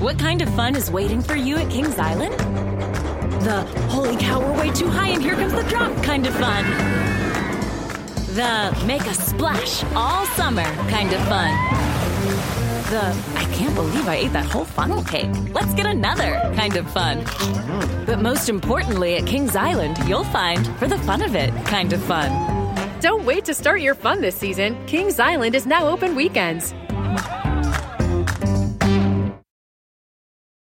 [0.00, 2.34] What kind of fun is waiting for you at Kings Island?
[3.42, 6.64] The holy cow, we're way too high and here comes the drop kind of fun.
[8.34, 11.50] The make a splash all summer kind of fun.
[12.90, 15.30] The I can't believe I ate that whole funnel cake.
[15.54, 17.24] Let's get another kind of fun.
[18.04, 22.02] But most importantly, at Kings Island, you'll find for the fun of it kind of
[22.02, 22.30] fun.
[23.00, 24.76] Don't wait to start your fun this season.
[24.86, 26.74] Kings Island is now open weekends.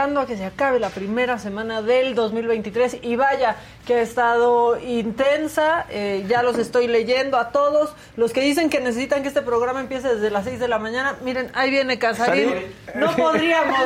[0.00, 3.56] Llegando a que se acabe la primera semana del 2023 y vaya
[3.86, 8.80] que ha estado intensa, eh, ya los estoy leyendo a todos, los que dicen que
[8.80, 12.54] necesitan que este programa empiece desde las 6 de la mañana, miren, ahí viene Casarín,
[12.94, 13.78] no podríamos,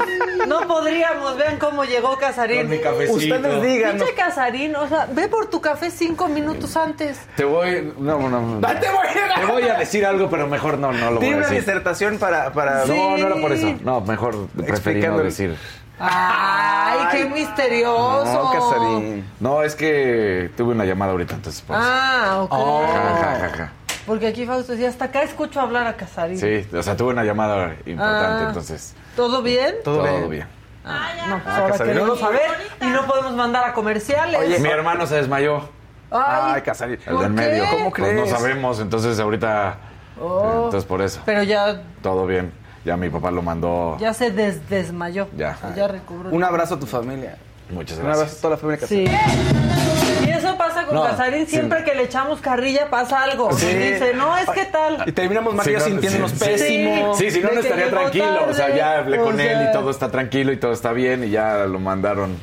[0.46, 2.70] no podríamos, vean cómo llegó Casarín.
[3.10, 3.96] Ustedes digan.
[3.96, 7.18] Pinche Casarín, o sea, ve por tu café cinco minutos antes.
[7.36, 7.92] Te voy.
[7.98, 8.60] No, no, no.
[8.80, 11.34] ¡Te voy a- Te voy a decir algo, pero mejor no, no lo voy Tiene
[11.34, 11.60] a una decir.
[11.64, 12.52] disertación para...
[12.52, 12.84] para...
[12.84, 12.92] Sí.
[12.92, 13.74] No, no era por eso.
[13.82, 15.56] No, mejor preferí no decir.
[15.98, 18.24] Ay, qué misterioso.
[18.24, 19.24] No, Casarín.
[19.40, 21.86] No, es que tuve una llamada ahorita, entonces por eso.
[21.88, 22.52] Ah, ok.
[22.52, 23.72] Ja, ja, ja, ja.
[24.06, 26.38] Porque aquí Fausto decía, hasta acá escucho hablar a Casarín.
[26.38, 28.48] Sí, o sea, tuve una llamada importante, Ah.
[28.48, 29.76] entonces ¿Todo bien?
[29.84, 30.30] Todo todo, bien.
[30.30, 30.46] bien.
[30.84, 31.92] No, pues Ah, ahora Casarín.
[31.94, 32.42] queremos saber
[32.82, 34.60] y no podemos mandar a comerciales.
[34.60, 35.68] Mi hermano se desmayó,
[36.10, 36.98] Ay, Ay, Casarín.
[37.06, 37.40] el ¿Por del qué?
[37.50, 37.64] medio.
[37.70, 38.30] ¿Cómo Pues crees?
[38.30, 39.76] no sabemos, entonces ahorita.
[40.20, 40.64] Oh.
[40.66, 41.20] Entonces por eso.
[41.24, 42.52] pero ya, Todo bien.
[42.84, 43.96] Ya mi papá lo mandó.
[43.98, 45.28] ya se des- desmayó.
[45.36, 45.56] Ya.
[45.88, 46.30] Recobró.
[46.30, 47.36] Un abrazo a tu familia.
[47.70, 48.40] Muchas Un abrazo a gracias.
[48.42, 49.04] toda la familia Sí.
[49.04, 50.26] Casarín.
[50.26, 51.52] Y eso pasa con No, Casarín, sí.
[51.52, 53.50] siempre que le echamos carrilla pasa algo.
[53.52, 53.66] Sí.
[53.66, 55.02] Y dice, no, es que tal.
[55.06, 56.44] Y terminamos Mario Sí, no, sintiéndonos sí, sí.
[56.44, 57.14] pésimo.
[57.16, 58.40] Sí, si no, no estaría tranquilo.
[58.50, 60.92] O sea, tarde, ya hablé o con él y todo está tranquilo y todo está
[60.92, 62.36] bien y ya lo mandaron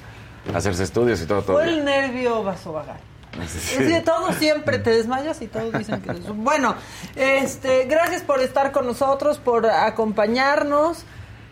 [0.52, 2.97] a hacerse estudios y todo, todo Fue el nervio vasovagal.
[3.47, 3.75] Sí.
[3.80, 6.12] Es de todo siempre te desmayas y todos dicen que.
[6.31, 6.75] Bueno,
[7.16, 11.06] este, gracias por estar con nosotros, por acompañarnos.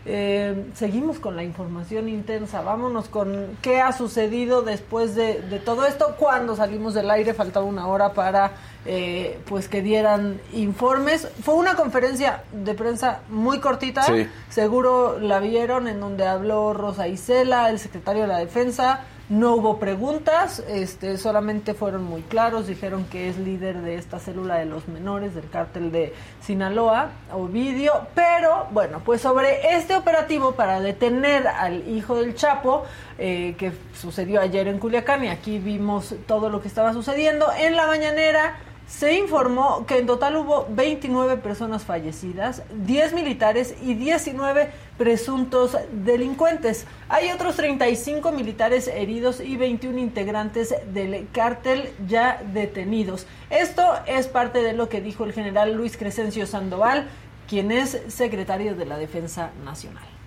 [0.06, 2.62] Eh, seguimos con la información intensa.
[2.62, 6.16] Vámonos con qué ha sucedido después de, de todo esto.
[6.18, 8.52] Cuando salimos del aire faltaba una hora para
[8.86, 11.28] eh, pues que dieran informes.
[11.42, 14.04] Fue una conferencia de prensa muy cortita.
[14.04, 14.26] Sí.
[14.48, 19.00] Seguro la vieron en donde habló Rosa Isela, el secretario de la Defensa.
[19.30, 24.56] No hubo preguntas, este, solamente fueron muy claros, dijeron que es líder de esta célula
[24.56, 30.80] de los menores del cártel de Sinaloa, Ovidio, pero bueno, pues sobre este operativo para
[30.80, 32.82] detener al hijo del Chapo,
[33.18, 37.76] eh, que sucedió ayer en Culiacán, y aquí vimos todo lo que estaba sucediendo, en
[37.76, 38.58] la mañanera
[38.90, 46.86] se informó que en total hubo 29 personas fallecidas, 10 militares y 19 presuntos delincuentes.
[47.08, 53.26] Hay otros 35 militares heridos y 21 integrantes del cártel ya detenidos.
[53.48, 57.08] Esto es parte de lo que dijo el general Luis Crescencio Sandoval,
[57.48, 60.19] quien es secretario de la Defensa Nacional.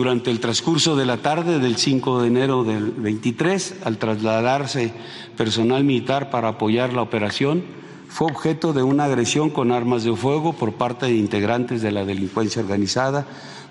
[0.00, 4.94] Durante el transcurso de la tarde del 5 de enero del 23, al trasladarse
[5.36, 7.62] personal militar para apoyar la operación,
[8.08, 12.06] fue objeto de una agresión con armas de fuego por parte de integrantes de la
[12.06, 13.26] delincuencia organizada,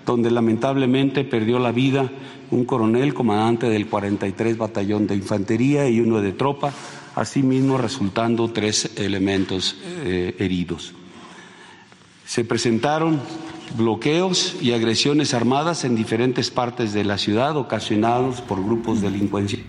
[0.06, 2.08] donde lamentablemente perdió la vida
[2.52, 6.72] un coronel comandante del 43 Batallón de Infantería y uno de tropa,
[7.16, 10.94] asimismo resultando tres elementos eh, heridos.
[12.30, 13.20] Se presentaron
[13.76, 19.66] bloqueos y agresiones armadas en diferentes partes de la ciudad ocasionados por grupos delincuenciales.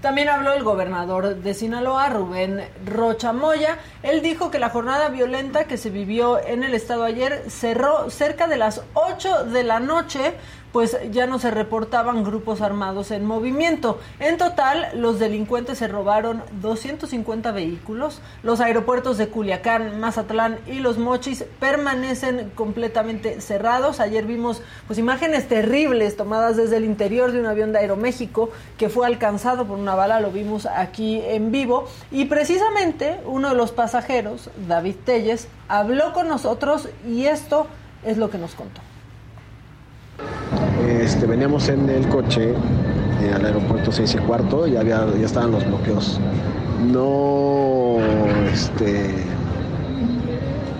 [0.00, 3.76] También habló el gobernador de Sinaloa, Rubén Rocha Moya.
[4.02, 8.46] Él dijo que la jornada violenta que se vivió en el estado ayer cerró cerca
[8.46, 10.32] de las 8 de la noche
[10.76, 13.98] pues ya no se reportaban grupos armados en movimiento.
[14.20, 18.20] En total, los delincuentes se robaron 250 vehículos.
[18.42, 24.00] Los aeropuertos de Culiacán, Mazatlán y Los Mochis permanecen completamente cerrados.
[24.00, 28.90] Ayer vimos pues imágenes terribles tomadas desde el interior de un avión de Aeroméxico que
[28.90, 33.72] fue alcanzado por una bala, lo vimos aquí en vivo y precisamente uno de los
[33.72, 37.66] pasajeros, David Telles, habló con nosotros y esto
[38.04, 38.82] es lo que nos contó.
[40.84, 45.52] Este, veníamos en el coche eh, al aeropuerto 6 y cuarto y había, ya estaban
[45.52, 46.20] los bloqueos.
[46.92, 47.96] No,
[48.52, 49.14] este,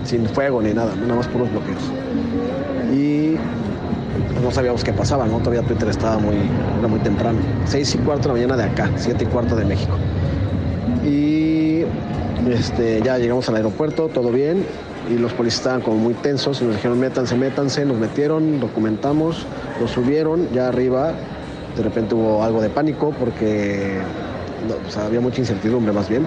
[0.03, 1.81] sin fuego ni nada, nada más puros bloqueos.
[2.93, 3.35] Y
[4.43, 5.39] no sabíamos qué pasaba, ¿no?
[5.39, 6.35] Todavía Twitter estaba muy,
[6.77, 7.39] era muy temprano.
[7.65, 9.95] 6 y cuarto de la mañana de acá, 7 y cuarto de México.
[11.03, 11.83] Y
[12.49, 14.63] este, ya llegamos al aeropuerto, todo bien,
[15.09, 19.45] y los policías estaban como muy tensos y nos dijeron métanse, métanse, nos metieron, documentamos,
[19.79, 21.13] nos subieron, ya arriba
[21.75, 23.99] de repente hubo algo de pánico porque
[24.99, 26.25] había mucha incertidumbre más bien,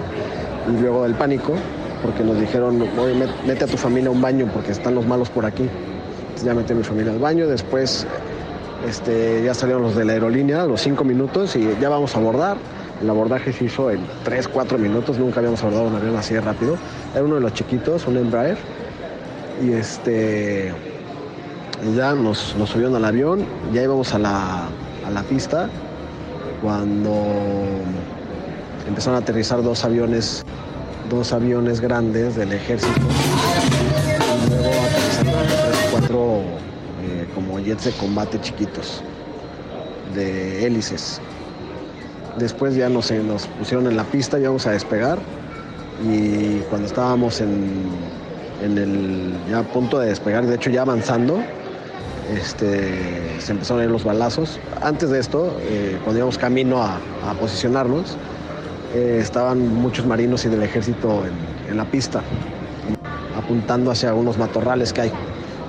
[0.81, 1.53] luego del pánico
[2.01, 3.13] porque nos dijeron, oye,
[3.45, 5.69] mete a tu familia a un baño porque están los malos por aquí.
[6.43, 8.07] Ya metí a mi familia al baño, después
[8.87, 12.57] este, ya salieron los de la aerolínea los cinco minutos y ya vamos a abordar.
[13.01, 16.41] El abordaje se hizo en 3, 4 minutos, nunca habíamos abordado un avión así de
[16.41, 16.77] rápido.
[17.13, 18.57] Era uno de los chiquitos, un Embraer.
[19.63, 20.71] Y este
[21.95, 24.67] ya nos, subieron al avión, ya íbamos a la,
[25.05, 25.67] a la pista
[26.61, 27.11] cuando
[28.87, 30.43] empezaron a aterrizar dos aviones,
[31.09, 32.99] dos aviones grandes del ejército.
[34.45, 35.33] Y luego aterrizaron
[35.91, 36.41] cuatro
[37.03, 39.01] eh, como jets de combate chiquitos,
[40.13, 41.19] de hélices.
[42.37, 45.19] Después ya nos, nos pusieron en la pista, íbamos a despegar
[46.03, 47.89] y cuando estábamos en,
[48.61, 51.41] el a punto de despegar, de hecho ya avanzando,
[52.33, 54.59] este, se empezaron a ir los balazos.
[54.81, 56.97] Antes de esto, eh, cuando íbamos camino a,
[57.27, 58.17] a posicionarnos,
[58.93, 62.21] eh, estaban muchos marinos y del ejército en, en, la pista,
[63.37, 65.11] apuntando hacia unos matorrales que hay.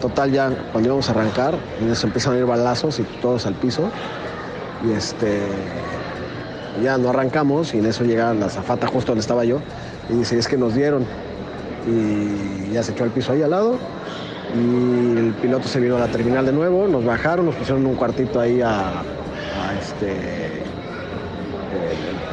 [0.01, 1.55] Total, ya cuando íbamos a arrancar,
[1.95, 3.89] se empiezan a ir balazos y todos al piso.
[4.85, 5.43] Y este,
[6.81, 9.61] ya no arrancamos y en eso llega la zafata justo donde estaba yo
[10.09, 11.05] y dice, es que nos dieron.
[11.87, 13.77] Y ya se echó al piso ahí al lado
[14.55, 17.95] y el piloto se vino a la terminal de nuevo, nos bajaron, nos pusieron un
[17.95, 20.63] cuartito ahí a, a este, eh,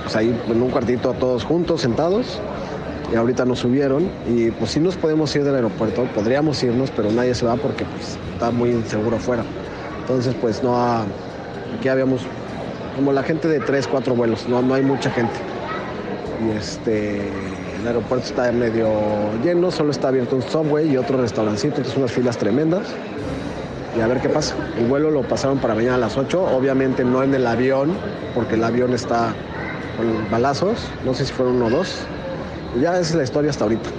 [0.03, 2.39] pues ahí en un cuartito todos juntos, sentados.
[3.11, 7.09] Y ahorita nos subieron y pues sí nos podemos ir del aeropuerto, podríamos irnos, pero
[7.11, 9.43] nadie se va porque pues, está muy inseguro afuera.
[10.01, 10.77] Entonces pues no,
[11.75, 12.21] aquí habíamos
[12.99, 15.33] como la gente de tres, cuatro vuelos, no, no hay mucha gente.
[16.45, 17.29] Y este,
[17.79, 18.89] el aeropuerto está medio
[19.41, 22.89] lleno, solo está abierto un subway y otro restaurancito, entonces unas filas tremendas.
[23.97, 24.53] Y a ver qué pasa.
[24.77, 27.95] El vuelo lo pasaron para mañana a las 8, obviamente no en el avión,
[28.35, 29.33] porque el avión está
[29.95, 32.01] con balazos, no sé si fueron uno o dos.
[32.75, 33.89] Y ya esa es la historia hasta ahorita.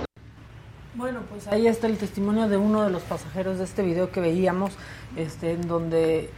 [0.95, 4.21] Bueno, pues ahí está el testimonio de uno de los pasajeros de este video que
[4.21, 4.73] veíamos,
[5.16, 6.28] este, en donde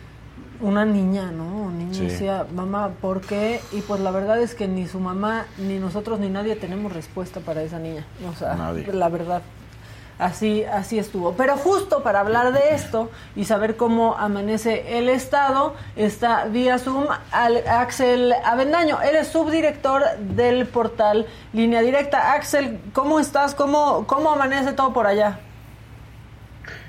[0.62, 1.44] una niña, ¿no?
[1.44, 2.06] Un niño sí.
[2.06, 3.60] decía, mamá, ¿por qué?
[3.72, 7.40] Y pues la verdad es que ni su mamá, ni nosotros, ni nadie tenemos respuesta
[7.40, 8.06] para esa niña.
[8.30, 8.86] O sea, nadie.
[8.92, 9.42] la verdad.
[10.18, 11.32] Así, así estuvo.
[11.32, 17.06] Pero justo para hablar de esto y saber cómo amanece el Estado, está vía Zoom
[17.32, 19.02] Axel Avendaño.
[19.02, 22.34] Eres subdirector del portal Línea Directa.
[22.34, 23.56] Axel, ¿cómo estás?
[23.56, 25.40] ¿Cómo, cómo amanece todo por allá?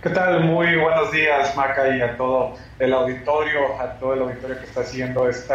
[0.04, 0.44] ¿Qué tal?
[0.44, 4.82] Muy buenos días, Maca, y a todo el auditorio, a todo el auditorio que está
[4.82, 5.54] haciendo este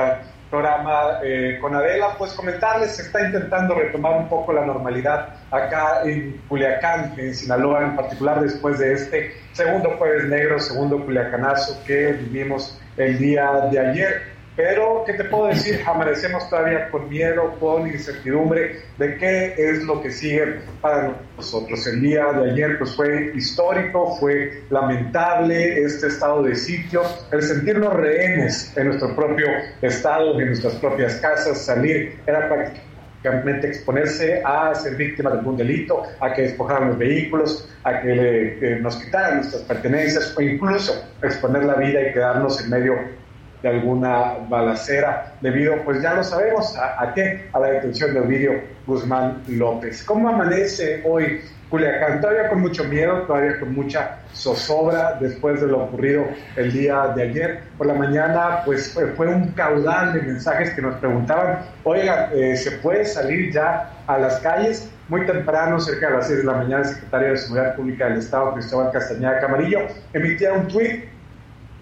[0.48, 2.14] programa eh, con Adela.
[2.16, 7.82] Pues comentarles, se está intentando retomar un poco la normalidad acá en Culiacán, en Sinaloa,
[7.82, 13.78] en particular después de este segundo jueves negro, segundo culiacanazo que vivimos el día de
[13.78, 14.37] ayer.
[14.58, 15.80] Pero, ¿qué te puedo decir?
[15.86, 21.86] Amanecemos todavía con miedo, con incertidumbre de qué es lo que sigue para nosotros.
[21.86, 27.94] El día de ayer pues fue histórico, fue lamentable este estado de sitio, el sentirnos
[27.94, 29.46] rehenes en nuestro propio
[29.80, 36.02] estado, en nuestras propias casas, salir era prácticamente exponerse a ser víctima de algún delito,
[36.18, 41.00] a que despojaran los vehículos, a que le, eh, nos quitaran nuestras pertenencias o incluso
[41.22, 43.18] exponer la vida y quedarnos en medio
[43.62, 47.48] de alguna balacera, debido, pues ya lo sabemos, ¿a, a qué?
[47.52, 48.52] A la detención de Ovidio
[48.86, 50.02] Guzmán López.
[50.04, 52.20] ¿Cómo amanece hoy Culiacán?
[52.20, 56.24] Todavía con mucho miedo, todavía con mucha zozobra después de lo ocurrido
[56.56, 57.60] el día de ayer.
[57.76, 62.72] Por la mañana, pues fue, un caudal de mensajes que nos preguntaban, oiga, eh, ¿se
[62.72, 64.90] puede salir ya a las calles?
[65.08, 68.18] Muy temprano, cerca de las 6 de la mañana, el secretario de Seguridad Pública del
[68.18, 69.80] Estado, Cristóbal Castañeda Camarillo,
[70.12, 71.17] emitía un tuit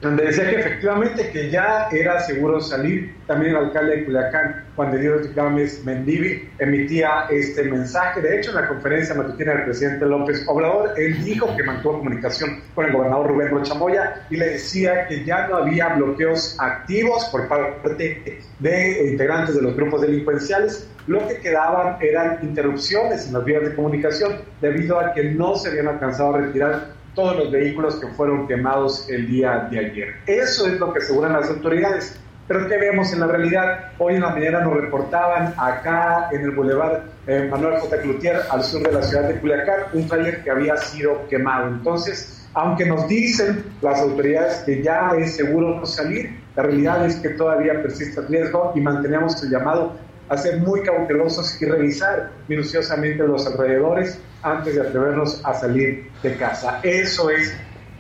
[0.01, 3.15] donde decía que efectivamente que ya era seguro salir.
[3.27, 8.21] También el alcalde de Culiacán, Juan de Dios Gámez Mendivi, emitía este mensaje.
[8.21, 12.63] De hecho, en la conferencia matutina del presidente López Obrador, él dijo que mantuvo comunicación
[12.75, 17.49] con el gobernador Rubén Rochamoya y le decía que ya no había bloqueos activos por
[17.49, 20.89] parte de integrantes de los grupos delincuenciales.
[21.07, 25.69] Lo que quedaban eran interrupciones en las vías de comunicación debido a que no se
[25.69, 30.15] habían alcanzado a retirar todos los vehículos que fueron quemados el día de ayer.
[30.27, 32.21] Eso es lo que aseguran las autoridades.
[32.47, 33.91] Pero ¿qué vemos en la realidad?
[33.99, 38.03] Hoy en la mañana nos reportaban acá en el Boulevard eh, Manuel J.
[38.03, 41.69] Cloutier, al sur de la ciudad de Culiacán, un taller que había sido quemado.
[41.69, 47.17] Entonces, aunque nos dicen las autoridades que ya es seguro no salir, la realidad es
[47.17, 49.95] que todavía persiste el riesgo y mantenemos el llamado
[50.29, 56.37] a ser muy cautelosos y revisar minuciosamente los alrededores antes de atrevernos a salir de
[56.37, 56.81] casa.
[56.83, 57.55] Eso es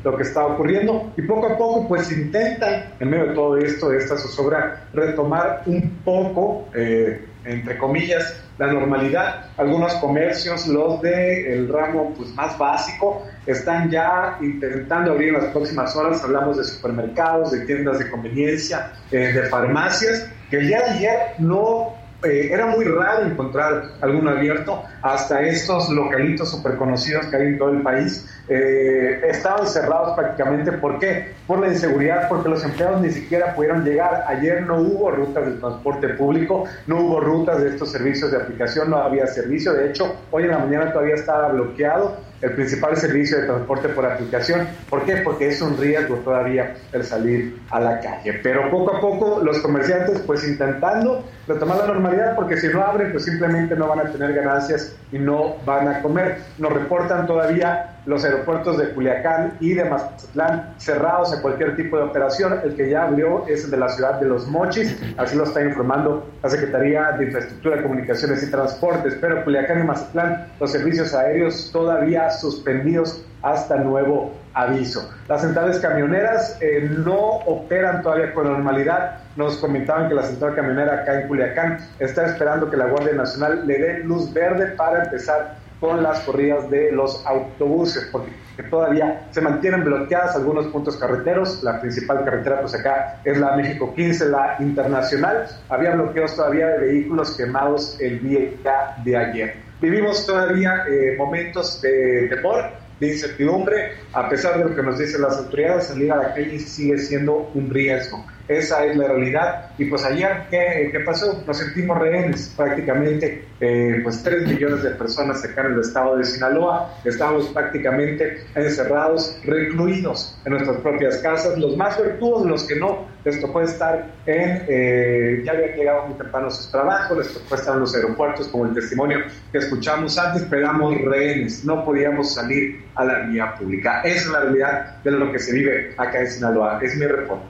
[0.05, 3.89] lo que está ocurriendo y poco a poco pues intentan en medio de todo esto,
[3.89, 9.51] de esta zozobra, retomar un poco, eh, entre comillas, la normalidad.
[9.57, 15.47] Algunos comercios, los de el ramo pues más básico, están ya intentando abrir en las
[15.47, 16.23] próximas horas.
[16.23, 21.19] Hablamos de supermercados, de tiendas de conveniencia, eh, de farmacias, que el día de ayer
[21.39, 27.47] no eh, era muy raro encontrar alguno abierto, hasta estos localitos súper conocidos que hay
[27.49, 30.73] en todo el país, eh, estaban cerrados prácticamente.
[30.73, 31.35] ¿Por qué?
[31.47, 34.25] Por la inseguridad, porque los empleados ni siquiera pudieron llegar.
[34.29, 38.91] Ayer no hubo rutas de transporte público, no hubo rutas de estos servicios de aplicación,
[38.91, 39.73] no había servicio.
[39.75, 44.05] De hecho, hoy en la mañana todavía estaba bloqueado el principal servicio de transporte por
[44.07, 44.67] aplicación.
[44.89, 45.17] ¿Por qué?
[45.19, 48.41] Porque es un riesgo todavía el salir a la calle.
[48.43, 53.13] Pero poco a poco los comerciantes pues intentando retomar la normalidad porque si no abren
[53.13, 56.39] pues simplemente no van a tener ganancias y no van a comer.
[56.59, 62.05] Nos reportan todavía los aeropuertos de Culiacán y de Mazatlán cerrados a cualquier tipo de
[62.05, 62.61] operación.
[62.65, 65.63] El que ya abrió es el de la ciudad de Los Mochis, así lo está
[65.63, 69.17] informando la Secretaría de Infraestructura, Comunicaciones y Transportes.
[69.21, 75.09] Pero Culiacán y Mazatlán, los servicios aéreos todavía suspendidos hasta nuevo aviso.
[75.29, 79.19] Las centrales camioneras eh, no operan todavía con normalidad.
[79.37, 83.67] Nos comentaban que la central camionera acá en Culiacán está esperando que la Guardia Nacional
[83.67, 88.33] le dé luz verde para empezar con las corridas de los autobuses, porque
[88.71, 91.63] todavía se mantienen bloqueadas algunos puntos carreteros.
[91.63, 95.47] La principal carretera, pues acá es la México 15, la internacional.
[95.69, 99.67] Había bloqueos todavía de vehículos quemados el día de ayer.
[99.83, 105.23] Vivimos todavía eh, momentos de temor, de incertidumbre, a pesar de lo que nos dicen
[105.23, 108.25] las autoridades, salir a la calle sigue siendo un riesgo.
[108.49, 109.71] Esa es la realidad.
[109.77, 111.43] Y pues ayer, ¿qué, qué pasó?
[111.47, 112.55] Nos sentimos rehenes.
[112.57, 116.95] Prácticamente, eh, pues 3 millones de personas acá en el estado de Sinaloa.
[117.05, 121.59] Estamos prácticamente encerrados, recluidos en nuestras propias casas.
[121.59, 126.17] Los más virtuosos, los que no, les tocó estar en, eh, ya habían llegado muy
[126.17, 129.19] temprano a sus trabajos, les tocó estar en los aeropuertos, como el testimonio
[129.51, 130.73] que escuchamos antes, pero
[131.05, 134.03] rehenes, no podíamos salir a la vía pública.
[134.03, 136.79] Esa es la realidad de lo que se vive acá en Sinaloa.
[136.81, 137.45] Es mi reporte.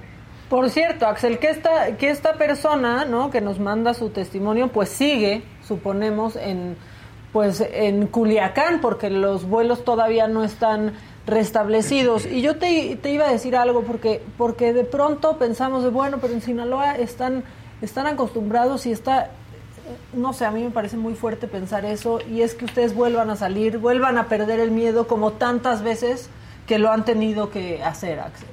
[0.49, 3.31] Por cierto, Axel, que esta, que esta persona, ¿no?
[3.31, 6.77] Que nos manda su testimonio, pues sigue, suponemos, en,
[7.35, 10.95] pues en Culiacán, porque los vuelos todavía no están
[11.27, 12.25] restablecidos.
[12.27, 16.19] Y yo te, te iba a decir algo, porque, porque de pronto pensamos de, bueno,
[16.21, 17.45] pero en Sinaloa están,
[17.83, 19.31] están acostumbrados y está,
[20.13, 23.31] no sé, a mí me parece muy fuerte pensar eso, y es que ustedes vuelvan
[23.31, 26.31] a salir, vuelvan a perder el miedo como tantas veces
[26.67, 28.49] que lo han tenido que hacer, Axel.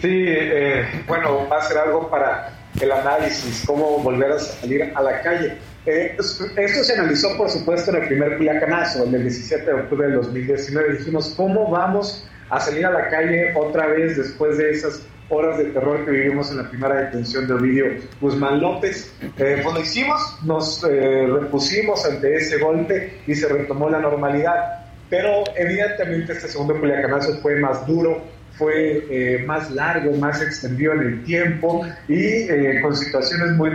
[0.00, 5.02] Sí, eh, bueno, va a ser algo para el análisis, cómo volver a salir a
[5.02, 5.58] la calle.
[5.86, 10.16] Eh, esto se analizó, por supuesto, en el primer Culiacanazo, el 17 de octubre del
[10.16, 10.98] 2019.
[10.98, 15.66] Dijimos, ¿cómo vamos a salir a la calle otra vez después de esas horas de
[15.66, 17.86] terror que vivimos en la primera detención de Ovidio
[18.20, 19.12] Guzmán López?
[19.38, 24.86] Eh, pues lo hicimos, nos eh, repusimos ante ese golpe y se retomó la normalidad.
[25.08, 28.22] Pero evidentemente este segundo Culiacanazo fue más duro,
[28.60, 33.70] fue eh, más largo, más extendido en el tiempo y eh, con situaciones muy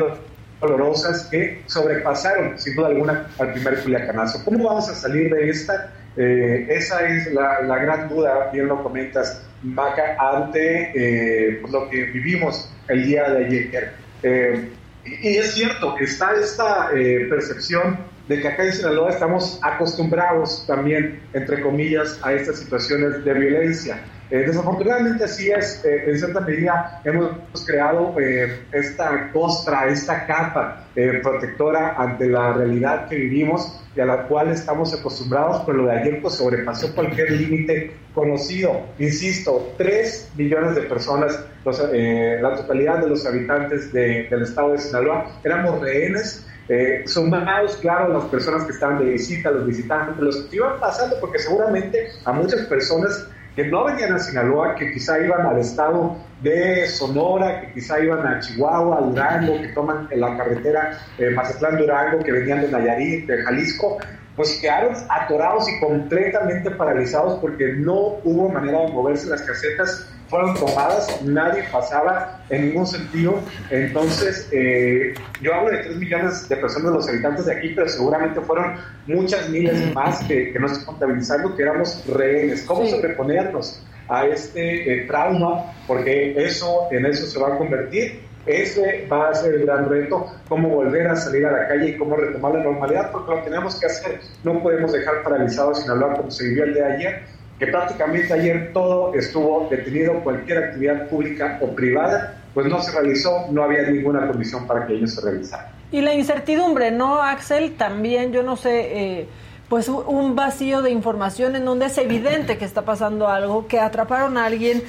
[0.62, 4.44] dolorosas que sobrepasaron, sin duda alguna, al primer Culiacanazo.
[4.46, 5.94] ¿Cómo vamos a salir de esta?
[6.18, 12.04] Eh, esa es la, la, gran duda, bien lo comentas, Maca, ante eh, lo que
[12.06, 13.94] vivimos el día de ayer.
[14.24, 14.70] Eh,
[15.04, 17.98] y, y es cierto, está esta eh, percepción
[18.28, 24.00] de que acá en Sinaloa estamos acostumbrados también, entre comillas, a estas situaciones de violencia.
[24.30, 27.30] Eh, desafortunadamente así es, eh, en cierta medida hemos
[27.66, 34.06] creado eh, esta costra, esta capa eh, protectora ante la realidad que vivimos y a
[34.06, 38.82] la cual estamos acostumbrados, pero lo de ayer pues sobrepasó cualquier límite conocido.
[38.98, 45.40] Insisto, 3 millones de personas, la totalidad de los habitantes de- del estado de Sinaloa,
[45.44, 50.56] éramos rehenes eh, sumados, claro, las personas que estaban de visita, los visitantes, los que
[50.56, 55.46] iban pasando, porque seguramente a muchas personas que no venían a Sinaloa, que quizá iban
[55.46, 61.30] al estado de Sonora, que quizá iban a Chihuahua, Durango, que toman la carretera eh,
[61.32, 63.98] Mazatlán-Durango, que venían de Nayarit, de Jalisco,
[64.36, 70.56] pues quedaron atorados y completamente paralizados porque no hubo manera de moverse, las casetas fueron
[70.56, 73.40] tomadas, nadie pasaba en ningún sentido.
[73.70, 78.42] Entonces, eh, yo hablo de 3 millones de personas, los habitantes de aquí, pero seguramente
[78.42, 78.76] fueron
[79.08, 82.64] muchas miles más que, que no estoy contabilizando, que éramos rehenes.
[82.64, 82.92] ¿Cómo Sí.
[82.92, 85.74] sobreponernos a este eh, trauma?
[85.88, 88.24] Porque eso, en eso se va a convertir.
[88.46, 91.98] Ese va a ser el gran reto, cómo volver a salir a la calle y
[91.98, 94.20] cómo retomar la normalidad, porque lo tenemos que hacer.
[94.44, 97.24] No podemos dejar paralizado Sinaloa como se vivió el de ayer,
[97.60, 103.48] que prácticamente ayer todo estuvo detenido, cualquier actividad pública o privada, pues no se realizó,
[103.52, 105.72] no había ninguna condición para que ello se realizara.
[105.92, 107.76] Y la incertidumbre, ¿no, Axel?
[107.76, 109.28] También, yo no sé, eh,
[109.70, 114.38] pues un vacío de información en donde es evidente que está pasando algo, que atraparon
[114.38, 114.84] a alguien,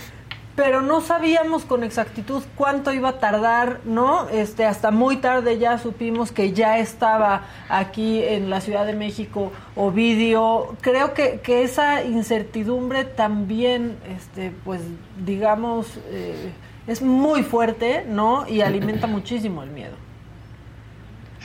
[0.56, 4.28] pero no sabíamos con exactitud cuánto iba a tardar, ¿no?
[4.30, 9.52] Este, hasta muy tarde ya supimos que ya estaba aquí en la Ciudad de México
[9.76, 10.75] Ovidio.
[10.80, 14.80] Creo que, que esa incertidumbre también, este, pues,
[15.25, 16.52] digamos, eh,
[16.86, 18.48] es muy fuerte, ¿no?
[18.48, 20.05] Y alimenta muchísimo el miedo.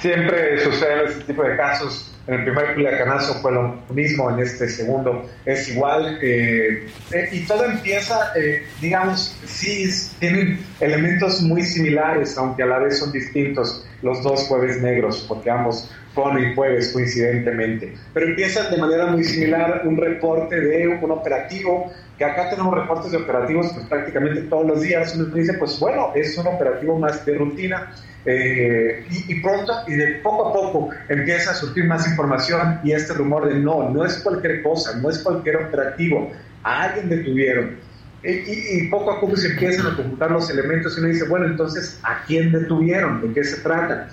[0.01, 2.07] Siempre sucede este tipo de casos.
[2.25, 6.17] En el primer Culiacanazo fue lo mismo, en este segundo es igual.
[6.23, 9.87] eh, eh, y todo empieza, eh, digamos, sí,
[10.19, 15.51] tienen elementos muy similares, aunque a la vez son distintos los dos jueves negros, porque
[15.51, 17.93] ambos fueron en jueves coincidentemente.
[18.13, 23.11] Pero empieza de manera muy similar un reporte de un operativo, que acá tenemos reportes
[23.11, 25.15] de operativos pues, prácticamente todos los días.
[25.15, 27.91] Uno dice, pues bueno, es un operativo más de rutina.
[28.23, 32.91] Eh, y, y pronto y de poco a poco empieza a surgir más información y
[32.91, 36.31] este rumor de no, no es cualquier cosa, no es cualquier operativo,
[36.63, 37.79] a alguien detuvieron.
[38.23, 38.31] Y,
[38.85, 41.99] y- poco a poco se empiezan a computar los elementos y uno dice, bueno, entonces,
[42.03, 43.19] ¿a quién detuvieron?
[43.21, 44.07] ¿De qué se trata?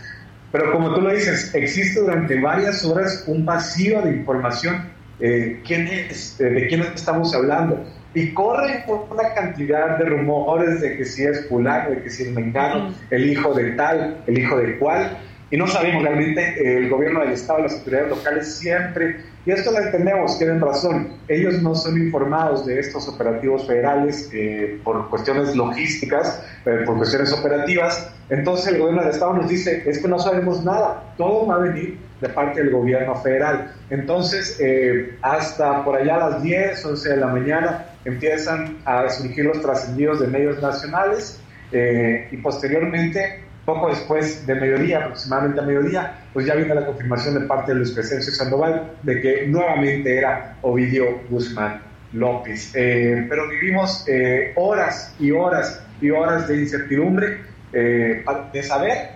[0.51, 4.95] Pero como tú lo dices, existe durante varias horas un vacío de información.
[5.19, 6.41] eh, ¿quién es?
[6.41, 7.85] Eh, ¿De quién estamos hablando?
[8.19, 12.25] Y corre por una cantidad de rumores de que si es fulano, de que si
[12.25, 15.17] es mengano, el hijo de tal, el hijo de cual.
[15.53, 19.79] Y no sabemos realmente, el gobierno del Estado, las autoridades locales siempre, y esto lo
[19.79, 26.45] entendemos, tienen razón, ellos no son informados de estos operativos federales eh, por cuestiones logísticas,
[26.67, 28.11] eh, por cuestiones operativas.
[28.31, 31.59] Entonces el gobierno del Estado nos dice, es que no sabemos nada, todo va a
[31.61, 33.73] venir de parte del gobierno federal.
[33.91, 39.45] Entonces, eh, hasta por allá a las 10, 11 de la mañana, empiezan a surgir
[39.45, 41.41] los trascendidos de medios nacionales
[41.73, 47.35] eh, y posteriormente, poco después de mediodía, aproximadamente a mediodía, pues ya viene la confirmación
[47.35, 51.83] de parte de Luis Crescencio Sandoval de que nuevamente era Ovidio Guzmán
[52.13, 52.73] López.
[52.75, 59.11] Eh, pero vivimos eh, horas y horas y horas de incertidumbre de saber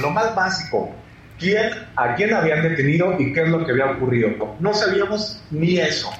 [0.00, 0.90] lo más básico,
[1.38, 4.30] quién, a quién habían detenido y qué es lo que había ocurrido.
[4.60, 6.10] No sabíamos ni eso.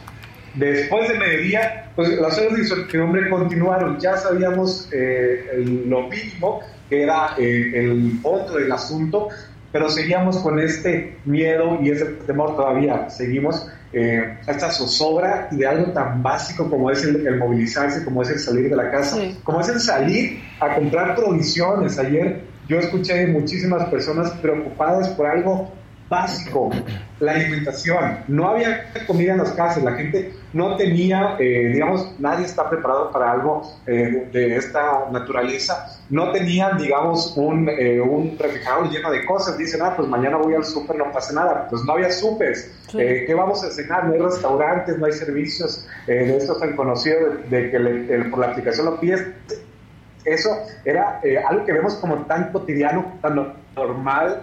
[0.55, 3.99] Después de mediodía, pues las horas de incertidumbre continuaron.
[3.99, 6.61] Ya sabíamos eh, el- lo mínimo,
[6.91, 9.29] que era eh, el fondo del asunto,
[9.73, 13.09] pero seguíamos con este miedo y ese temor todavía.
[13.09, 18.31] Seguimos eh, esta zozobra de algo tan básico como es el, el movilizarse, como es
[18.31, 19.39] el salir de la casa, Sí.
[19.45, 21.99] como es el salir a comprar provisiones.
[21.99, 25.73] Ayer yo escuché muchísimas personas preocupadas por algo
[26.11, 26.71] básico,
[27.21, 28.19] la alimentación.
[28.29, 33.11] No había comida en las casas, la gente no tenía, eh, digamos, nadie está preparado
[33.11, 35.99] para algo eh, de esta naturaleza.
[36.11, 39.57] No tenían, digamos, un, eh, un refrigerador lleno de cosas.
[39.57, 41.67] Dicen, ah, pues mañana voy al súper, no pasa nada.
[41.71, 42.55] Pues no había súper.
[42.55, 42.99] Sí.
[43.01, 44.05] Eh, ¿Qué vamos a cenar?
[44.07, 48.31] No hay restaurantes, no hay servicios de estos tan conocidos de, de que le- el-
[48.31, 49.25] por la aplicación lo pides.
[50.25, 50.51] Eso
[50.85, 54.43] era algo que vemos como tan cotidiano, tan no- normal,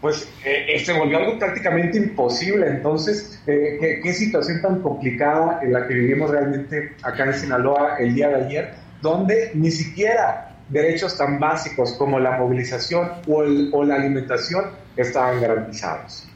[0.00, 2.66] pues eh, se volvió algo prácticamente imposible.
[2.66, 7.96] Entonces, eh, ¿qué, ¿qué, situación tan complicada en la que vivimos realmente acá en Sinaloa
[7.98, 13.84] el día de ayer, donde ni siquiera derechos tan básicos como la movilización o, o
[13.84, 16.26] la alimentación estaban garantizados.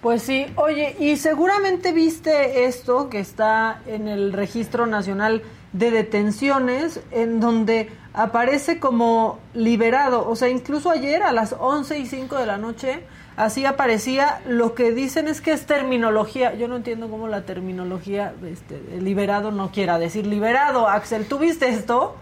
[0.00, 7.00] Pues sí, oye, y seguramente viste esto que está en el Registro Nacional de Detenciones,
[7.10, 12.46] en donde aparece como liberado, o sea, incluso ayer a las 11 y 5 de
[12.46, 13.00] la noche,
[13.36, 18.32] así aparecía, lo que dicen es que es terminología, yo no entiendo cómo la terminología
[18.44, 22.16] este, liberado no quiera decir liberado, Axel, ¿tú viste esto?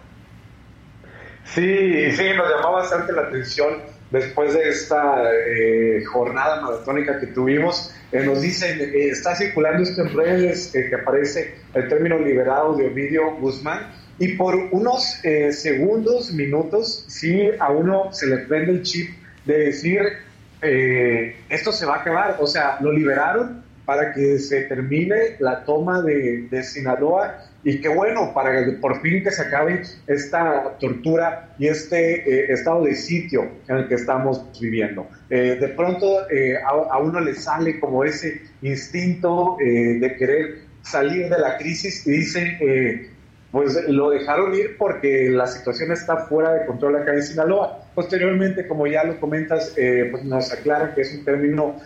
[1.45, 7.93] Sí, sí, nos llamó bastante la atención después de esta eh, jornada maratónica que tuvimos.
[8.13, 12.87] Eh, nos dicen, eh, está circulando esto en redes que aparece el término liberado de
[12.87, 19.11] Ovidio Guzmán y por unos segundos, minutos, sí a uno se le prende el chip
[19.45, 20.01] de decir,
[21.51, 26.01] esto se va a acabar, o sea, lo liberaron para que se termine la toma
[26.01, 31.53] de, de Sinaloa y qué bueno, para que por fin que se acabe esta tortura
[31.59, 35.09] y este eh, estado de sitio en el que estamos viviendo.
[35.29, 41.29] Eh, de pronto eh, a, a, uno le sale como ese instinto de querer salir
[41.29, 43.11] de la crisis y dice,
[43.51, 47.85] pues lo dejaron ir porque la situación está fuera de control acá en Sinaloa.
[47.97, 51.81] Posteriormente, como ya lo comentas, pues nos aclaran que es un término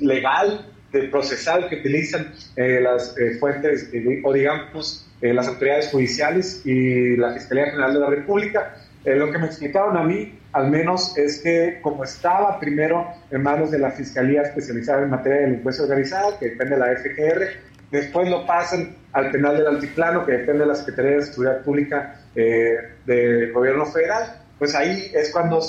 [0.00, 0.66] legal,
[1.10, 7.32] procesal que utilizan eh, las eh, fuentes eh, o digamos las autoridades judiciales y la
[7.32, 8.76] Fiscalía General de la República.
[9.02, 13.70] lo que me explicaron a mí, al menos, es que como estaba primero en manos
[13.70, 17.46] de la Fiscalía especializada en materia de delincuencia organizada, que depende de la FGR,
[17.90, 22.20] después lo pasan al penal del altiplano, que depende de la Secretaría de Seguridad Pública
[22.34, 25.60] del gobierno federal, pues ahí es cuando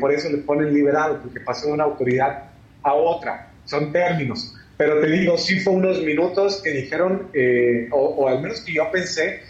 [0.00, 2.44] por eso le ponen liberado, porque pasó de una autoridad
[2.82, 3.50] a otra.
[3.64, 4.53] Son términos.
[4.76, 8.90] Pero te digo, sí fue unos minutos que dijeron, eh, o, al menos que yo
[8.90, 9.42] pensé,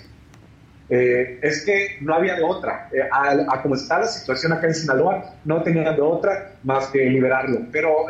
[0.90, 2.90] eh, es que no había de otra.
[2.92, 6.98] Eh, a, como está la situación acá en Sinaloa, no tenían de otra más que
[7.04, 7.60] liberarlo.
[7.72, 8.06] Pero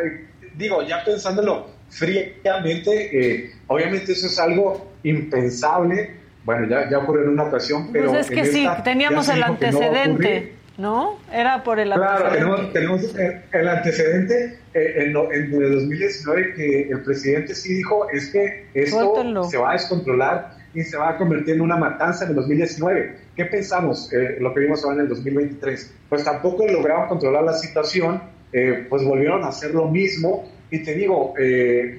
[0.57, 6.17] digo, ya pensándolo fríamente, obviamente eso es algo impensable.
[6.45, 8.11] Bueno, ya, ya ocurrió en una ocasión, pero...
[8.11, 10.55] Pues es que sí, teníamos el antecedente.
[10.77, 11.19] ¿no?
[11.33, 13.03] Era por el Claro, tenemos, tenemos
[13.53, 19.15] el, antecedente eh, en, en, el 2019 que el presidente sí dijo, es que esto
[19.49, 23.17] se va a descontrolar y se va a convertir en una matanza en el 2019.
[23.37, 24.13] ¿Qué pensamos?
[24.13, 25.95] Eh, lo que vimos ahora en el 2023.
[26.09, 28.21] Pues tampoco lograron controlar la situación,
[28.53, 31.35] eh, pues volvieron a hacer lo mismo y te digo,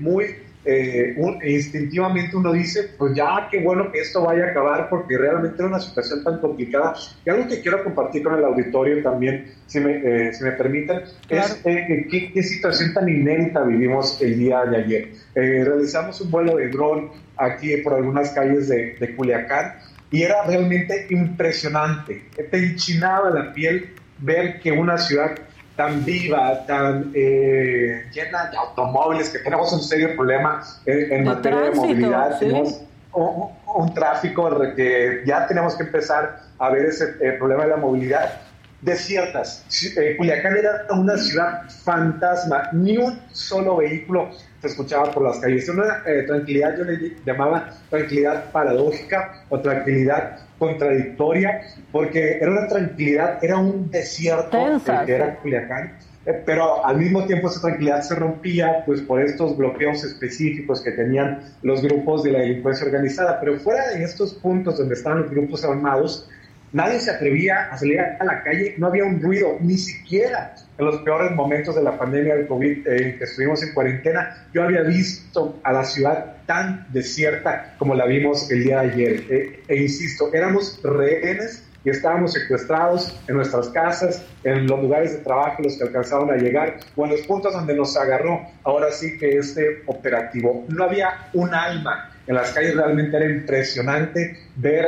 [0.02, 5.18] muy eh, instintivamente uno dice, pues ya qué bueno que esto vaya a acabar porque
[5.18, 6.94] realmente era una situación tan complicada.
[7.26, 11.02] Y algo que quiero compartir con el auditorio también, si me, eh, si me permiten,
[11.30, 15.10] es eh, ¿qué, qué, situación tan inédita vivimos el día de ayer.
[15.34, 19.76] realizamos un vuelo de dron aquí por algunas calles de, de Culiacán
[20.12, 22.24] y era realmente impresionante.
[22.50, 25.36] Te enchinaba la piel ver que una ciudad
[25.76, 31.72] tan viva, tan eh, llena de automóviles, que tenemos un serio problema en, materia de
[31.72, 32.40] movilidad.
[32.40, 32.82] Tenemos
[33.14, 38.42] un, tráfico que ya tenemos que empezar a ver ese eh, problema de la movilidad.
[38.82, 39.66] Desiertas.
[39.98, 44.30] Eh, Culiacán era una ciudad fantasma, ni un solo vehículo
[44.62, 45.68] se escuchaba por las calles.
[45.70, 53.58] Una tranquilidad, yo le llamaba tranquilidad paradójica o tranquilidad contradictoria, porque era una tranquilidad, era
[53.58, 54.58] un desierto
[55.06, 55.94] que era Culiacán,
[56.26, 60.92] eh, pero al mismo tiempo esa tranquilidad se rompía pues por estos bloqueos específicos que
[60.92, 65.32] tenían los grupos de la delincuencia organizada, pero fuera de estos puntos donde estaban los
[65.32, 66.30] grupos armados,
[66.72, 70.86] nadie se atrevía a salir a la calle, no había un ruido, ni siquiera en
[70.86, 74.82] los peores momentos de la pandemia del COVID eh, que estuvimos en cuarentena, yo había
[74.82, 79.24] visto a la ciudad tan desierta como la vimos el día de ayer.
[79.30, 85.20] Eh, e insisto, éramos rehenes y estábamos secuestrados en nuestras casas, en los lugares de
[85.20, 89.18] trabajo los que alcanzaban a llegar, o en los puntos donde nos agarró ahora sí
[89.18, 90.66] que este operativo.
[90.70, 94.88] No había un alma en las calles, realmente era impresionante ver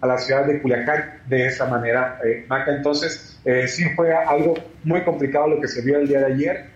[0.00, 2.76] a la ciudad de Culiacán de esa manera, eh, Maca.
[2.76, 6.66] Entonces, eh, sí fue algo muy complicado lo que se vio el día de ayer,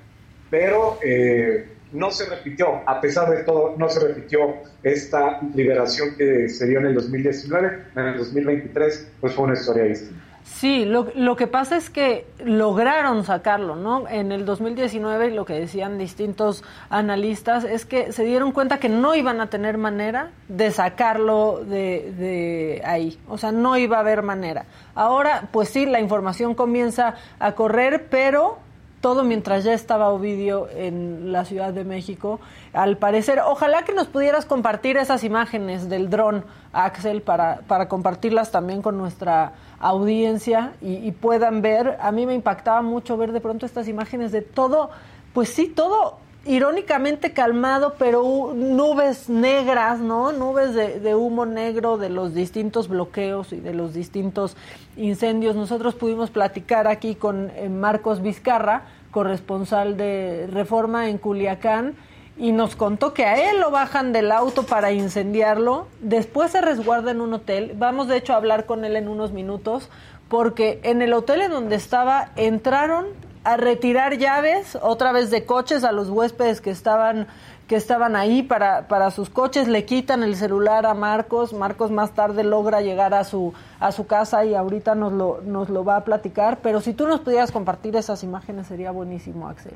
[0.50, 6.48] pero eh, no se repitió, a pesar de todo, no se repitió esta liberación que
[6.48, 10.30] se dio en el 2019, en el 2023, pues fue una historia distinta.
[10.42, 14.08] Sí, lo, lo, que pasa es que lograron sacarlo, ¿no?
[14.08, 19.14] En el 2019 lo que decían distintos analistas es que se dieron cuenta que no
[19.14, 24.22] iban a tener manera de sacarlo de, de ahí, o sea, no iba a haber
[24.22, 24.64] manera.
[24.94, 28.58] Ahora, pues sí, la información comienza a correr, pero
[29.00, 32.40] todo mientras ya estaba Ovidio en la Ciudad de México.
[32.72, 38.50] Al parecer, ojalá que nos pudieras compartir esas imágenes del dron, Axel, para, para compartirlas
[38.50, 41.96] también con nuestra audiencia y, y puedan ver.
[42.00, 44.90] A mí me impactaba mucho ver de pronto estas imágenes de todo,
[45.32, 50.32] pues sí, todo irónicamente calmado, pero nubes negras, ¿no?
[50.32, 54.56] Nubes de, de, humo negro de los distintos bloqueos y de los distintos
[54.96, 55.54] incendios.
[55.54, 61.94] Nosotros pudimos platicar aquí con eh, Marcos Vizcarra, corresponsal de Reforma en Culiacán,
[62.38, 67.10] y nos contó que a él lo bajan del auto para incendiarlo, después se resguarda
[67.10, 67.74] en un hotel.
[67.76, 69.90] Vamos de hecho a hablar con él en unos minutos,
[70.30, 73.08] porque en el hotel en donde estaba entraron
[73.44, 77.26] a retirar llaves otra vez de coches a los huéspedes que estaban
[77.70, 82.16] que estaban ahí para, para sus coches, le quitan el celular a Marcos, Marcos más
[82.16, 85.94] tarde logra llegar a su, a su casa y ahorita nos lo, nos lo va
[85.94, 89.74] a platicar, pero si tú nos pudieras compartir esas imágenes sería buenísimo, Axel.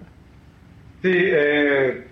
[1.02, 2.08] Sí, eh,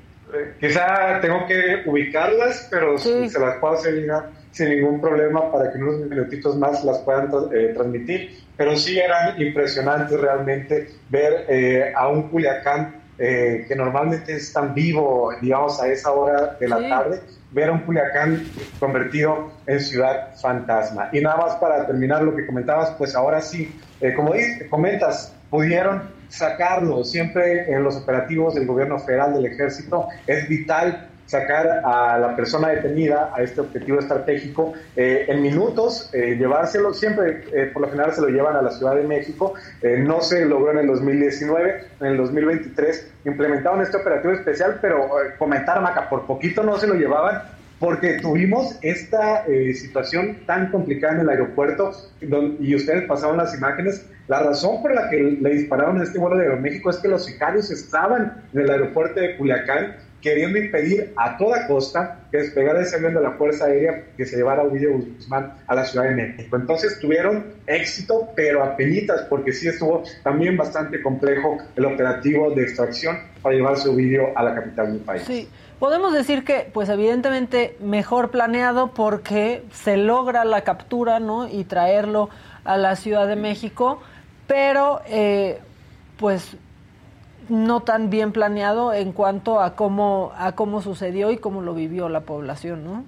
[0.61, 3.29] quizá tengo que ubicarlas, pero sí.
[3.29, 4.07] se las puedo hacer
[4.53, 8.42] sin ningún problema para que en unos minutitos más las puedan eh, transmitir.
[8.57, 14.75] Pero sí eran impresionantes realmente ver eh, a un Culiacán eh, que normalmente es tan
[14.75, 16.89] vivo, digamos, a esa hora de la sí.
[16.89, 17.21] tarde,
[17.53, 18.43] ver a un Culiacán
[18.81, 21.09] convertido en ciudad fantasma.
[21.13, 25.35] Y nada más para terminar lo que comentabas, pues ahora sí, eh, como dices, comentas,
[25.51, 27.05] pudieron sacarlo.
[27.05, 32.69] Siempre en los operativos del gobierno federal, del ejército, es vital sacar a la persona
[32.69, 38.13] detenida a este objetivo estratégico eh, en minutos, eh, llevárselo, siempre eh, por lo general
[38.13, 42.07] se lo llevan a la Ciudad de México, no se logró en el 2019, en
[42.07, 47.43] el 2023 implementaron este operativo especial, pero comentar, Maca, por poquito no se lo llevaban
[47.79, 51.91] porque tuvimos esta situación tan complicada en el aeropuerto
[52.21, 54.07] donde, y ustedes pasaron las imágenes.
[54.29, 57.25] La razón por la que le dispararon a este vuelo de Aeroméxico es que los
[57.25, 62.97] sicarios estaban en el aeropuerto de Culiacán queriendo impedir a toda costa que despegara ese
[62.97, 66.15] avión de la Fuerza Aérea que se llevara a Ovidio Guzmán a la Ciudad de
[66.15, 66.57] México.
[66.57, 72.63] Entonces tuvieron éxito, pero a penitas, porque sí estuvo también bastante complejo el operativo de
[72.63, 75.23] extracción para llevarse Ovidio a la capital del país.
[75.27, 75.49] Sí.
[75.81, 81.49] Podemos decir que, pues evidentemente, mejor planeado porque se logra la captura, ¿no?
[81.49, 82.31] Y traerlo
[82.63, 84.01] a la Ciudad de México,
[84.47, 85.59] pero, eh,
[86.19, 86.57] pues,
[87.49, 92.09] no tan bien planeado en cuanto a cómo a cómo sucedió y cómo lo vivió
[92.09, 93.05] la población, ¿no?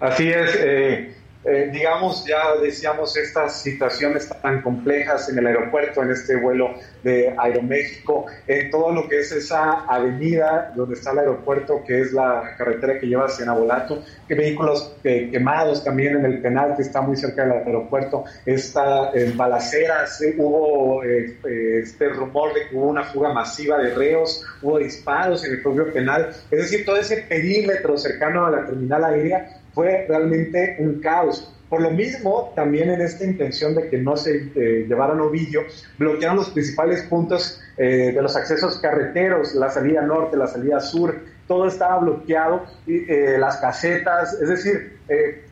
[0.00, 0.56] Así es.
[0.58, 6.74] Eh, eh, digamos, ya decíamos estas situaciones tan complejas en el aeropuerto, en este vuelo
[7.02, 12.12] de Aeroméxico, en todo lo que es esa avenida donde está el aeropuerto, que es
[12.12, 16.82] la carretera que lleva hacia Nabolato, que vehículos eh, quemados también en el penal que
[16.82, 21.36] está muy cerca del aeropuerto, está en balaceras, eh, hubo eh,
[21.82, 25.92] este rumor de que hubo una fuga masiva de reos, hubo disparos en el propio
[25.92, 31.50] penal, es decir, todo ese perímetro cercano a la terminal aérea fue realmente un caos.
[31.68, 35.62] Por lo mismo, también en esta intención de que no se eh, llevaran Ovidio,
[35.98, 41.16] bloquearon los principales puntos eh, de los accesos carreteros, la salida norte, la salida sur,
[41.48, 44.98] todo estaba bloqueado, y, eh, las casetas, es decir,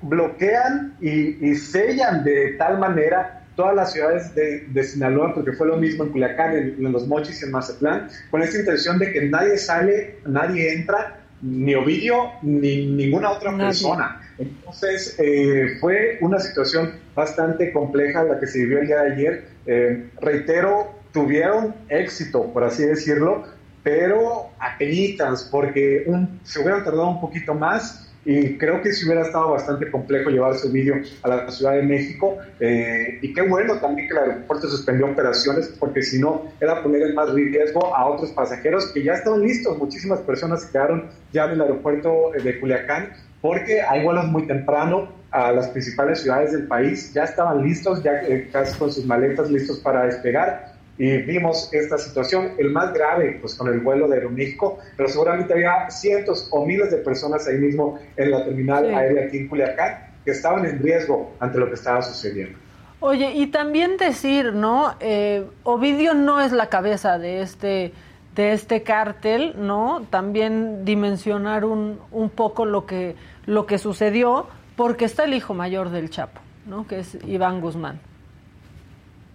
[0.00, 5.76] bloquean y, sellan de tal manera todas las ciudades de, de, Sinaloa, porque fue lo
[5.76, 9.58] mismo en Culiacán, en, en Los Mochis en Mazatlán, con esta intención de que nadie
[9.58, 13.66] sale, nadie entra, ni Ovidio ni ninguna otra Nadie.
[13.66, 14.20] persona.
[14.38, 19.48] Entonces, eh, fue una situación bastante compleja la que se vivió el día de ayer.
[19.66, 23.44] Eh, reitero, tuvieron éxito, por así decirlo,
[23.82, 29.04] pero a penitas, porque un, se hubieran tardado un poquito más y creo que si
[29.04, 32.38] hubiera estado bastante complejo llevar su vídeo a la Ciudad de México.
[32.60, 37.02] Eh, y qué bueno también que el aeropuerto suspendió operaciones, porque si no, era poner
[37.02, 39.76] en más riesgo a otros pasajeros que ya estaban listos.
[39.78, 45.08] Muchísimas personas se quedaron ya en el aeropuerto de Culiacán, porque hay vuelos muy temprano
[45.32, 47.12] a las principales ciudades del país.
[47.12, 51.96] Ya estaban listos, ya eh, casi con sus maletas listos para despegar y vimos esta
[51.98, 56.66] situación, el más grave, pues con el vuelo de Aeroméxico, pero seguramente había cientos o
[56.66, 58.94] miles de personas ahí mismo en la terminal sí.
[58.94, 62.58] aérea aquí en Culiacán que estaban en riesgo ante lo que estaba sucediendo.
[63.00, 64.94] Oye, y también decir, ¿no?
[65.00, 67.92] Eh, Ovidio no es la cabeza de este
[68.36, 70.06] de este cártel, ¿no?
[70.08, 75.90] También dimensionar un, un poco lo que lo que sucedió, porque está el hijo mayor
[75.90, 76.86] del Chapo, ¿no?
[76.86, 77.98] Que es Iván Guzmán.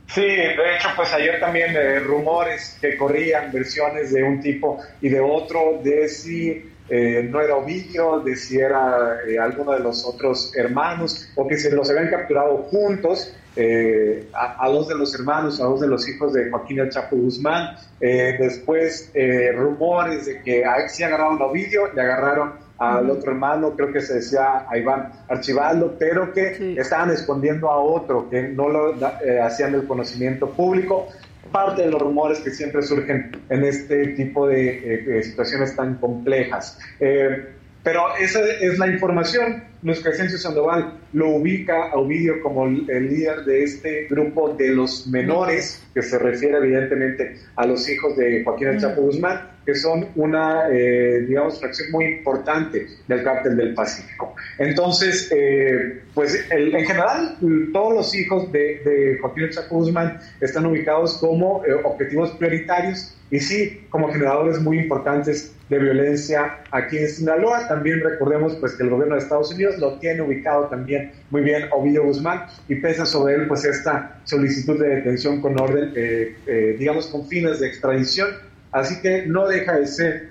[0.08, 5.10] Sí, de hecho, pues ayer también eh, rumores que corrían, versiones de un tipo y
[5.10, 10.06] de otro, de si eh, no era Ovidio, de si era eh, alguno de los
[10.06, 13.34] otros hermanos, o que se los habían capturado juntos.
[13.60, 17.15] eh, a, dos de los hermanos, a dos de los hijos de Joaquín El Chapo
[17.15, 17.76] Guzmán.
[18.00, 23.32] Eh, después, eh, rumores de que a sí agarraron a Ovidio, le agarraron al otro
[23.32, 26.76] hermano, creo que se decía a Iván Archibaldo, pero que Sí.
[26.78, 31.08] estaban escondiendo a otro, que no lo eh, hacían del conocimiento público.
[31.52, 36.78] Parte de los rumores que siempre surgen en este tipo de, eh, situaciones tan complejas.
[37.00, 39.63] Eh, pero esa es la información.
[39.84, 45.08] Luis Crescencio Sandoval lo ubica a Ovidio como el líder de este grupo de los
[45.08, 50.08] menores, que se refiere evidentemente a los hijos de Joaquín El Chapo Guzmán, que son
[50.16, 54.34] una, eh, digamos, fracción muy importante del cártel del Pacífico.
[54.58, 57.38] Entonces, eh, pues el- en general,
[57.72, 63.13] todos los hijos de, de Joaquín El Chapo Guzmán están ubicados como eh, objetivos prioritarios
[63.30, 67.67] y sí, como generadores muy importantes de violencia aquí en Sinaloa.
[67.67, 71.65] También recordemos pues que el gobierno de Estados Unidos lo tiene ubicado también muy bien
[71.71, 76.75] Ovidio Guzmán y pesa sobre él pues esta solicitud de detención con orden, eh, eh,
[76.80, 78.30] digamos con fines de extradición.
[78.71, 80.30] Así que no deja de ser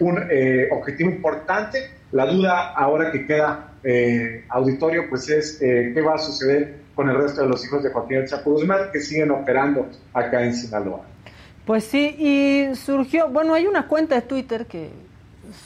[0.00, 1.90] un eh, objetivo importante.
[2.12, 7.08] La duda ahora que queda eh, auditorio pues es eh, qué va a suceder con
[7.08, 11.06] el resto de los hijos de Joaquín Chapo Guzmán que siguen operando acá en Sinaloa.
[11.68, 14.88] Pues sí, y surgió, bueno, hay una cuenta de Twitter que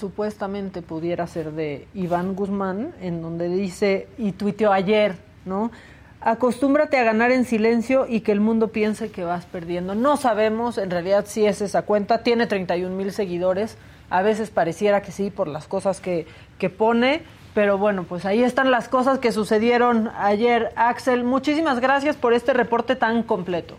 [0.00, 5.70] supuestamente pudiera ser de Iván Guzmán, en donde dice, y tuiteó ayer, ¿no?
[6.20, 9.94] Acostúmbrate a ganar en silencio y que el mundo piense que vas perdiendo.
[9.94, 13.78] No sabemos, en realidad sí es esa cuenta, tiene 31 mil seguidores,
[14.10, 16.26] a veces pareciera que sí por las cosas que,
[16.58, 17.22] que pone,
[17.54, 20.72] pero bueno, pues ahí están las cosas que sucedieron ayer.
[20.74, 23.76] Axel, muchísimas gracias por este reporte tan completo.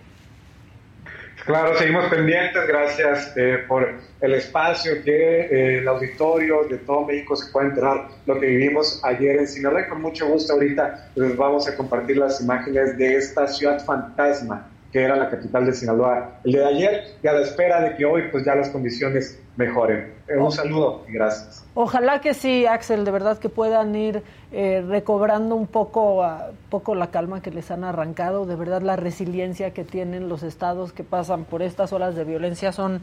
[1.46, 2.68] Claro, seguimos pendientes.
[2.68, 8.08] Gracias eh, por el espacio que eh, el auditorio de todo México se pueda enterar
[8.26, 9.82] lo que vivimos ayer en Sinaloa.
[9.82, 14.70] Y con mucho gusto ahorita les vamos a compartir las imágenes de esta ciudad fantasma
[14.94, 17.96] que era la capital de Sinaloa el día de ayer y a la espera de
[17.98, 20.14] que hoy pues ya las condiciones mejoren.
[20.28, 21.66] Eh, un saludo y gracias.
[21.76, 26.96] Ojalá que sí, Axel, de verdad que puedan ir eh, recobrando un poco, a, poco
[26.96, 31.04] la calma que les han arrancado, de verdad la resiliencia que tienen los estados que
[31.04, 33.02] pasan por estas olas de violencia son,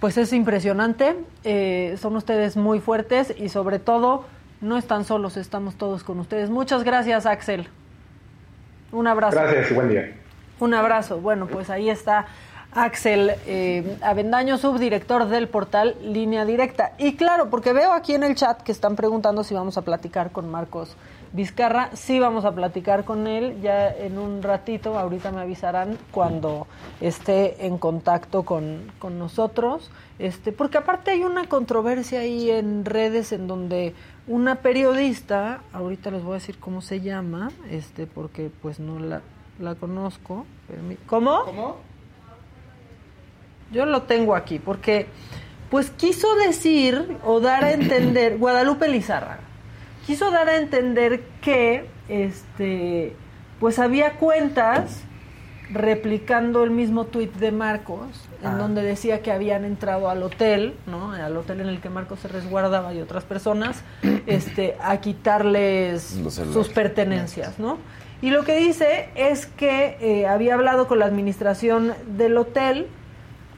[0.00, 4.24] pues es impresionante, eh, son ustedes muy fuertes y sobre todo
[4.60, 6.50] no están solos, estamos todos con ustedes.
[6.50, 7.68] Muchas gracias, Axel.
[8.90, 9.36] Un abrazo.
[9.36, 10.14] Gracias y buen día.
[10.60, 11.20] Un abrazo.
[11.20, 12.26] Bueno, pues ahí está
[12.72, 16.92] Axel eh, Avendaño, subdirector del portal Línea Directa.
[16.98, 20.32] Y claro, porque veo aquí en el chat que están preguntando si vamos a platicar
[20.32, 20.94] con Marcos
[21.32, 21.90] Vizcarra.
[21.94, 24.98] Sí vamos a platicar con él ya en un ratito.
[24.98, 26.66] Ahorita me avisarán cuando
[27.00, 29.90] esté en contacto con, con nosotros.
[30.18, 33.94] Este, porque aparte hay una controversia ahí en redes en donde
[34.26, 39.22] una periodista, ahorita les voy a decir cómo se llama, este, porque pues no la,
[39.58, 40.44] la conozco.
[41.06, 41.44] ¿Cómo?
[41.44, 41.87] ¿Cómo?
[43.72, 45.06] Yo lo tengo aquí, porque
[45.70, 49.40] pues quiso decir o dar a entender, Guadalupe Lizárraga,
[50.06, 53.14] quiso dar a entender que este
[53.60, 55.02] pues había cuentas
[55.70, 58.06] replicando el mismo tuit de Marcos,
[58.40, 58.54] en Ah.
[58.56, 61.12] donde decía que habían entrado al hotel, ¿no?
[61.12, 63.82] Al hotel en el que Marcos se resguardaba y otras personas,
[64.26, 66.18] este, a quitarles
[66.52, 67.76] sus pertenencias, ¿no?
[68.22, 72.86] Y lo que dice es que eh, había hablado con la administración del hotel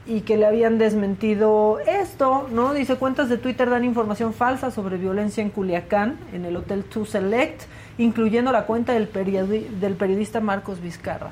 [0.07, 2.73] y que le habían desmentido esto, ¿no?
[2.73, 7.05] Dice, cuentas de Twitter dan información falsa sobre violencia en Culiacán, en el Hotel To
[7.05, 7.61] Select,
[7.97, 11.29] incluyendo la cuenta del, periodi- del periodista Marcos Vizcarra.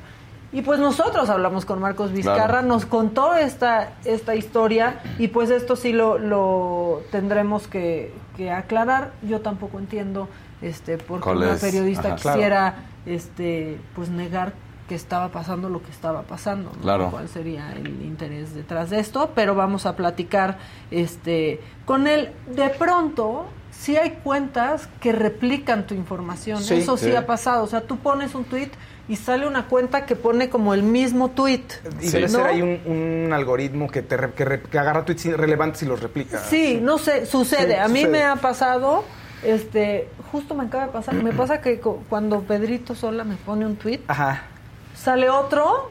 [0.51, 2.67] Y pues nosotros hablamos con Marcos Vizcarra, Claro.
[2.67, 9.11] nos contó esta, esta historia y pues esto sí lo, lo tendremos que, que aclarar.
[9.21, 10.27] Yo tampoco entiendo
[10.61, 11.61] este por qué ¿Cuál una es?
[11.61, 12.15] periodista Ajá.
[12.17, 12.37] Claro.
[12.37, 14.53] quisiera este pues negar
[14.89, 16.71] que estaba pasando lo que estaba pasando.
[16.75, 16.81] ¿no?
[16.81, 17.09] Claro.
[17.11, 19.31] ¿Cuál sería el interés detrás de esto?
[19.33, 20.57] Pero vamos a platicar
[20.91, 22.31] este con él.
[22.53, 26.61] De pronto, sí hay cuentas que replican tu información.
[26.61, 26.73] Sí.
[26.75, 27.15] Eso sí, Sí.
[27.15, 27.63] ha pasado.
[27.63, 28.71] O sea, tú pones un tweet
[29.07, 31.63] y sale una cuenta que pone como el mismo tweet.
[32.01, 32.11] Y Sí.
[32.11, 32.39] debe ¿no?
[32.39, 35.85] ser ahí un, un algoritmo que, te re- que, re- que agarra tweets relevantes y
[35.85, 36.39] los replica.
[36.39, 37.73] Sí, no sé, sucede.
[37.75, 38.11] Sí, a mí sucede.
[38.11, 39.03] me ha pasado,
[39.43, 43.65] este, justo me acaba de pasar, me pasa que co- cuando Pedrito Sola me pone
[43.65, 44.43] un tweet, Ajá.
[45.01, 45.89] Sale otro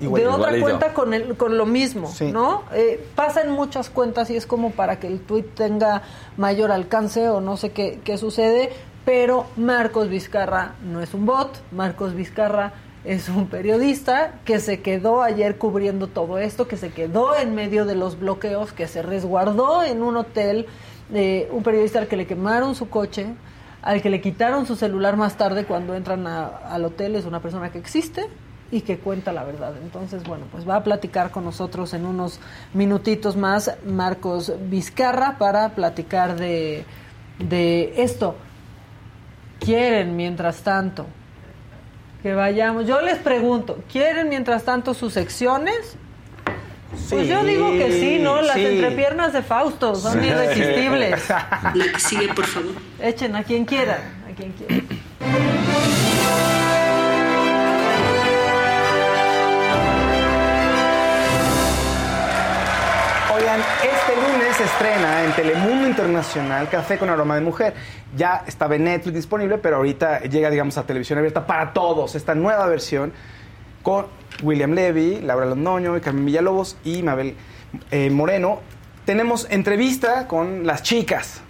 [0.00, 2.30] Igual- de otra cuenta con el, con lo mismo, Sí.
[2.30, 2.62] ¿no?
[2.74, 6.02] Eh, pasa en muchas cuentas y es como para que el tweet tenga
[6.36, 8.70] mayor alcance o no sé qué, qué sucede,
[9.04, 12.72] pero Marcos Vizcarra no es un bot, Marcos Vizcarra
[13.04, 17.84] es un periodista que se quedó ayer cubriendo todo esto, que se quedó en medio
[17.86, 20.66] de los bloqueos, que se resguardó en un hotel,
[21.14, 23.28] eh, un periodista al que le quemaron su coche,
[23.86, 27.70] al que le quitaron su celular más tarde cuando entran al hotel es una persona
[27.70, 28.26] que existe
[28.72, 29.74] y que cuenta la verdad.
[29.80, 32.40] Entonces, bueno, pues va a platicar con nosotros en unos
[32.74, 36.84] minutitos más Marcos Vizcarra para platicar de,
[37.38, 38.34] de esto.
[39.60, 41.06] ¿Quieren mientras tanto
[42.24, 42.88] que vayamos?
[42.88, 45.96] Yo les pregunto, ¿quieren mientras tanto sus secciones?
[47.10, 48.40] Pues yo digo que sí, ¿no?
[48.42, 48.66] Las sí.
[48.66, 51.28] entrepiernas de Fausto son irresistibles.
[51.28, 52.72] La que sigue, por favor.
[53.00, 54.86] Echen a quien quieran, a quien quieran.
[63.36, 67.74] Oigan, este lunes se estrena en Telemundo Internacional Café con Aroma de Mujer.
[68.16, 72.14] Ya estaba en Netflix disponible, pero ahorita llega, digamos, a televisión abierta para todos.
[72.14, 73.12] Esta nueva versión
[73.82, 74.06] con
[74.42, 77.34] William Levy, Laura Londoño, Carmen Villalobos y Mabel
[77.90, 78.60] eh, Moreno.
[79.04, 81.40] Tenemos entrevista con las chicas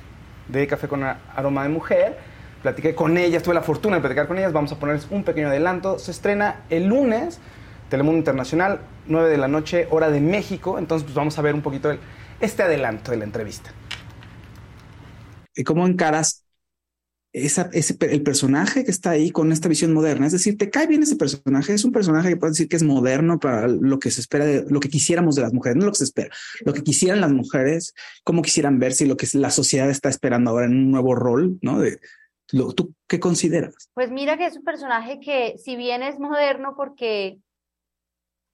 [0.49, 2.18] de Café con Aroma de Mujer.
[2.62, 4.53] Platiqué con ellas, tuve la fortuna de platicar con ellas.
[4.53, 5.99] Vamos a ponerles un pequeño adelanto.
[5.99, 7.41] Se estrena el lunes,
[7.89, 10.78] Telemundo Internacional, 9 de la noche, hora de México.
[10.78, 12.01] Entonces, pues vamos a ver un poquito el-
[12.41, 13.70] este adelanto de la entrevista.
[15.55, 16.45] ¿Y ¿Cómo encaras
[17.45, 20.26] esa, el personaje que está ahí con esta visión moderna?
[20.26, 21.74] Es decir, ¿te cae bien ese personaje?
[21.74, 24.64] Es un personaje que puedes decir que es moderno para lo que se espera, de,
[24.68, 26.34] lo que quisiéramos de las mujeres, no lo que se espera,
[26.64, 30.51] lo que quisieran las mujeres, cómo quisieran verse y lo que la sociedad está esperando
[30.51, 31.78] ahora en un nuevo rol, ¿no?
[31.80, 32.01] De,
[32.53, 33.91] lo, ¿Tú qué consideras?
[33.93, 37.39] Pues mira que es un personaje que, si bien es moderno, porque,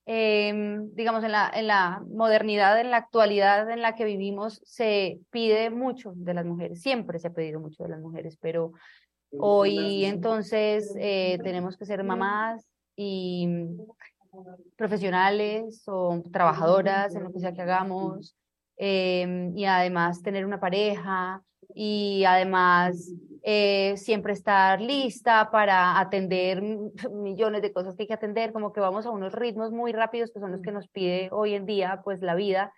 [0.06, 5.20] em, digamos, en la, en la modernidad, en la actualidad en la que vivimos, se
[5.30, 8.72] pide mucho de las mujeres, siempre se ha pedido mucho de las mujeres, pero
[9.38, 13.48] hoy entonces eh, tenemos que ser mamás y
[14.76, 18.36] profesionales o trabajadoras en lo que sea que hagamos,
[18.76, 21.42] em, y además tener una pareja
[21.74, 23.10] y además
[23.44, 26.62] eh, siempre estar lista para atender
[27.10, 30.30] millones de cosas que hay que atender, como que vamos a unos ritmos muy rápidos
[30.32, 32.72] que son los que nos pide hoy en día pues la vida.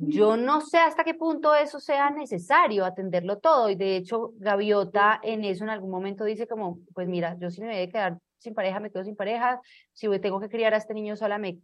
[0.00, 5.18] Yo no sé hasta qué punto eso sea necesario atenderlo todo y de hecho Gaviota
[5.24, 8.18] en eso en algún momento dice como pues mira, yo si me voy a quedar
[8.38, 9.60] sin pareja, me quedo sin pareja,
[9.92, 11.58] si tengo que criar a este niño sola, me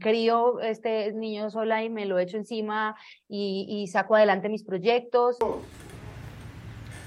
[0.00, 2.96] crío este niño sola y me lo echo encima
[3.28, 5.38] y, y saco adelante mis proyectos.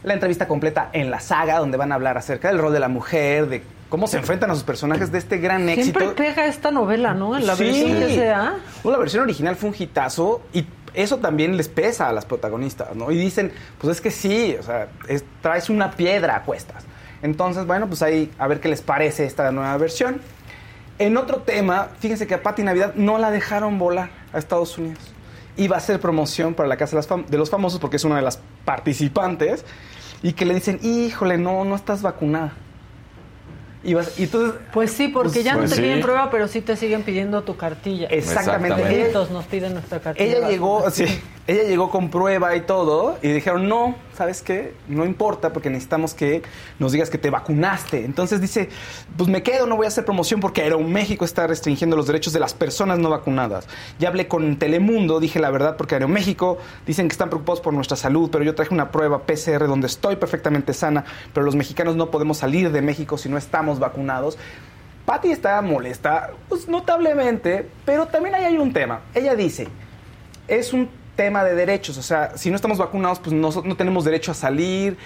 [0.03, 2.89] La entrevista completa en la saga, donde van a hablar acerca del rol de la
[2.89, 5.99] mujer, de cómo se enfrentan a sus personajes, de este gran éxito.
[5.99, 7.37] Siempre pega esta novela, ¿no?
[7.37, 7.63] En la Sí.
[7.65, 8.55] versión que sea.
[8.83, 12.95] No, la versión original fue un hitazo y eso también les pesa a las protagonistas,
[12.95, 13.11] ¿no?
[13.11, 16.83] Y dicen, pues es que sí, o sea, es- traes una piedra a cuestas.
[17.21, 20.19] Entonces, bueno, pues ahí a ver qué les parece esta nueva versión.
[20.99, 24.99] En otro tema, fíjense que a Patti Navidad no la dejaron volar a Estados Unidos.
[25.55, 28.03] Iba a hacer promoción para la Casa de, las Fam- de los Famosos porque es
[28.03, 29.63] una de las participantes
[30.23, 32.53] y que le dicen, híjole, no, no estás vacunada.
[33.83, 34.61] Y, vas- y entonces...
[34.71, 35.81] Pues sí, porque Pues- ya no pues te sí.
[35.81, 38.07] piden prueba, pero sí te siguen pidiendo tu cartilla.
[38.07, 38.77] Exactamente.
[38.81, 40.37] Los peritos nos piden nuestra cartilla.
[40.37, 41.05] Ella llegó, sí,
[41.45, 44.75] ella llegó con prueba y todo y dijeron, no, ¿sabes qué?
[44.87, 46.41] No importa porque necesitamos que
[46.79, 48.05] nos digas que te vacunaste.
[48.05, 48.69] Entonces dice,
[49.17, 52.39] pues me quedo, no voy a hacer promoción porque Aeroméxico está restringiendo los derechos de
[52.39, 53.67] las personas no vacunadas.
[53.99, 57.97] Ya hablé con Telemundo, dije la verdad porque Aeroméxico dicen que están preocupados por nuestra
[57.97, 62.09] salud, pero yo traje una prueba PCR donde estoy perfectamente sana, pero los mexicanos no
[62.09, 64.37] podemos salir de México si no estamos vacunados.
[65.05, 69.01] Patty está molesta, pues notablemente, pero también ahí hay un tema.
[69.13, 69.67] Ella dice,
[70.47, 74.03] es un tema de derechos, o sea, si no estamos vacunados, pues no, no tenemos
[74.03, 74.97] derecho a salir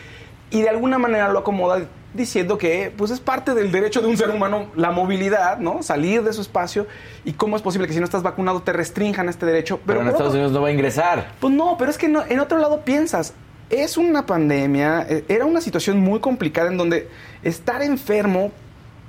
[0.49, 1.81] y de alguna manera lo acomoda
[2.13, 5.83] diciendo que pues es parte del derecho de un ser humano la movilidad, ¿no?
[5.83, 6.87] Salir de su espacio
[7.25, 9.79] y cómo es posible que si no estás vacunado te restrinjan este derecho.
[9.85, 11.33] Pero en Estados otro- Unidos no va a ingresar.
[11.41, 13.33] pues no, pero es que no- en otro lado piensas,
[13.69, 17.09] es una pandemia, eh, era una situación muy complicada en donde
[17.43, 18.51] estar enfermo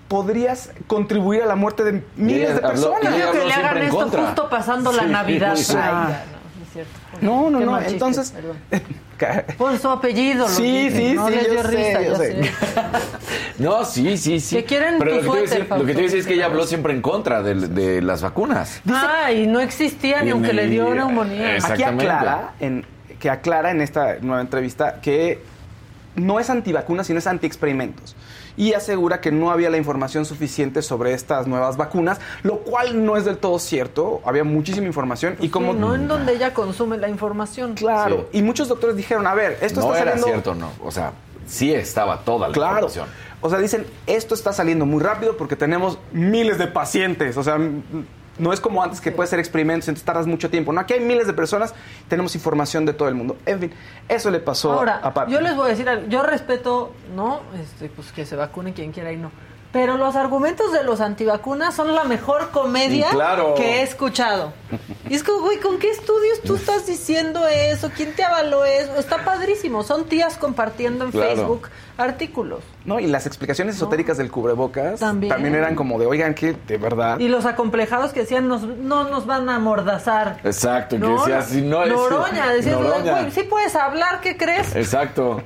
[0.08, 3.02] podrías contribuir a la muerte de miles de habló- personas.
[3.04, 5.56] y ella que habló le hagan esto justo pasando la Sí, Navidad.
[5.56, 5.76] sí.
[5.80, 6.14] Ay,
[7.20, 7.72] No, no cierto.
[7.72, 8.30] No, entonces...
[8.32, 8.56] perdón.
[9.58, 12.12] Por su apellido, lo Sí, dije, sí, no sí, les yo dio sé, risa, yo
[12.12, 12.44] ya sé.
[12.44, 12.50] sé.
[13.58, 14.56] No, sí, sí, sí.
[14.56, 16.34] Que quieren Pero tu lo que, decir, lo que te iba a decir es que
[16.34, 18.80] ella habló siempre en contra de, de las vacunas.
[18.88, 21.46] Ah, y no existía ni Y- aunque le dio neumonía.
[21.48, 22.04] Aquí Exactamente.
[22.08, 22.86] aclara, en,
[23.18, 25.42] que aclara en esta nueva entrevista que
[26.18, 28.16] no es antivacuna, sino es antiexperimentos.
[28.56, 33.16] Y asegura que no había la información suficiente sobre estas nuevas vacunas, lo cual no
[33.16, 34.20] es del todo cierto.
[34.24, 37.74] Había muchísima información y como Sí, no en donde ella consume la información.
[37.74, 40.26] Claro, y muchos doctores dijeron, a ver, esto no está era saliendo...
[40.26, 40.70] cierto, no.
[40.84, 41.12] O sea,
[41.46, 42.86] sí estaba toda la Claro.
[42.86, 43.06] información.
[43.40, 47.36] O sea, dicen, esto está saliendo muy rápido porque tenemos miles de pacientes.
[47.36, 47.56] O sea,
[48.38, 50.72] No es como antes que puedes hacer experimentos, entonces tardas mucho tiempo.
[50.72, 51.74] No, aquí hay miles de personas,
[52.08, 53.36] tenemos información de todo el mundo.
[53.46, 53.72] En fin,
[54.08, 55.32] eso le pasó Ahora, a Papi.
[55.32, 56.06] yo les voy a decir, algo.
[56.08, 57.40] yo respeto, ¿no?
[57.60, 59.30] Este, pues que se vacune quien quiera y no.
[59.70, 63.54] Pero los argumentos de los antivacunas son la mejor comedia claro.
[63.54, 64.54] que he escuchado.
[65.10, 67.90] Y es como, güey, ¿con qué estudios tú estás diciendo eso?
[67.94, 68.96] ¿Quién te avaló eso?
[68.96, 69.82] Está padrísimo.
[69.82, 71.36] Son tías compartiendo en Claro.
[71.36, 71.68] Facebook
[71.98, 72.60] artículos.
[72.84, 75.32] No, y las explicaciones esotéricas del cubrebocas También.
[75.32, 75.54] también.
[75.54, 77.18] eran como de, oigan, que de verdad.
[77.18, 80.38] Y los acomplejados que decían, nos, no nos van a amordazar.
[80.44, 81.90] Exacto, que No, decía, si no es...
[81.90, 83.30] Noroña, decías, Noroña.
[83.30, 84.74] sí puedes hablar, ¿qué crees?
[84.74, 85.42] Exacto.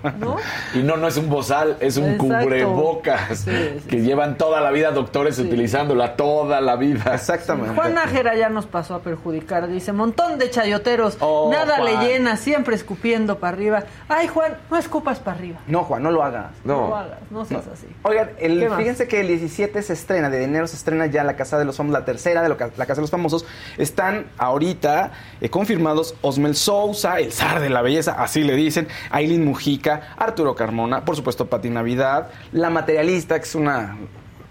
[0.75, 2.27] Y no, no es un bozal, es un Exacto.
[2.45, 3.51] cubrebocas Sí,
[3.81, 7.15] sí, que llevan toda la vida doctores utilizándola, toda la vida.
[7.15, 7.75] Exactamente.
[7.75, 9.69] Juan Nájera ya nos pasó a perjudicar.
[9.69, 12.01] Dice, montón de chayoteros, Oh, nada Juan.
[12.03, 13.83] le llena, siempre escupiendo para arriba.
[14.09, 15.59] Ay, Juan, no escupas para arriba.
[15.67, 16.42] No, Juan, no lo hagas.
[16.65, 17.87] No, lo hagas, no seas así.
[18.03, 21.59] Oigan, el- fíjense que el 17 se estrena, de enero se estrena ya La Casa
[21.59, 23.45] de los Famosos, la tercera de lo La Casa de los Famosos.
[23.79, 29.45] Están ahorita eh, confirmados Osmel Sousa, el zar de la belleza, así le dicen, Aileen
[29.45, 33.97] Mujica, Arturo Carmona, por supuesto Pati Navidad, La Materialista, que es una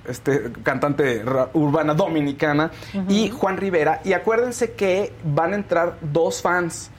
[0.07, 1.23] este, cantante
[1.53, 2.71] urbana dominicana,
[3.07, 4.01] y Juan Rivera.
[4.03, 6.90] Y acuérdense que van a entrar dos fans.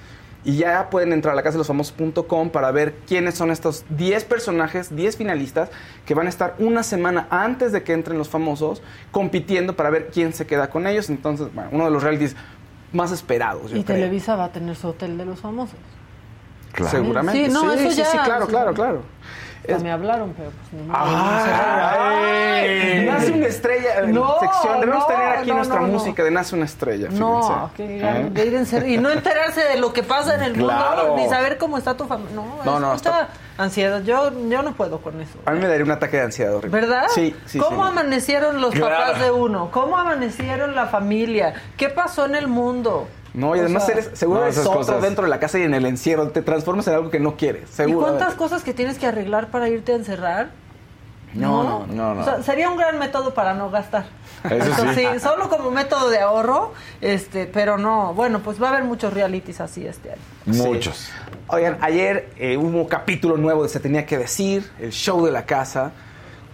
[0.44, 3.84] Y ya pueden entrar a la casa de los famosos.com para ver quiénes son estos
[3.90, 5.70] 10 personajes, 10 finalistas
[6.04, 8.82] que van a estar una semana antes de que entren los famosos
[9.12, 11.10] compitiendo para ver quién se queda con ellos.
[11.10, 12.34] Entonces, bueno, uno de los realities
[12.92, 13.70] más esperados.
[13.70, 13.98] yo Y creo.
[13.98, 15.78] Televisa va a tener su hotel de los famosos.
[16.90, 17.46] Seguramente.
[17.46, 18.50] Sí, no, sí, eso sí, ya, sí, claro, sí.
[18.50, 19.02] claro, claro.
[19.80, 20.98] Me hablaron, pero pues ni modo.
[21.00, 23.06] ¡Ay!
[23.06, 24.00] Nace una estrella.
[24.00, 24.80] en No, sección.
[24.80, 25.92] Debemos no, tener aquí no, nuestra no, no.
[25.92, 27.08] música de Nace una estrella.
[27.10, 27.98] No, fíjense.
[28.02, 28.30] que ¿Eh?
[28.30, 28.94] de ir en serio.
[28.94, 31.08] Y no enterarse de lo que pasa en el Claro.
[31.08, 32.34] mundo, ni saber cómo está tu familia.
[32.34, 34.02] No, No, es no, mucha ansiedad.
[34.02, 35.38] Yo, yo no puedo con eso.
[35.46, 36.80] A mí me daría un ataque de ansiedad horrible.
[36.80, 37.04] ¿Verdad?
[37.14, 37.58] Sí, sí.
[37.58, 37.88] ¿Cómo sí.
[37.90, 38.96] amanecieron los Claro.
[38.96, 39.70] papás de uno?
[39.70, 41.54] ¿Cómo amanecieron la familia?
[41.76, 43.06] ¿Qué pasó en el mundo?
[43.34, 45.00] No, y O además sea, eres, seguro No, eres otro cosas.
[45.02, 46.28] dentro de la casa y en el encierro.
[46.30, 47.70] Te transformas en algo que no quieres.
[47.70, 48.06] ¿Y Seguro.
[48.08, 50.50] cuántas cosas que tienes que arreglar para irte a encerrar?
[51.34, 52.20] No, no, no, no.
[52.20, 54.04] O sea, sería un gran método para no gastar.
[54.50, 55.06] Eso sí.
[55.18, 58.12] solo como método de ahorro, este, pero no.
[58.12, 60.20] Bueno, pues va a haber muchos realities así este año.
[60.44, 61.08] Muchos.
[61.48, 65.30] Oigan, ayer eh, hubo un capítulo nuevo de Se Tenía que Decir, el show de
[65.32, 65.92] la casa,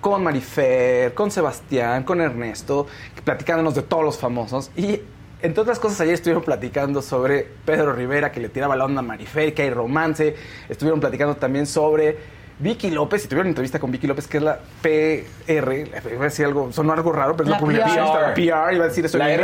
[0.01, 2.87] con Marifer, con Sebastián, con Ernesto,
[3.25, 4.71] platicándonos de todos los famosos.
[4.77, 5.01] Y
[5.41, 9.03] entre otras cosas, ayer estuvieron platicando sobre Pedro Rivera, que le tiraba la onda a
[9.03, 10.35] Marifer, que hay romance.
[10.69, 14.43] Estuvieron platicando también sobre Vicky López, y tuvieron una entrevista con Vicky López, que es
[14.43, 15.75] la PR,
[16.13, 18.07] iba a decir algo, sonó algo raro, pero es la, La publicación.
[18.07, 18.35] PR.
[18.35, 19.37] PR, iba a decir eso La que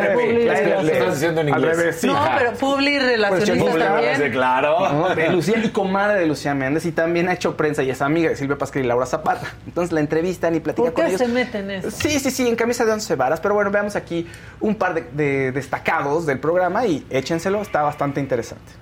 [0.45, 1.77] La estás diciendo en Al inglés.
[1.77, 2.07] revés, sí.
[2.09, 4.17] no, pero Publi relacionista Pues, también.
[4.17, 4.93] Sí, claro.
[4.93, 5.15] ¿no?
[5.15, 8.31] De Lucía y comadre de Lucía Méndez y también ha hecho prensa y es amiga
[8.31, 9.47] de Silvia Pascal y Laura Zapata.
[9.67, 11.21] Entonces la entrevistan y platican ¿Por con qué ellos.
[11.21, 11.91] se meten en eso?
[11.93, 13.41] Sí, sí, sí, en camisa de once varas.
[13.41, 14.27] Pero bueno, veamos aquí
[14.61, 18.73] un par de, de destacados del programa y échenselo, está bastante interesante.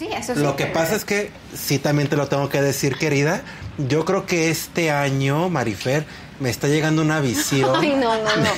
[0.00, 0.40] Sí, eso sí.
[0.40, 3.42] Lo que pasa es que, sí, también te lo tengo que decir, querida.
[3.76, 6.06] Yo creo que este año, Marifer,
[6.40, 8.50] me está llegando una visión Ay, no, no, no.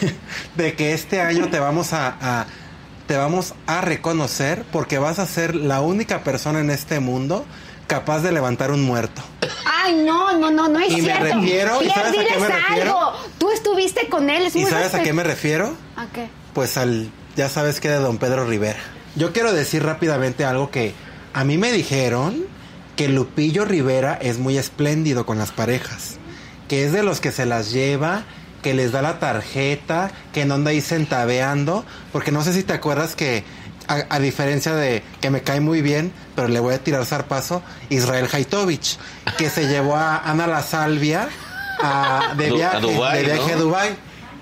[0.54, 2.46] de que este año te vamos a, a-
[3.08, 7.44] te vamos a reconocer porque vas a ser la única persona en este mundo
[7.88, 9.20] capaz de levantar un muerto.
[9.66, 11.24] Ay, no, no, no, no es Y me cierto.
[11.40, 12.98] refiero- ¿y sabes a qué me refiero?
[12.98, 13.18] algo.
[13.38, 15.74] Tú estuviste con él, es ¿Y muy sabes a qué me refiero?
[15.96, 16.28] ¿A qué?
[16.54, 18.78] Pues al, ya sabes que de don Pedro Rivera.
[19.16, 20.94] Yo quiero decir rápidamente algo que
[21.34, 22.44] a mí me dijeron
[22.96, 26.16] que Lupillo Rivera es muy espléndido con las parejas,
[26.68, 28.24] que es de los que se las lleva,
[28.62, 32.72] que les da la tarjeta, que no anda ahí centaveando, porque no sé si te
[32.74, 33.44] acuerdas que
[33.88, 37.62] a, a diferencia de que me cae muy bien, pero le voy a tirar zarpazo,
[37.88, 38.98] Israel Haitovich,
[39.38, 41.28] que se llevó a Ana La Salvia
[41.82, 43.56] a- de Du- a viaje, Dubái, de viaje ¿no?
[43.56, 43.90] a Dubái.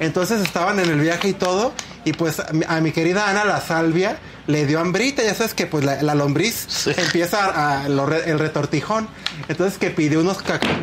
[0.01, 1.73] Entonces estaban en el viaje y todo.
[2.05, 4.19] Y pues a mi, a mi querida Ana La Salvia
[4.51, 5.23] le dio hambrita.
[5.23, 9.09] Ya sabes que pues la, la lombriz empieza a, lo re- el retortijón.
[9.49, 10.39] Entonces que pidió unos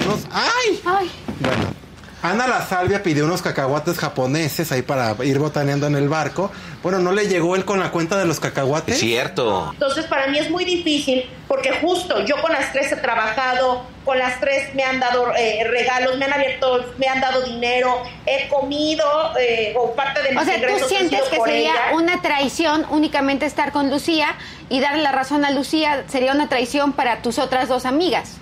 [0.05, 0.81] unos ¡Ay!
[0.85, 1.11] Ay.
[1.39, 1.86] Bueno.
[2.23, 6.51] Ana La Salvia pidió unos cacahuates japoneses ahí para ir botaneando en el barco.
[6.81, 8.95] Bueno, no le llegó él con la cuenta de los cacahuates.
[8.95, 9.69] Es cierto.
[9.73, 14.17] Entonces para mí es muy difícil porque justo yo con las tres he trabajado, con
[14.17, 18.47] las tres me han dado eh, regalos, me han abierto, me han dado dinero, he
[18.47, 19.05] comido
[19.39, 21.81] eh, o parte de mis O sea, ingresos tú sientes que sería ella.
[21.95, 24.35] una traición únicamente estar con Lucía
[24.69, 28.37] y darle la razón a Lucía sería una traición para tus otras dos amigas.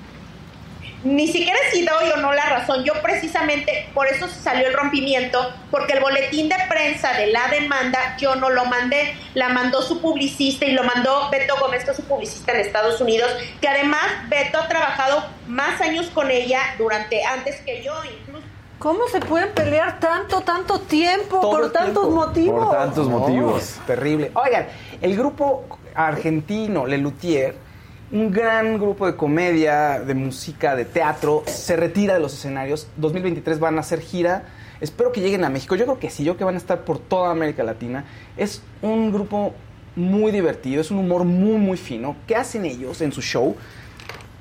[1.06, 2.84] Ni siquiera si doy o no la razón.
[2.84, 8.18] Yo precisamente por eso salió el rompimiento, porque el boletín de prensa de la demanda
[8.18, 11.98] yo no lo mandé, la mandó su publicista y lo mandó Beto Gómez, que es
[11.98, 13.32] su publicista en Estados Unidos,
[13.62, 18.44] que además Beto ha trabajado más años con ella durante antes que yo, incluso.
[18.80, 22.26] ¿Cómo se pueden pelear tanto, tanto tiempo Todo por tantos tiempo.
[22.26, 22.66] motivos?
[22.66, 23.76] Por tantos motivos.
[23.86, 24.32] Terrible.
[24.34, 24.68] Oigan,
[25.02, 27.56] el grupo argentino Le Luthier,
[28.12, 32.88] un gran grupo de comedia, de música, de teatro, se retira de los escenarios.
[32.98, 34.46] 2023 van a hacer gira.
[34.82, 35.76] Espero que lleguen a México.
[35.76, 38.06] Yo creo que sí, yo creo que van a estar por toda América Latina.
[38.38, 39.54] Es un grupo
[39.96, 42.16] muy divertido, es un humor muy, muy fino.
[42.28, 43.56] ¿Qué hacen ellos en su show?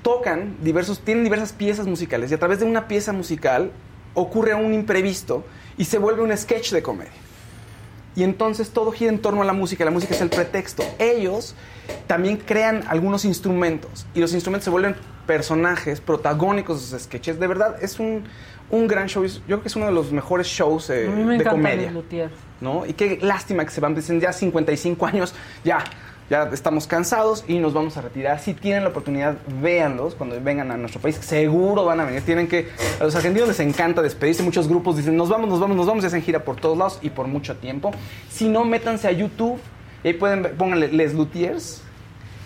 [0.04, 3.72] tocan diversos, tienen diversas piezas musicales y a través de una pieza musical
[4.12, 5.44] ocurre un imprevisto
[5.78, 7.10] y se vuelve un sketch de comedia.
[8.16, 10.84] Y entonces todo gira en torno a la música, la música es el pretexto.
[10.98, 11.54] Ellos
[12.06, 14.94] también crean algunos instrumentos y los instrumentos se vuelven
[15.26, 17.40] personajes protagónicos de sus sketches.
[17.40, 18.24] De verdad, es un,
[18.70, 19.24] un gran show.
[19.24, 21.92] Yo creo que es uno de los mejores shows eh, A mí me de comedia.
[22.60, 22.86] ¿no?
[22.86, 25.34] Y qué lástima que se van, dicen ya 55 años,
[25.64, 25.84] ya,
[26.31, 28.41] ya estamos cansados y nos vamos a retirar.
[28.41, 32.22] Si tienen la oportunidad, véanlos cuando vengan a nuestro país, seguro van a venir.
[32.22, 32.68] Tienen que,
[33.01, 36.05] a los argentinos les encanta despedirse, muchos grupos dicen, nos vamos, nos vamos, nos vamos,
[36.05, 37.93] y hacen gira por todos lados y por mucho tiempo.
[38.31, 39.61] Si no, métanse a YouTube
[40.03, 41.83] y ahí pueden ver, pónganle Les Luthiers.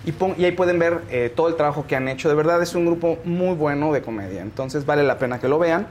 [0.04, 2.28] Y, ahí pueden ver eh, todo el trabajo que han hecho.
[2.28, 4.40] De verdad es un grupo muy bueno de comedia.
[4.40, 5.86] Entonces vale la pena que lo vean.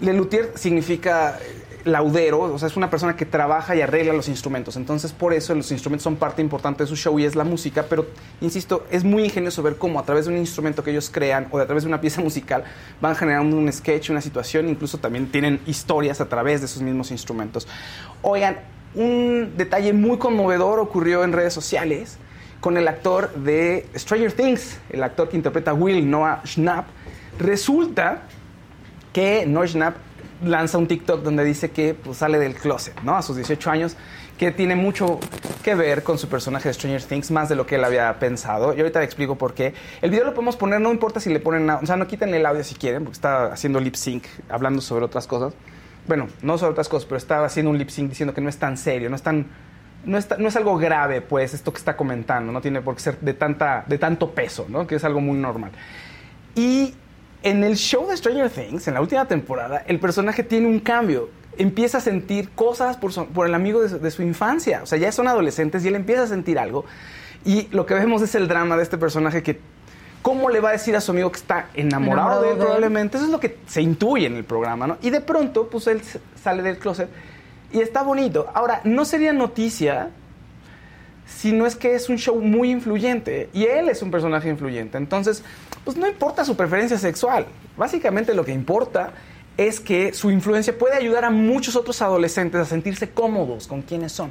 [0.00, 1.38] Le luthier significa
[1.86, 4.76] laudero, o sea, es una persona que trabaja y arregla los instrumentos.
[4.76, 7.86] Entonces, por eso los instrumentos son parte importante de su show y es la música.
[7.88, 8.06] Pero,
[8.40, 11.58] insisto, es muy ingenioso ver cómo a través de un instrumento que ellos crean o
[11.58, 12.64] de a través de una pieza musical
[13.00, 14.68] van generando un sketch, una situación.
[14.68, 17.66] Incluso también tienen historias a través de esos mismos instrumentos.
[18.22, 18.58] Oigan,
[18.94, 22.18] un detalle muy conmovedor ocurrió en redes sociales
[22.60, 26.86] con el actor de Stranger Things, el actor que interpreta a Will, Noah Schnapp.
[27.38, 28.22] Resulta
[29.12, 29.96] que Noah Schnapp
[30.44, 33.16] lanza un TikTok donde dice que pues, sale del closet, ¿no?
[33.16, 33.96] A sus 18 años,
[34.38, 35.18] que tiene mucho
[35.62, 38.74] que ver con su personaje de Stranger Things, más de lo que él había pensado.
[38.74, 39.72] Y ahorita le explico por qué.
[40.02, 42.44] El video lo podemos poner, no importa si le ponen, o sea, no quiten el
[42.44, 45.54] audio si quieren, porque está haciendo lip sync, hablando sobre otras cosas.
[46.06, 48.58] Bueno, no sobre otras cosas, pero está haciendo un lip sync diciendo que no es
[48.58, 49.46] tan serio, no es tan
[50.04, 52.94] no es, ta- no es algo grave, pues, esto que está comentando, no tiene por
[52.94, 54.86] qué ser de, tanta, de tanto peso, ¿no?
[54.86, 55.72] Que es algo muy normal.
[56.54, 56.94] Y
[57.48, 61.28] en el show de Stranger Things, en la última temporada, el personaje tiene un cambio.
[61.58, 64.80] Empieza a sentir cosas por, su- por el amigo de su, de su infancia.
[64.82, 66.84] O sea, ya son adolescentes y él empieza a sentir algo.
[67.44, 69.60] Y lo que vemos es el drama de este personaje que...
[70.22, 72.56] ¿Cómo le va a decir a su amigo que está enamorado, Enamorado de él?
[72.58, 73.16] Probablemente.
[73.16, 74.98] Eso es lo que se intuye en el programa, ¿no?
[75.00, 76.02] Y de pronto, pues él
[76.42, 77.08] sale del closet
[77.72, 78.48] y está bonito.
[78.52, 80.10] Ahora, no sería noticia
[81.26, 84.96] si no es que es un show muy influyente y él es un personaje influyente.
[84.96, 85.42] Entonces,
[85.84, 87.46] pues no importa su preferencia sexual.
[87.76, 89.12] Básicamente lo que importa
[89.56, 94.12] es que su influencia puede ayudar a muchos otros adolescentes a sentirse cómodos con quienes
[94.12, 94.30] son.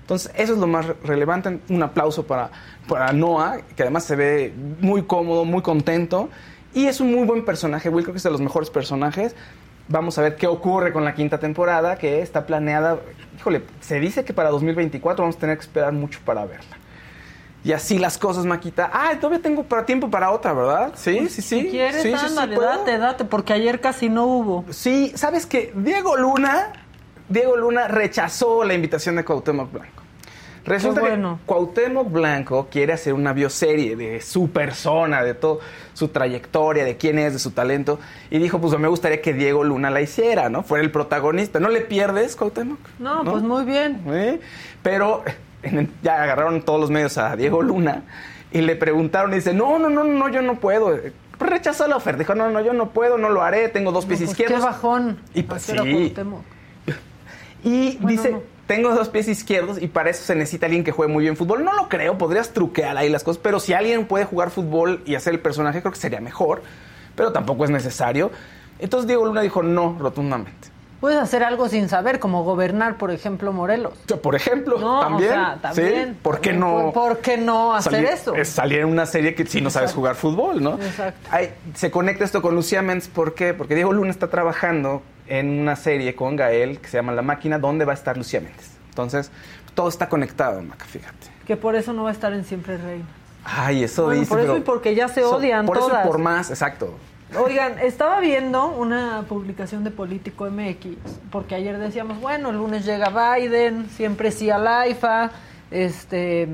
[0.00, 1.60] Entonces, eso es lo más re- relevante.
[1.68, 2.50] Un aplauso para,
[2.86, 6.28] para Noah, que además se ve muy cómodo, muy contento.
[6.74, 7.88] Y es un muy buen personaje.
[7.88, 9.34] Will creo que es de los mejores personajes.
[9.88, 12.98] Vamos a ver qué ocurre con la quinta temporada, que está planeada.
[13.36, 16.76] Híjole, se dice que para 2024 vamos a tener que esperar mucho para verla.
[17.64, 18.90] Y así las cosas, Maquita.
[18.92, 20.92] Ah, todavía tengo para tiempo para otra, ¿verdad?
[20.96, 21.60] Sí, sí, sí.
[21.62, 22.68] Si quieres, sí, sí, sí, ándale, ¿puedo?
[22.68, 24.64] date, date, porque ayer casi no hubo.
[24.70, 25.72] Sí, ¿sabes qué?
[25.74, 26.72] Diego Luna,
[27.28, 29.93] Diego Luna rechazó la invitación de Cuauhtémoc Blanco.
[30.64, 31.38] Resulta bueno.
[31.40, 35.62] que Cuauhtémoc Blanco quiere hacer una bioserie de su persona, de toda
[35.92, 37.98] su trayectoria, de quién es, de su talento.
[38.30, 40.62] Y dijo, pues me gustaría que Diego Luna la hiciera, ¿no?
[40.62, 41.60] Fuera el protagonista.
[41.60, 42.78] ¿No le pierdes, Cuauhtémoc?
[42.98, 44.00] No, pues muy bien.
[44.06, 44.40] ¿Eh?
[44.82, 45.22] Pero
[45.62, 48.04] el- ya agarraron todos los medios a Diego Luna
[48.50, 50.98] y le preguntaron y dice, no, no, no, no, yo no puedo.
[51.38, 52.20] Rechazó la oferta.
[52.20, 54.60] Dijo, no, no, yo no puedo, no lo haré, tengo dos pies Pues izquierdos.
[54.60, 55.18] qué bajón.
[55.34, 55.72] Y pues sí.
[57.62, 58.53] Y Bueno, dice, no.
[58.66, 61.64] Tengo dos pies izquierdos y para eso se necesita alguien que juegue muy bien fútbol.
[61.64, 65.14] No lo creo, podrías truquear ahí las cosas, pero si alguien puede jugar fútbol y
[65.14, 66.62] hacer el personaje, creo que sería mejor,
[67.14, 68.30] pero tampoco es necesario.
[68.78, 70.74] Entonces Diego Luna dijo no, rotundamente.
[71.00, 73.92] Puedes hacer algo sin saber, como gobernar, por ejemplo, Morelos.
[74.22, 75.32] Por ejemplo, No, también.
[75.32, 76.08] o sea, también.
[76.14, 76.18] ¿sí?
[76.22, 76.92] ¿Por qué también, no?
[76.92, 78.34] ¿Por, qué no hacer salir, eso?
[78.34, 80.74] es salir en una serie que si no sabes jugar fútbol, ¿no?
[80.80, 81.28] Exacto.
[81.30, 83.52] Ay, se conecta esto con Lucía Méndez, ¿por qué?
[83.52, 87.58] Porque Diego Luna está trabajando en una serie con Gael que se llama La Máquina,
[87.58, 88.70] donde va a estar Lucía Méndez.
[88.90, 89.30] Entonces,
[89.74, 91.28] todo está conectado, Maca, fíjate.
[91.46, 93.04] Que por eso no va a estar en Siempre Reina.
[93.44, 95.88] Ay, eso Bueno, dice, por eso pero- y porque ya se so- odian Por eso
[95.88, 96.04] todas.
[96.04, 96.94] y por más, exacto.
[97.36, 100.96] Oigan, estaba viendo una publicación de Político MX,
[101.32, 105.32] porque ayer decíamos, bueno, el lunes llega Biden, siempre sí al AIFA,
[105.72, 106.48] este,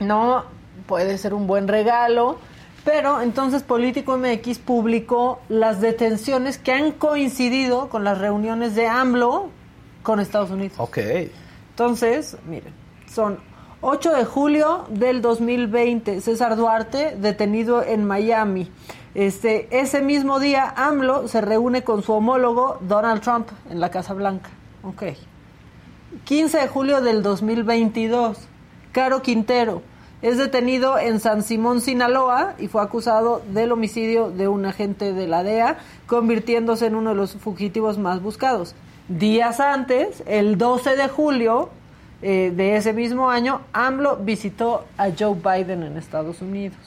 [0.00, 0.44] no,
[0.86, 2.38] puede ser un buen regalo,
[2.90, 9.50] pero entonces Político MX publicó las detenciones que han coincidido con las reuniones de AMLO
[10.02, 10.78] con Estados Unidos.
[10.80, 10.96] Ok.
[11.68, 12.72] Entonces, miren,
[13.06, 13.40] son
[13.82, 18.72] 8 de julio del 2020, César Duarte detenido en Miami.
[19.14, 24.14] Este, ese mismo día, AMLO se reúne con su homólogo Donald Trump en la Casa
[24.14, 24.48] Blanca.
[24.82, 25.02] Ok.
[26.24, 28.38] 15 de julio del 2022,
[28.92, 29.82] Caro Quintero
[30.20, 35.28] es detenido en San Simón, Sinaloa, y fue acusado del homicidio de un agente de
[35.28, 38.74] la DEA, convirtiéndose en uno de los fugitivos más buscados.
[39.08, 41.70] Días antes, el 12 de julio
[42.20, 46.78] eh, de ese mismo año, AMLO visitó a Joe Biden en Estados Unidos.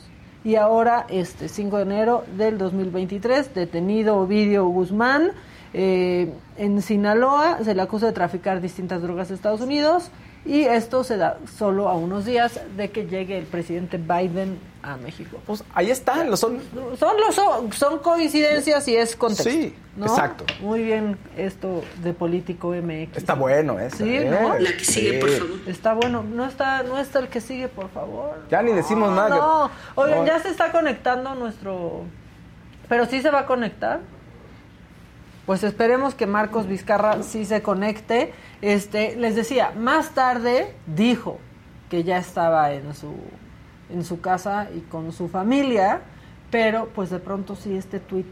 [0.44, 5.32] Y ahora, este 5 de enero del 2023, detenido Ovidio Guzmán
[5.74, 10.12] eh, en Sinaloa, se le acusa de traficar distintas drogas a Estados Unidos
[10.46, 14.98] y esto se da solo a unos días de que llegue el presidente Biden a
[14.98, 15.38] México.
[15.46, 16.60] Pues ahí están, son
[16.98, 19.50] son los son, son coincidencias y es contexto.
[19.52, 20.08] Sí, ¿no?
[20.08, 20.44] exacto.
[20.60, 23.18] Muy bien esto de político MX.
[23.18, 23.98] Está bueno eso.
[23.98, 24.26] Sí, ¿eh?
[24.32, 24.58] ¿no?
[24.58, 25.58] La que sigue, por favor.
[25.68, 26.24] Está bueno.
[26.24, 28.40] No está, no está el que sigue, por favor.
[28.50, 29.30] Ya ni decimos nada.
[29.38, 30.26] No, que- oigan, No.
[30.26, 32.02] ya se está conectando nuestro.
[32.90, 34.00] Pero sí se va a conectar.
[35.52, 38.34] Pues esperemos que Marcos Vizcarra sí se conecte.
[38.62, 41.40] Este, les decía, más tarde dijo
[41.90, 43.14] que ya estaba en su
[43.90, 46.04] en su casa y con su familia,
[46.52, 48.28] pero pues de pronto sí este tuit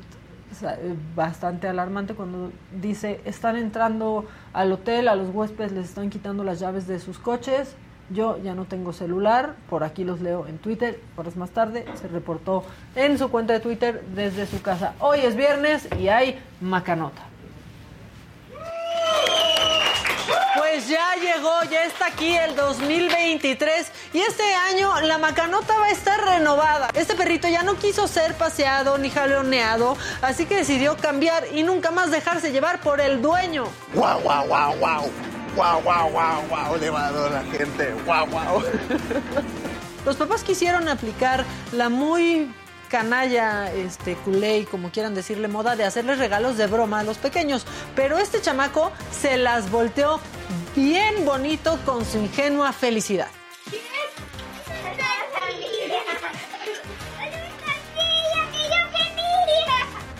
[0.62, 6.46] eh, bastante alarmante cuando dice están entrando al hotel, a los huéspedes les están quitando
[6.46, 7.76] las llaves de sus coches.
[8.12, 12.08] Yo ya no tengo celular, por aquí los leo en Twitter, horas más tarde se
[12.08, 12.64] reportó
[12.96, 14.96] en su cuenta de Twitter desde su casa.
[15.00, 17.22] Hoy es viernes y hay macanota.
[20.58, 25.92] Pues ya llegó, ya está aquí el 2023 y este año la macanota va a
[25.92, 26.90] estar renovada.
[26.96, 31.92] Este perrito ya no quiso ser paseado ni jaloneado, así que decidió cambiar y nunca
[31.92, 33.66] más dejarse llevar por el dueño.
[33.94, 35.12] ¡Guau, guau, guau, guau!
[35.56, 36.78] ¡Guau, guau, guau, guau!
[36.78, 37.94] Le va a dar la gente.
[38.06, 38.64] ¡Guau, guau!
[40.06, 42.52] Los papás quisieron aplicar la muy
[42.90, 47.66] canalla, este, culé, como quieran decirle, moda de hacerles regalos de broma a los pequeños.
[47.96, 50.20] Pero este chamaco se las volteó
[50.76, 53.28] bien bonito con su ingenua felicidad.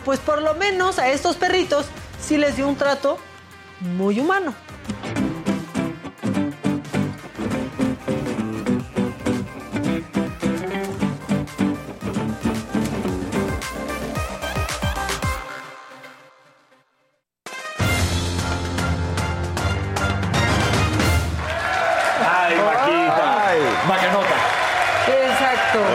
[0.06, 1.86] Pues por lo menos a estos perritos
[2.22, 3.18] sí les dio un trato
[3.82, 4.54] muy humano.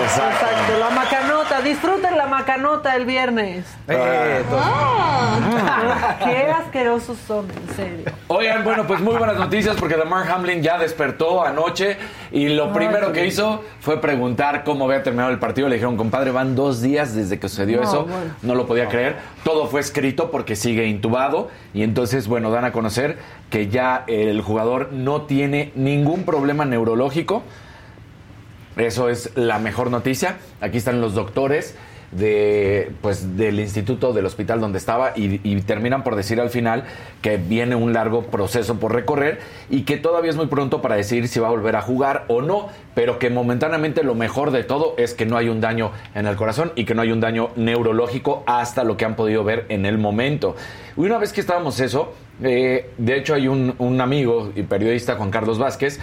[0.03, 0.47] Exacto, Exacto.
[0.47, 3.65] exacto, La macanota, disfruten la macanota el viernes.
[3.89, 6.17] Ah.
[6.25, 8.05] Qué asquerosos son, en serio.
[8.29, 11.97] Oigan, bueno, pues muy buenas noticias porque Damar Hamlin ya despertó anoche
[12.33, 15.69] y lo Ay, primero que hizo fue preguntar cómo había terminado el partido.
[15.69, 18.05] Le dijeron, compadre, van dos días desde que sucedió No, eso.
[18.05, 18.35] bueno.
[18.43, 19.17] No lo podía creer.
[19.45, 23.19] Todo fue escrito porque sigue intubado y entonces, bueno, dan a conocer
[23.51, 27.43] que ya el jugador no tiene ningún problema neurológico.
[28.77, 30.37] Eso es la mejor noticia.
[30.61, 31.75] Aquí están los doctores
[32.15, 36.85] de pues del instituto del hospital donde estaba y, terminan por decir al final
[37.23, 41.29] que viene un largo proceso por recorrer y que todavía es muy pronto para decidir
[41.29, 44.95] si va a volver a jugar o no, pero que momentáneamente lo mejor de todo
[44.99, 47.51] es que no hay un daño en el corazón y que no hay un daño
[47.57, 50.55] neurológico hasta lo que han podido ver en el momento.
[50.97, 52.13] Y una vez que estábamos eso,
[52.43, 55.99] eh, de hecho hay un, un amigo y periodista Juan Carlos Vázquez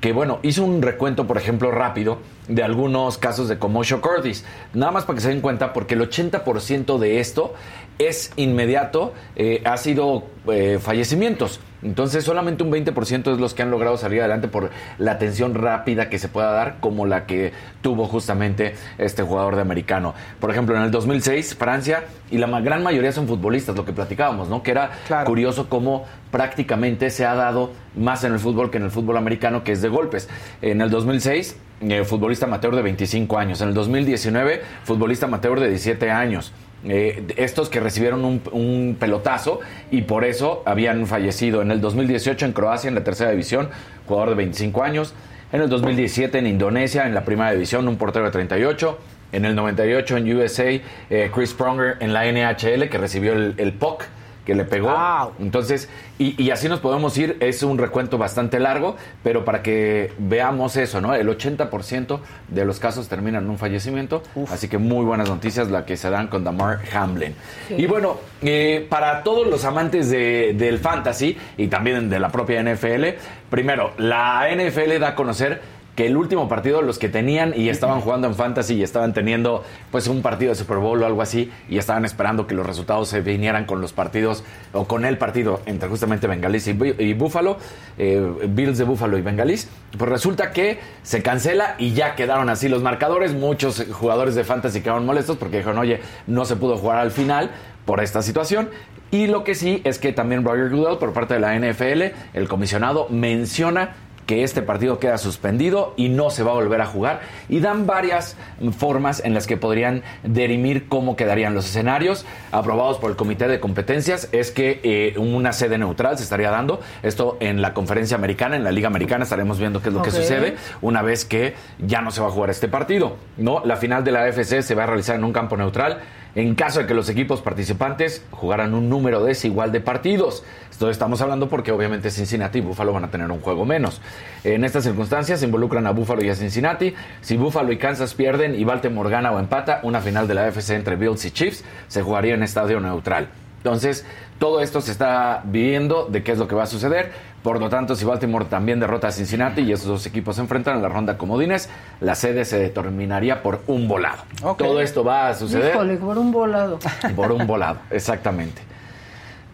[0.00, 2.18] que bueno, hizo un recuento, por ejemplo, rápido
[2.48, 4.44] de algunos casos de commotion cordis.
[4.72, 7.54] Nada más para que se den cuenta, porque el 80% de esto
[7.98, 11.60] es inmediato, eh, ha sido eh, fallecimientos.
[11.82, 16.08] Entonces, solamente un 20% es los que han logrado salir adelante por la atención rápida
[16.08, 20.14] que se pueda dar, como la que tuvo justamente este jugador de americano.
[20.40, 24.48] Por ejemplo, en el 2006, Francia, y la gran mayoría son futbolistas, lo que platicábamos,
[24.48, 24.62] ¿no?
[24.62, 24.92] Que era
[25.26, 29.62] curioso cómo prácticamente se ha dado más en el fútbol que en el fútbol americano,
[29.62, 30.28] que es de golpes.
[30.62, 31.56] En el 2006,
[31.90, 33.60] eh, futbolista amateur de 25 años.
[33.60, 36.52] En el 2019, futbolista amateur de 17 años.
[36.86, 39.60] Eh, estos que recibieron un, pelotazo
[39.90, 41.62] y por eso habían fallecido.
[41.62, 43.70] En el 2018 en Croacia, en la tercera división,
[44.06, 45.14] jugador de 25 años.
[45.52, 48.98] En el 2017 en Indonesia, en la primera división, un portero de 38.
[49.32, 50.64] En el 98 en USA,
[51.10, 54.04] eh, Chris Pronger en la NHL, que recibió el, el POC
[54.44, 55.32] que le pegó.
[55.40, 55.88] Entonces,
[56.18, 57.36] y, y así nos podemos ir.
[57.40, 61.14] Es un recuento bastante largo, pero para que veamos eso, ¿no?
[61.14, 64.22] El 80% de los casos terminan en un fallecimiento.
[64.50, 67.34] Así que muy buenas noticias la que se dan con Damar Hamlin.
[67.68, 67.74] Sí.
[67.78, 72.60] Y bueno, eh, para todos los amantes de- del fantasy y también de la propia
[72.62, 73.16] NFL,
[73.50, 75.60] primero, la NFL da a conocer
[75.94, 79.62] que el último partido los que tenían y estaban jugando en fantasy y estaban teniendo
[79.90, 83.08] pues un partido de Super Bowl o algo así y estaban esperando que los resultados
[83.08, 87.58] se vinieran con los partidos o con el partido entre justamente Bengalís y, y Buffalo,
[87.98, 92.68] eh, Bills de Buffalo y Bengalís, pues resulta que se cancela y ya quedaron así
[92.68, 96.98] los marcadores, muchos jugadores de fantasy quedaron molestos porque dijeron, oye, no se pudo jugar
[96.98, 97.50] al final
[97.84, 98.70] por esta situación.
[99.10, 102.48] Y lo que sí es que también Roger Goodell, por parte de la NFL, el
[102.48, 103.94] comisionado, menciona
[104.26, 107.20] que este partido queda suspendido y no se va a volver a jugar.
[107.48, 108.36] Y dan varias
[108.76, 112.24] formas en las que podrían derimir cómo quedarían los escenarios.
[112.52, 116.80] Aprobados por el comité de competencias es que eh, una sede neutral se estaría dando.
[117.02, 120.10] Esto en la conferencia americana en la liga americana estaremos viendo qué es lo que
[120.10, 124.04] sucede una vez que ya no se va a jugar este partido no la final
[124.04, 126.00] de la AFC se va a realizar en un campo neutral
[126.34, 130.42] en caso de que los equipos participantes jugaran un número desigual de partidos.
[130.70, 134.00] Esto estamos hablando porque obviamente Cincinnati y Buffalo van a tener un juego menos.
[134.42, 136.94] En estas circunstancias se involucran a Buffalo y a Cincinnati.
[137.20, 140.70] Si Buffalo y Kansas pierden y Baltimore gana o empata, una final de la AFC
[140.70, 143.28] entre Bills y Chiefs se jugaría en estadio neutral.
[143.58, 144.04] Entonces,
[144.38, 147.12] todo esto se está viendo de qué es lo que va a suceder.
[147.44, 150.76] Por lo tanto, si Baltimore también derrota a Cincinnati y esos dos equipos se enfrentan
[150.76, 151.68] en la ronda comodines,
[152.00, 154.22] la sede se determinaría por un volado.
[154.56, 156.78] Todo esto va a suceder Híjole, por un volado.
[157.14, 158.62] por un volado, exactamente.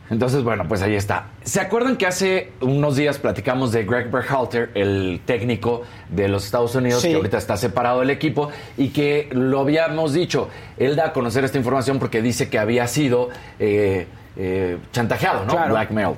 [0.09, 1.31] Entonces, bueno, pues ahí está.
[1.43, 6.77] ¿Se acuerdan que hace unos días platicamos de Greg Berhalter, el técnico de los Estados
[6.77, 7.09] Unidos, Sí.
[7.09, 10.49] que ahorita está separado del equipo y que lo habíamos dicho?
[10.79, 15.53] Él da a conocer esta información porque dice que había sido eh, eh, chantajeado, ¿no?
[15.55, 15.71] Claro.
[15.75, 16.17] Blackmailed.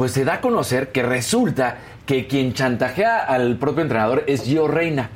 [0.00, 1.76] Pues se da a conocer que resulta
[2.06, 5.10] que quien chantajea al propio entrenador es Gio Reina.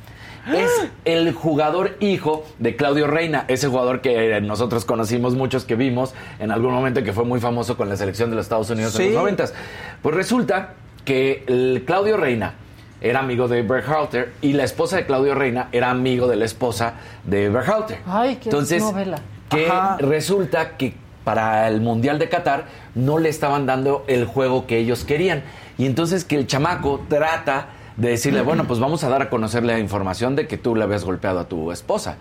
[0.53, 0.69] Es
[1.05, 6.51] el jugador hijo de Claudio Reina, ese jugador que nosotros conocimos muchos que vimos en
[6.51, 9.07] algún momento y que fue muy famoso con la selección de los Estados Unidos en
[9.07, 9.55] los noventas.
[10.03, 12.53] Pues resulta que el Claudio Reina
[13.01, 16.93] era amigo de Berhalter y la esposa de Claudio Reina era amigo de la esposa
[17.23, 18.01] de Berhalter.
[18.05, 19.17] Ay, qué Entonces, novela.
[19.49, 19.97] que Ajá.
[19.97, 20.93] resulta que
[21.25, 25.43] para el Mundial de Qatar no le estaban dando el juego que ellos querían.
[25.77, 27.67] Y entonces que el chamaco trata
[27.97, 30.83] de decirle, bueno, pues vamos a dar a conocer la información de que tú le
[30.83, 32.15] habías golpeado a tu esposa.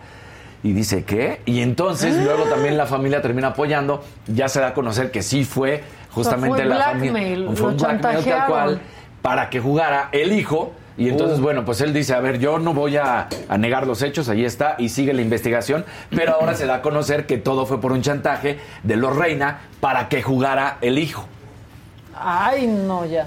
[0.65, 1.43] Y dice, ¿qué?
[1.45, 5.45] Y entonces luego también la familia termina apoyando, ya se da a conocer que sí
[5.45, 7.51] fue justamente fue la familia.
[7.55, 8.81] Fue un blackmail tal cual
[9.21, 10.73] para que jugara el hijo.
[10.97, 11.43] Y entonces, Uh.
[11.43, 14.45] bueno, pues él dice, a ver, yo no voy a, a negar los hechos, ahí
[14.45, 15.85] está, y sigue la investigación,
[16.15, 19.59] pero ahora se da a conocer que todo fue por un chantaje de los Reina
[19.81, 21.27] para que jugara el hijo.
[22.17, 23.25] Ay, no, ya.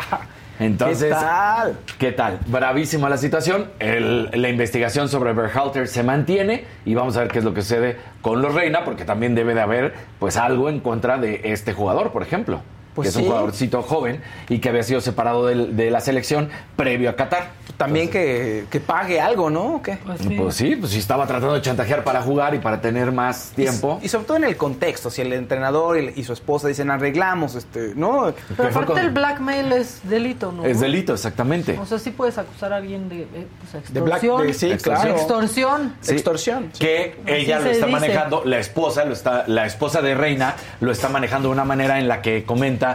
[0.59, 1.77] Entonces, ¿Qué tal?
[1.99, 2.39] ¿Qué tal?
[2.47, 3.67] Bravísima la situación.
[3.79, 7.61] El- la investigación sobre Berhalter se mantiene y vamos a ver qué es lo que
[7.61, 11.73] sucede con los Reina, porque también debe de haber pues algo en contra de este
[11.73, 12.61] jugador, por ejemplo.
[12.97, 13.27] Pues que es un sí.
[13.29, 17.51] jugadorcito joven y que había sido separado de la selección previo a Qatar.
[17.77, 19.75] También que, que pague algo, ¿no?
[19.75, 19.99] ¿O qué?
[20.03, 23.51] Pues Pues sí, pues sí estaba tratando de chantajear para jugar y para tener más
[23.55, 23.99] tiempo.
[24.01, 26.89] Y, y sobre todo en el contexto, si el entrenador y, y su esposa dicen
[26.89, 28.33] arreglamos, este, ¿no?
[28.55, 30.65] Pero aparte con- el blackmail es delito, ¿no?
[30.65, 31.77] Es delito, exactamente.
[31.79, 34.47] O sea, sí puedes acusar a alguien de, eh, pues, De black- extorsión.
[34.47, 35.05] de- sí, Extorsión.
[35.05, 35.19] claro.
[35.19, 35.93] Extorsión.
[36.01, 36.13] Sí.
[36.13, 36.71] Extorsión.
[36.79, 37.99] Que ella lo está dice.
[37.99, 41.99] manejando, la esposa lo está, la esposa de Reina lo está manejando de una manera
[41.99, 42.86] en la que comenta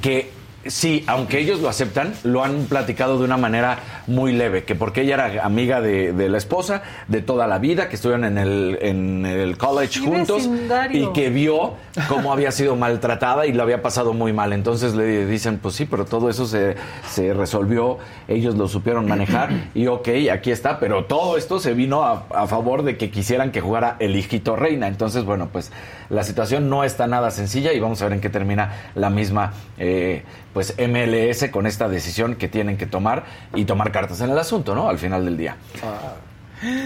[0.00, 4.74] que sí, aunque ellos lo aceptan, lo han platicado de una manera muy leve, que
[4.74, 8.38] porque ella era amiga de, de la esposa de toda la vida, que estuvieron en
[8.38, 11.10] el, en el college Sí, juntos vecindario.
[11.10, 11.74] y que vio
[12.08, 14.52] cómo había sido maltratada y lo había pasado muy mal.
[14.52, 16.76] Entonces le dicen, pues sí, pero todo eso se,
[17.08, 17.98] se resolvió,
[18.28, 22.46] ellos lo supieron manejar y ok, aquí está, pero todo esto se vino a, a
[22.46, 24.88] favor de que quisieran que jugara el hijito reina.
[24.88, 25.70] Entonces, bueno, pues
[26.10, 29.52] la situación no está nada sencilla y vamos a ver en qué termina la misma,
[29.78, 30.22] eh,
[30.54, 33.24] pues MLS con esta decisión que tienen que tomar
[33.54, 34.88] y tomar cartas en el asunto, ¿no?
[34.88, 35.56] Al final del día.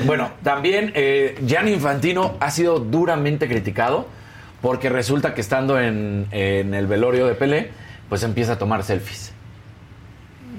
[0.05, 4.07] Bueno, también eh, Gianni Infantino ha sido duramente criticado
[4.61, 7.71] porque resulta que estando en, en el velorio de Pelé,
[8.09, 9.33] pues empieza a tomar selfies.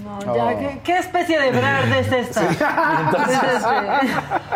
[0.03, 2.41] No, ya, ¿qué, qué especie de Brad es esta?
[3.05, 4.11] Entonces- Es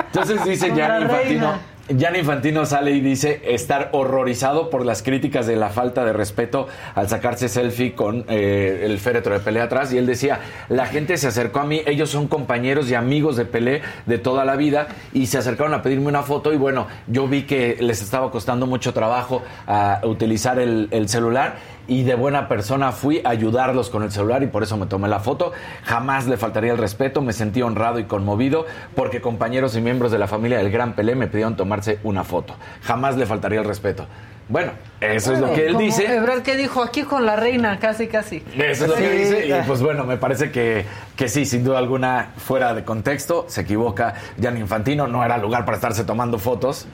[0.08, 1.54] Entonces dice Gianni Infantino.
[1.90, 6.68] Gianni Infantino sale y dice estar horrorizado por las críticas de la falta de respeto
[6.96, 9.94] al sacarse selfie con eh, el féretro de Pelé atrás.
[9.94, 13.46] Y él decía, la gente se acercó a mí, ellos son compañeros y amigos de
[13.46, 17.28] Pelé de toda la vida y se acercaron a pedirme una foto y bueno, yo
[17.28, 21.56] vi que les estaba costando mucho trabajo a utilizar el, el celular
[21.88, 25.08] y de buena persona fui a ayudarlos con el celular y por eso me tomé
[25.08, 25.52] la foto.
[25.84, 28.66] Jamás le faltaría el respeto, me sentí honrado y conmovido
[28.96, 32.56] porque compañeros y miembros de la familia del Gran Pelé me pidieron tomarse una foto.
[32.84, 34.06] Jamás le faltaría el respeto.
[34.50, 34.72] Bueno,
[35.02, 36.06] eso es lo que él dice.
[36.16, 38.42] Ebrard que dijo aquí con la reina, casi, casi.
[38.58, 39.18] Eso es lo que Sí.
[39.18, 39.48] dice.
[39.50, 40.86] Y pues bueno, me parece que,
[41.18, 44.14] que sí, sin duda alguna, fuera de contexto, se equivoca.
[44.38, 46.88] Gianni Infantino no era lugar para estarse tomando fotos.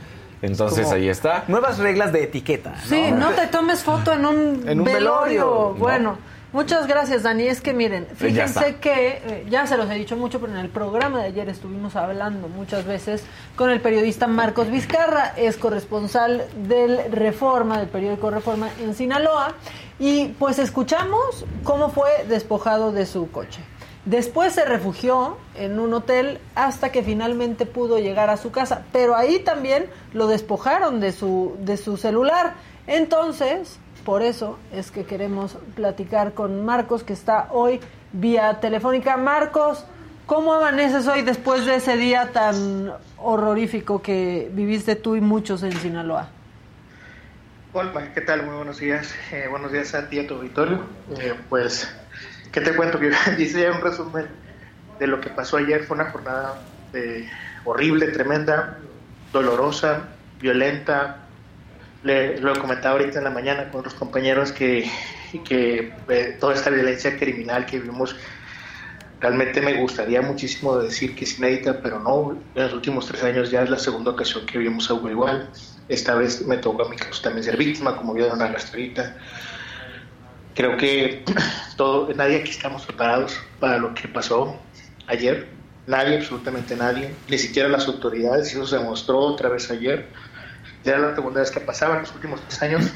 [0.43, 1.45] Entonces Como ahí está.
[1.47, 2.75] Nuevas reglas de etiqueta.
[2.85, 4.37] Sí, no te tomes foto en un,
[4.67, 4.85] En un velorio.
[4.85, 5.79] velorio, ¿no?
[5.79, 6.17] Bueno,
[6.51, 7.47] muchas gracias, Dani.
[7.47, 10.59] Es que miren, ya fíjense que, eh, ya se los he dicho mucho, pero en
[10.59, 13.23] el programa de ayer estuvimos hablando muchas veces
[13.55, 19.53] con el periodista Marcos Vizcarra, es corresponsal del Reforma, del periódico Reforma en Sinaloa,
[19.97, 23.61] y pues escuchamos cómo fue despojado de su coche.
[24.05, 29.15] Después se refugió en un hotel hasta que finalmente pudo llegar a su casa, pero
[29.15, 32.55] ahí también lo despojaron de su, de su celular.
[32.85, 37.79] Entonces, por eso es que queremos platicar con Marcos, que está hoy
[38.11, 39.15] vía telefónica.
[39.15, 39.85] Marcos,
[40.25, 45.71] ¿cómo amaneces hoy después de ese día tan horrorífico que viviste tú y muchos en
[45.71, 46.27] Sinaloa?
[47.71, 48.45] Hola, ¿qué tal?
[48.45, 49.15] Muy buenos días.
[49.31, 50.81] Eh, buenos días a ti y a tu auditorio.
[51.17, 51.91] Eh, pues,
[52.53, 52.99] ¿qué te cuento?
[52.99, 54.27] Que dice ya un resumen
[54.99, 55.83] de lo que pasó ayer.
[55.83, 56.61] Fue una jornada
[56.93, 57.27] eh,
[57.65, 58.77] horrible, tremenda,
[59.33, 60.03] dolorosa,
[60.39, 61.17] violenta.
[62.03, 64.89] Le, lo comentaba ahorita en la mañana con otros compañeros que,
[65.43, 68.15] que eh, toda esta violencia criminal que vimos
[69.23, 72.37] realmente me gustaría muchísimo decir que es inédita, pero no.
[72.55, 75.49] En los últimos tres años ya es la segunda ocasión que vimos algo igual.
[75.87, 79.15] Esta vez me tocó a mí caso también ser víctima, como vieron a la ahorita.
[80.55, 81.23] Creo que
[81.77, 84.59] todo, nadie aquí estamos preparados para lo que pasó
[85.07, 85.47] ayer.
[85.85, 90.07] Nadie, absolutamente nadie, ni siquiera las autoridades, eso se demostró otra vez ayer.
[90.85, 92.91] Ya era la segunda vez que pasaba en los últimos tres años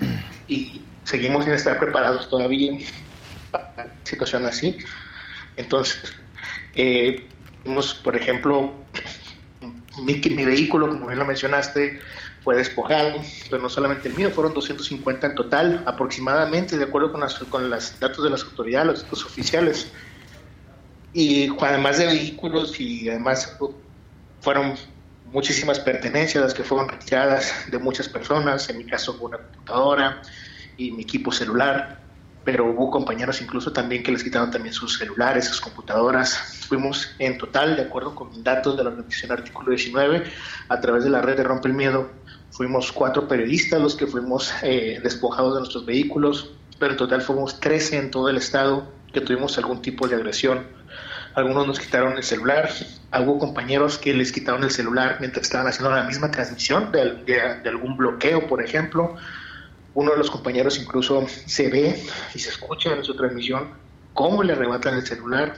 [0.47, 2.77] y seguimos sin estar preparados todavía
[3.51, 4.77] para una situación así.
[5.57, 6.13] Entonces,
[6.75, 7.27] eh,
[7.65, 8.73] vimos, por ejemplo,
[10.03, 11.99] mi, mi vehículo, como bien lo mencionaste,
[12.47, 13.19] fue despojado,
[13.49, 17.69] pero no solamente el mío, fueron 250 en total, aproximadamente, de acuerdo con, las, con
[17.69, 19.91] los datos de las autoridades, los datos oficiales.
[21.11, 23.57] Y además de vehículos y además
[24.39, 24.75] fueron
[25.25, 30.21] muchísimas pertenencias las que fueron retiradas de muchas personas, en mi caso una computadora
[30.77, 31.99] y mi equipo celular,
[32.45, 36.63] pero hubo compañeros incluso también que les quitaron también sus celulares, sus computadoras.
[36.69, 40.23] Fuimos en total, de acuerdo con datos de la organización Artículo 19,
[40.69, 42.09] a través de la red de Rompe el Miedo,
[42.51, 47.59] fuimos cuatro periodistas los que fuimos eh, despojados de nuestros vehículos, pero en total fuimos
[47.59, 50.65] 13 en todo el estado que tuvimos algún tipo de agresión.
[51.35, 52.69] Algunos nos quitaron el celular,
[53.19, 57.59] hubo compañeros que les quitaron el celular mientras estaban haciendo la misma transmisión de, de,
[57.61, 59.15] de algún bloqueo, por ejemplo.
[59.93, 63.69] Uno de los compañeros incluso se ve y se escucha en su transmisión
[64.13, 65.57] cómo le arrebatan el celular.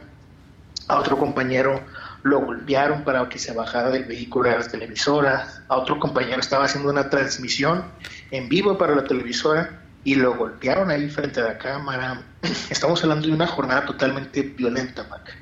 [0.89, 1.81] A otro compañero
[2.23, 5.63] lo golpearon para que se bajara del vehículo de la televisora.
[5.67, 7.85] A otro compañero estaba haciendo una transmisión
[8.31, 12.21] en vivo para la televisora y lo golpearon ahí frente a la cámara.
[12.69, 15.35] Estamos hablando de una jornada totalmente violenta, Mac.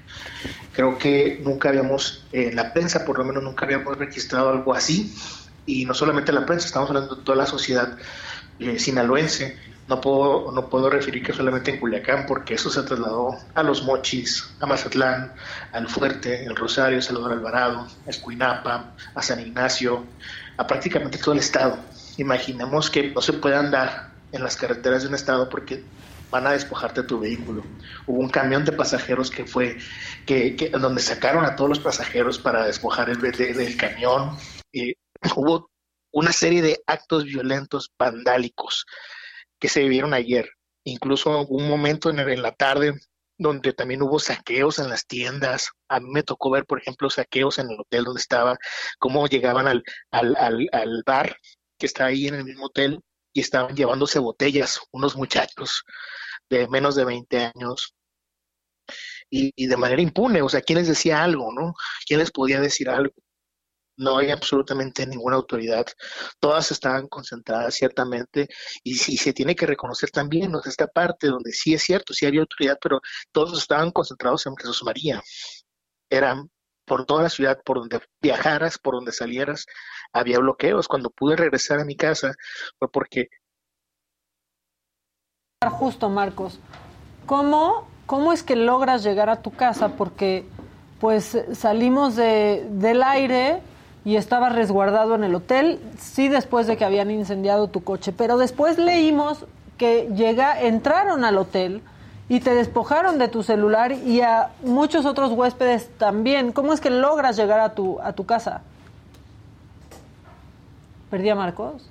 [0.73, 5.15] Creo que nunca habíamos, en la prensa por lo menos nunca habíamos registrado algo así.
[5.65, 7.97] Y no solamente la prensa, estamos hablando de toda la sociedad
[8.59, 9.57] eh, sinaloense.
[9.88, 13.84] No puedo, no puedo referir que solamente en Culiacán, porque eso se trasladó a Los
[13.84, 15.34] Mochis, a Mazatlán,
[15.72, 20.04] al Fuerte, el Rosario, Salvador Alvarado, a Escuinapa, a San Ignacio,
[20.58, 21.78] a prácticamente todo el estado.
[22.18, 25.84] Imaginemos que no se puede andar en las carreteras de un estado porque
[26.30, 27.64] van a despojarte tu vehículo.
[28.06, 29.78] Hubo un camión de pasajeros que fue,
[30.26, 34.38] que, que donde sacaron a todos los pasajeros para despojar el de, del camión.
[34.74, 34.96] Eh,
[35.36, 35.70] hubo
[36.12, 38.86] una serie de actos violentos, vandálicos,
[39.60, 40.49] que se vivieron ayer.
[40.84, 42.93] Incluso un momento en, en la tarde
[43.38, 45.70] donde también hubo saqueos en las tiendas.
[45.89, 48.58] A mí me tocó ver, por ejemplo, saqueos en el hotel donde estaba,
[48.99, 51.38] cómo llegaban al, al, al, al bar
[51.78, 52.99] que está ahí en el mismo hotel
[53.34, 55.84] y estaban llevándose botellas, unos muchachos
[56.49, 57.93] de menos de 20 años,
[59.30, 61.74] y, y, de manera impune, o sea, ¿quién les decía algo, no?
[62.05, 63.14] ¿Quién les podía decir algo?
[63.98, 65.86] No hay absolutamente ninguna autoridad,
[66.39, 68.48] todas estaban concentradas ciertamente,
[68.84, 72.41] y si se tiene que reconocer también esta parte donde sí es cierto, sí había
[72.41, 75.22] autoridad, pero todos estaban concentrados en Jesús María,
[76.10, 76.50] eran
[76.88, 79.66] por toda la ciudad, por donde viajaras, por donde salieras,
[80.14, 80.88] había bloqueos.
[80.88, 82.34] Cuando pude regresar a mi casa
[82.80, 83.28] fue porque...
[85.70, 86.60] Justo, Marcos.
[87.26, 89.89] ¿Cómo, ¿Cómo es que logras llegar a tu casa?
[89.89, 90.45] Porque
[91.02, 93.62] pues salimos de, del aire
[94.08, 98.38] y estabas resguardado en el hotel, sí después de que habían incendiado tu coche, pero
[98.38, 99.45] después leímos
[99.78, 101.82] que llega, entraron al hotel
[102.30, 106.53] y te despojaron de tu celular y a muchos otros huéspedes también.
[106.53, 108.62] ¿Cómo es que logras llegar a tu, a tu casa?
[111.12, 111.89] ¿Perdí a Marcos?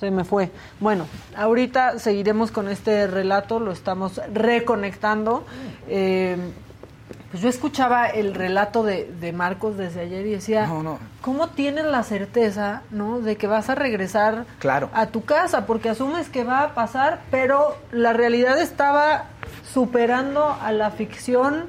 [0.00, 0.50] Se me fue.
[0.80, 5.44] Bueno, ahorita seguiremos con este relato, lo estamos reconectando.
[5.86, 6.36] Eh,
[7.32, 10.98] pues yo escuchaba el relato de, de Marcos desde ayer y decía, No, no.
[11.22, 14.88] ¿cómo tienes la certeza, no, de que vas a regresar Claro.
[14.92, 15.66] a tu casa?
[15.66, 19.24] Porque asumes que va a pasar, pero la realidad estaba
[19.72, 21.64] superando a la ficción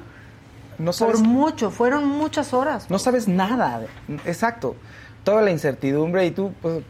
[0.78, 2.90] No sabes, por mucho, fueron muchas horas.
[2.90, 3.80] no sabes nada.
[4.24, 4.76] Exacto.
[5.24, 6.82] Toda la incertidumbre y tú pues,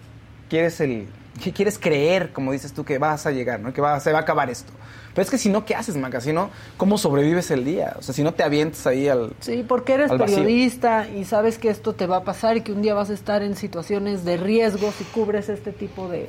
[0.50, 1.08] quieres el
[1.54, 3.72] quieres creer, como dices tú, que vas a llegar, ¿no?
[3.72, 4.72] Que va, se va a acabar esto.
[5.14, 6.20] Pero es que si no, ¿qué haces, Maca?
[6.20, 7.94] Si no, ¿cómo sobrevives el día?
[7.98, 9.32] O sea, si no te avientas ahí al...
[9.40, 12.82] Sí, porque eres periodista y sabes que esto te va a pasar y que un
[12.82, 16.28] día vas a estar en situaciones de riesgo si cubres este tipo de,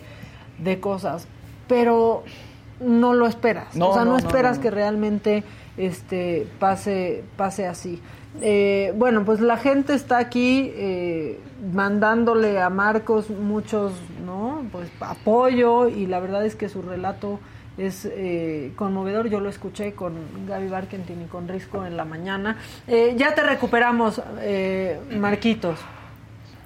[0.59, 1.27] de cosas.
[1.67, 2.23] Pero
[2.79, 3.75] no lo esperas.
[3.75, 4.63] No, o sea, no, no, no, esperas no.
[4.63, 5.43] que realmente
[5.77, 8.01] este, pase, pase así.
[8.41, 11.39] Eh, bueno, pues la gente está aquí eh,
[11.73, 13.93] mandándole a Marcos muchos,
[14.25, 14.65] ¿no?
[14.71, 17.39] Pues apoyo y la verdad es que su relato
[17.77, 19.27] es eh, conmovedor.
[19.27, 20.13] Yo lo escuché con
[20.47, 22.57] Gaby Barkentin y con Risco en la mañana.
[22.87, 25.79] Eh, ya te recuperamos, eh, Marquitos.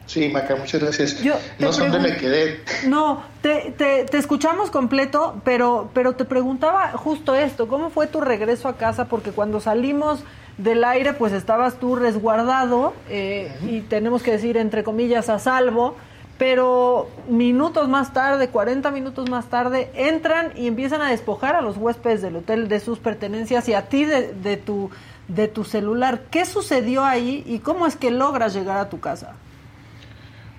[0.06, 1.22] Sí, Maca, muchas gracias.
[1.22, 2.62] Yo no sé dónde me quedé.
[2.88, 8.20] No, te, te, te escuchamos completo, pero, pero te preguntaba justo esto, ¿cómo fue tu
[8.20, 9.06] regreso a casa?
[9.06, 10.24] Porque cuando salimos
[10.58, 15.96] del aire, pues estabas tú resguardado eh, y tenemos que decir, entre comillas, a salvo,
[16.40, 21.76] pero minutos más tarde, 40 minutos más tarde, entran y empiezan a despojar a los
[21.78, 24.90] huéspedes del hotel de sus pertenencias y a ti de, de tu,
[25.28, 26.22] de tu celular.
[26.32, 29.34] ¿Qué sucedió ahí y cómo es que logras llegar a tu casa?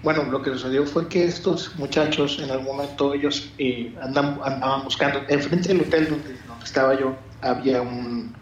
[0.02, 4.84] Bueno, lo que sucedió fue que estos muchachos, en algún momento, ellos eh, andan, andaban
[4.84, 5.20] buscando.
[5.28, 8.34] Enfrente del hotel donde, donde estaba yo, había un,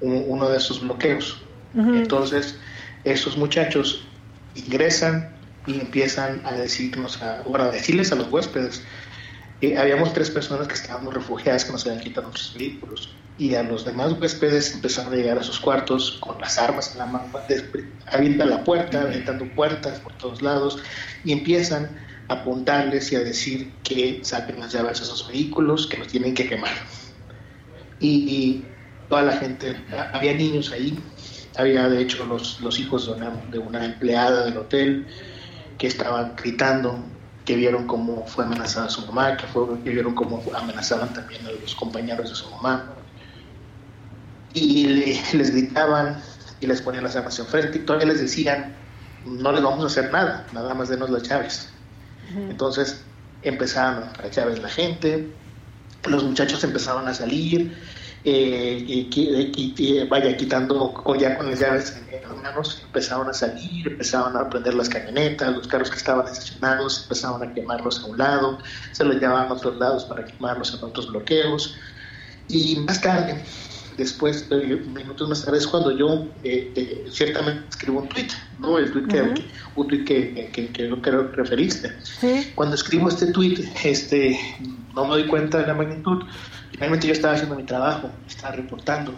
[0.00, 1.42] un- uno de esos bloqueos.
[1.74, 2.58] Entonces,
[3.04, 4.06] esos muchachos
[4.54, 5.30] ingresan
[5.68, 8.84] y empiezan a decirnos, a, bueno, a decirles a los huéspedes.
[9.60, 13.24] eh, habíamos tres personas que estábamos refugiadas que nos habían quitado nuestros vehículos.
[13.36, 16.98] Y a los demás huéspedes empezaron a llegar a sus cuartos con las armas en
[16.98, 17.32] la mano,
[18.06, 20.78] avientan la puerta, aventando puertas por todos lados
[21.24, 25.98] y empiezan a apuntarles y a decir que saquen las llaves a esos vehículos, que
[25.98, 26.74] los tienen que quemar.
[27.98, 30.98] Y, y toda la gente, a- había niños ahí,
[31.56, 35.08] había de hecho los, los hijos de una, de una empleada del hotel
[35.78, 36.98] que estaban gritando,
[37.44, 41.50] que vieron cómo fue amenazada su mamá, que, fue, que vieron cómo amenazaban también a
[41.52, 42.92] los compañeros de su mamá.
[44.52, 46.20] Y le- les gritaban
[46.60, 48.74] y les ponían las armas enfrente y todavía les decían,
[49.24, 51.68] no les vamos a hacer nada, nada más denos las llaves.
[52.50, 53.02] Entonces
[53.42, 55.32] empezaron a llaves la gente,
[56.06, 57.76] los muchachos empezaron a salir,
[58.24, 63.32] eh, y, y- y, vaya, quitando ya con las llaves en, las manos, empezaron a
[63.32, 68.06] salir, empezaron a prender las camionetas, los carros que estaban estacionados, empezaron a quemarlos a
[68.06, 68.58] un lado,
[68.92, 71.76] se los llevaban a otros lados para quemarlos en otros bloqueos.
[72.48, 73.42] Y más tarde,
[73.96, 78.78] después, eh, minutos más tarde, es cuando yo eh, eh, ciertamente escribo un tweet, ¿no?
[78.78, 79.34] El tweet que, Ujú.
[79.34, 79.44] que-
[79.76, 81.92] un tweet que, que, que, que yo creo que referiste.
[82.02, 82.50] Sí.
[82.54, 84.38] Cuando escribo este tweet, este,
[84.94, 86.24] no me doy cuenta de la magnitud.
[86.78, 89.14] Realmente yo estaba haciendo mi trabajo, estaba reportando.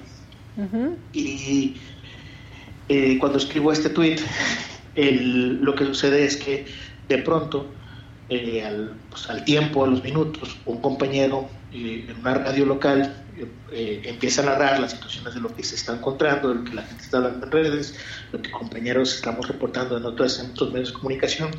[1.13, 1.81] Y
[2.89, 4.17] eh, cuando escribo este tweet,
[4.95, 6.67] el- lo que sucede es que
[7.09, 7.75] de pronto,
[8.29, 13.15] eh, al, pues, al tiempo, a los minutos, un compañero eh, en una radio local
[13.73, 16.75] eh, empieza a narrar las situaciones de lo que se está encontrando, de lo que
[16.75, 17.95] la gente está hablando en redes,
[18.33, 21.51] lo que compañeros estamos reportando en otros, en otros medios de comunicación.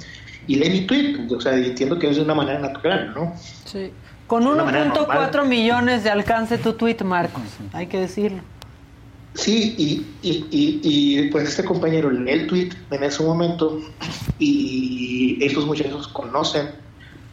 [0.47, 3.33] Y lee mi tweet, o sea, entiendo que es de una manera natural, ¿no?
[3.65, 3.91] Sí.
[4.31, 5.47] Con De una manera 1.4 normal.
[5.49, 7.43] millones de alcance tu tweet, Marcos.
[7.73, 8.41] Hay que decirlo.
[9.33, 13.81] Sí, y, y, y, y, pues este compañero lee el tweet en ese momento
[14.39, 16.69] y estos muchachos conocen,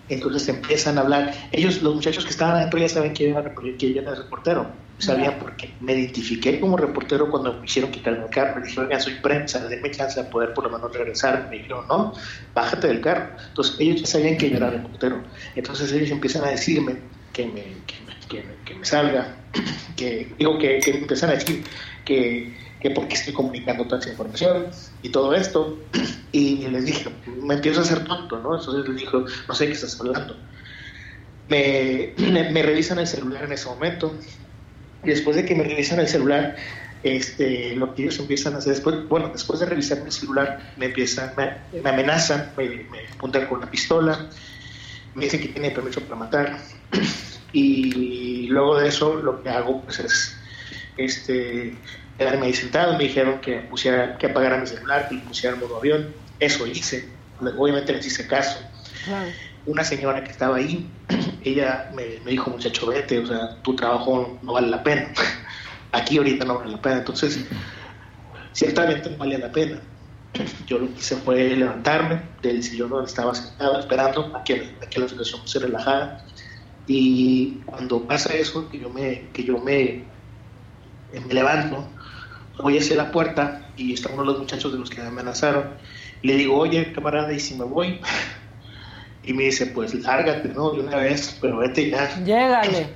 [0.09, 1.33] entonces empiezan a hablar.
[1.53, 4.67] Ellos, los muchachos que estaban adentro ya saben que yo era, que yo era reportero,
[4.99, 8.61] sabían porque me identifiqué como reportero cuando me hicieron quitarme el carro.
[8.61, 11.47] Me dijeron, oigan, soy prensa, denme chance de poder por lo menos regresar.
[11.51, 12.13] Me dijeron, no,
[12.55, 13.31] bájate del carro.
[13.49, 15.23] Entonces ellos ya sabían que yo era reportero.
[15.55, 16.97] Entonces ellos empiezan a decirme
[17.33, 19.37] que me, que me, que me, que me salga,
[19.97, 21.65] que digo que, que empiezan a decir
[22.05, 24.67] que, que porque estoy comunicando toda esa información
[25.03, 25.79] y todo esto.
[26.31, 27.09] Y les dije,
[27.43, 28.59] me empiezo a hacer tonto, ¿no?
[28.59, 30.37] Entonces les dijo, no sé qué estás hablando.
[31.49, 34.13] Me, me, me revisan el celular en ese momento
[35.03, 36.57] después de que me revisan el celular,
[37.03, 40.87] este, lo que ellos empiezan a hacer después, bueno, después de revisar mi celular, me
[40.87, 44.29] empiezan, me, me amenazan, me, apuntan con la pistola
[45.15, 46.59] Me dice que tiene permiso para matar.
[47.51, 50.37] Y luego de eso lo que hago pues es
[50.99, 51.75] este,
[52.19, 52.93] quedarme ahí sentado.
[52.99, 56.13] Me dijeron que, pusiera, que apagara mi celular, que lo pusiera en modo avión.
[56.39, 57.09] Eso hice.
[57.57, 58.59] Obviamente les hice caso.
[59.69, 60.91] Una señora que estaba ahí,
[61.45, 65.13] ella me, me dijo, muchacho, vete, o sea, tu trabajo no vale la pena.
[65.93, 66.97] Aquí ahorita no vale la pena.
[66.97, 67.47] Entonces,
[68.53, 69.79] ciertamente no valía la pena.
[70.67, 74.87] Yo lo que hice fue levantarme del sillón donde estaba sentado esperando a que, a
[74.89, 76.25] que la situación se relajara.
[76.87, 80.05] Y cuando pasa eso, que yo me, que yo me,
[81.13, 81.87] me levanto,
[82.59, 85.75] voy hacia la puerta y está uno de los muchachos de los que me amenazaron.
[86.23, 88.01] Le digo, oye, camarada, ¿y si me voy?
[89.29, 90.71] Y me dice, pues lárgate, ¿no?
[90.71, 92.17] De una vez, pero vete ya.
[92.25, 92.89] Llégale.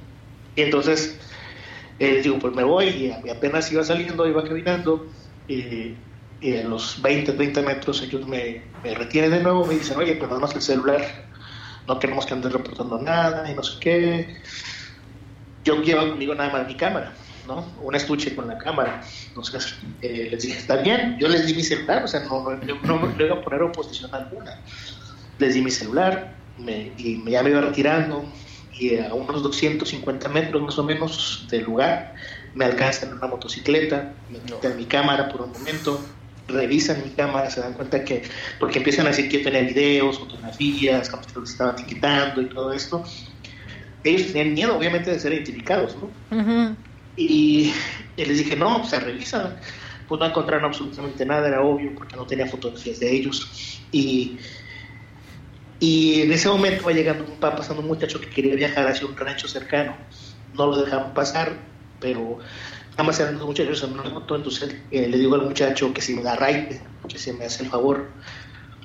[0.57, 1.19] Y entonces
[1.99, 5.07] eh, digo, pues me voy y apenas iba saliendo, iba caminando
[5.47, 5.95] y,
[6.41, 10.17] y a los 20, 30 metros ellos me, me retienen de nuevo, me dicen, oye,
[10.17, 11.01] perdónanos el celular,
[11.87, 14.37] no queremos que andes reportando nada y no sé qué.
[15.65, 17.13] Yo llevo conmigo nada más mi cámara,
[17.47, 17.65] ¿no?
[17.83, 19.03] Un estuche con la cámara.
[19.29, 22.81] Entonces eh, les dije, está bien, yo les di mi celular, o sea, no, no,
[22.83, 24.59] no, no iba a poner oposición alguna.
[25.43, 28.25] Les di mi celular me, y ya me iba retirando
[28.79, 32.15] y a unos 250 metros más o menos del lugar
[32.55, 36.01] me alcanzan una motocicleta, me quitan mi cámara por un momento,
[36.47, 38.23] revisan mi cámara, se dan cuenta que,
[38.61, 42.73] porque empiezan a decir que yo tenía videos, fotografías, que los estaban quitando y todo
[42.73, 43.03] esto,
[44.05, 46.77] ellos tenían miedo obviamente de ser identificados, ¿no?
[47.17, 47.73] y,
[48.17, 49.57] y, les dije, no, se revisan,
[50.07, 54.39] pues no encontraron absolutamente nada, era obvio, porque no tenía fotografías de ellos, y
[55.83, 59.17] y en ese momento va llegando, va pasando un muchacho que quería viajar hacia un
[59.17, 59.97] rancho cercano.
[60.55, 61.57] No lo dejaban pasar,
[61.99, 62.39] pero
[62.93, 64.37] nada más eran dos muchachos en una moto.
[64.37, 67.65] Entonces eh, le digo al muchacho que si me da raite, que si me hace
[67.65, 68.13] el favor.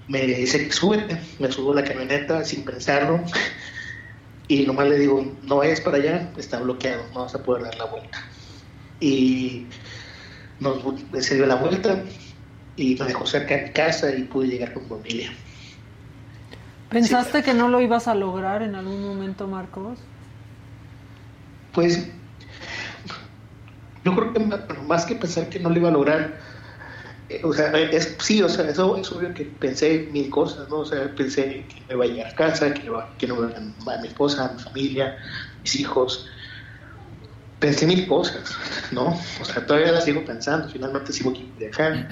[0.08, 1.22] Me dice, súbete.
[1.38, 3.24] Me subo a la camioneta sin pensarlo.
[4.50, 7.76] Y nomás le digo, no vayas para allá, está bloqueado, no vas a poder dar
[7.76, 8.26] la vuelta.
[9.02, 9.68] Y
[10.62, 10.82] nos,
[11.20, 12.02] se dio la vuelta
[12.78, 15.34] y me dejó cerca de mi casa y pude llegar con familia.
[16.90, 20.00] ¿Pensaste que no lo ibas a lograr en algún momento, Marcos?
[21.74, 22.08] Pues
[24.06, 24.40] yo creo que
[24.88, 26.38] más que pensar que no lo iba a lograr,
[27.30, 30.78] eh, o sea, es, sí, o sea, eso es obvio que pensé mil cosas, ¿no?
[30.78, 33.94] O sea, pensé que me iba a llegar a casa, que, iba, que no iba
[33.94, 35.18] a mi esposa, a mi familia,
[35.62, 36.30] mis hijos.
[37.60, 38.56] Pensé mil cosas,
[38.92, 39.20] ¿no?
[39.42, 42.08] O sea, todavía las sigo pensando, finalmente sigo aquí viajar,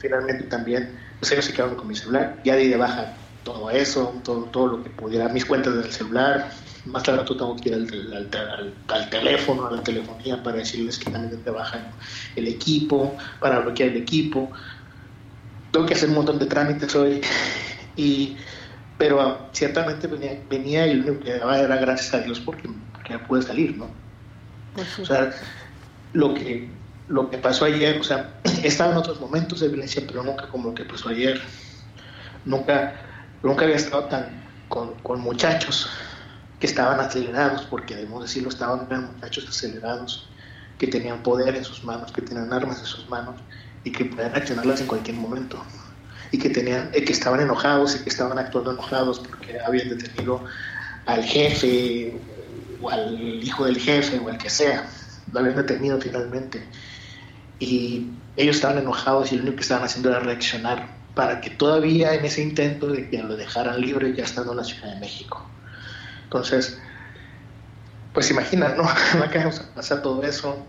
[0.00, 3.14] finalmente también, o sea, yo se quedaron con mi celular, ya di de baja
[3.48, 6.50] todo eso, todo, todo lo que pudiera, mis cuentas del celular.
[6.84, 11.10] Más tarde tengo que ir al, al, al, teléfono, a la telefonía para decirles que
[11.10, 11.90] también te bajan
[12.36, 14.50] el equipo, para bloquear el equipo.
[15.70, 17.20] Tengo que hacer un montón de trámites hoy.
[18.00, 18.36] Y,
[18.96, 23.18] pero ciertamente venía, venía y lo único que daba era gracias a Dios porque, porque
[23.18, 23.90] pude salir, ¿no?
[25.02, 25.32] O sea,
[26.12, 26.68] lo que,
[27.08, 30.46] lo que pasó ayer, o sea, he estado en otros momentos de violencia, pero nunca
[30.46, 31.40] como lo que pasó ayer.
[32.44, 32.94] Nunca
[33.42, 35.88] Nunca había estado tan con, muchachos
[36.60, 40.28] que estaban acelerados, porque debemos decirlo, estaban eran muchachos acelerados,
[40.78, 43.36] que tenían poder en sus manos, que tenían armas en sus manos
[43.84, 45.62] y que podían accionarlas en cualquier momento.
[46.30, 50.44] Y que, tenían, eh, que estaban enojados y que estaban actuando enojados porque habían detenido
[51.06, 52.20] al jefe
[52.82, 54.86] o al hijo del jefe o al que sea.
[55.32, 56.62] Lo habían detenido finalmente.
[57.58, 62.14] Y ellos estaban enojados y lo único que estaban haciendo era reaccionar para que todavía
[62.14, 65.44] en ese intento de que lo dejaran libre ya estando en la Ciudad de México.
[66.22, 66.80] Entonces,
[68.14, 68.84] pues imagina, ¿no?
[69.24, 70.64] Acá pasar todo eso.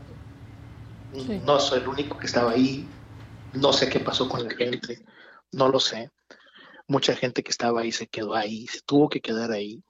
[1.45, 2.89] No soy el único que estaba ahí.
[3.53, 5.05] No sé qué pasó con la gente.
[5.51, 6.09] No lo sé.
[6.87, 9.83] Mucha gente que estaba ahí se quedó ahí, se tuvo que quedar ahí.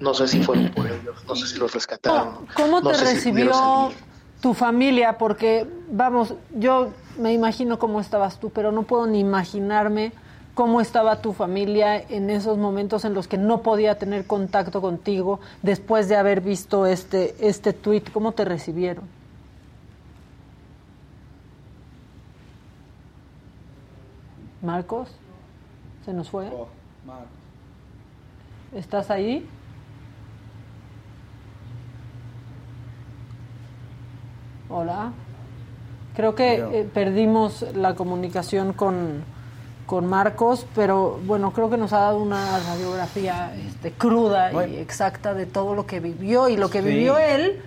[0.00, 2.46] No sé si fueron por ellos, no sé si los rescataron.
[2.54, 3.94] ¿Cómo te no recibió
[4.42, 5.16] tu familia?
[5.16, 10.12] Porque, vamos, yo me imagino cómo estabas tú, pero no puedo ni imaginarme
[10.54, 15.40] cómo estaba tu familia en esos momentos en los que no podía tener contacto contigo
[15.62, 18.02] después de haber visto este, este tweet.
[18.12, 19.04] ¿Cómo te recibieron?
[24.60, 25.08] Marcos,
[26.04, 26.48] ¿se nos fue?
[26.48, 26.66] Oh,
[27.06, 27.28] Marcos.
[28.74, 29.48] ¿Estás ahí?
[34.72, 35.12] Hola.
[36.16, 39.22] Creo que eh, perdimos la comunicación con,
[39.86, 45.34] con Marcos, pero bueno, creo que nos ha dado una radiografía este, cruda y exacta
[45.34, 46.88] de todo lo que vivió y lo que Sí.
[46.88, 47.60] vivió él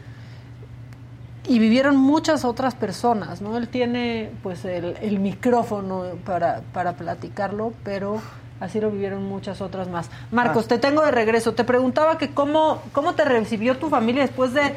[1.48, 3.56] y vivieron muchas otras personas, ¿no?
[3.58, 8.20] Él tiene pues el, el micrófono para, para platicarlo, pero
[8.58, 10.10] Así lo vivieron muchas otras más.
[10.32, 11.54] Marcos, te tengo de regreso.
[11.54, 14.74] Te preguntaba que cómo, cómo te recibió tu familia después de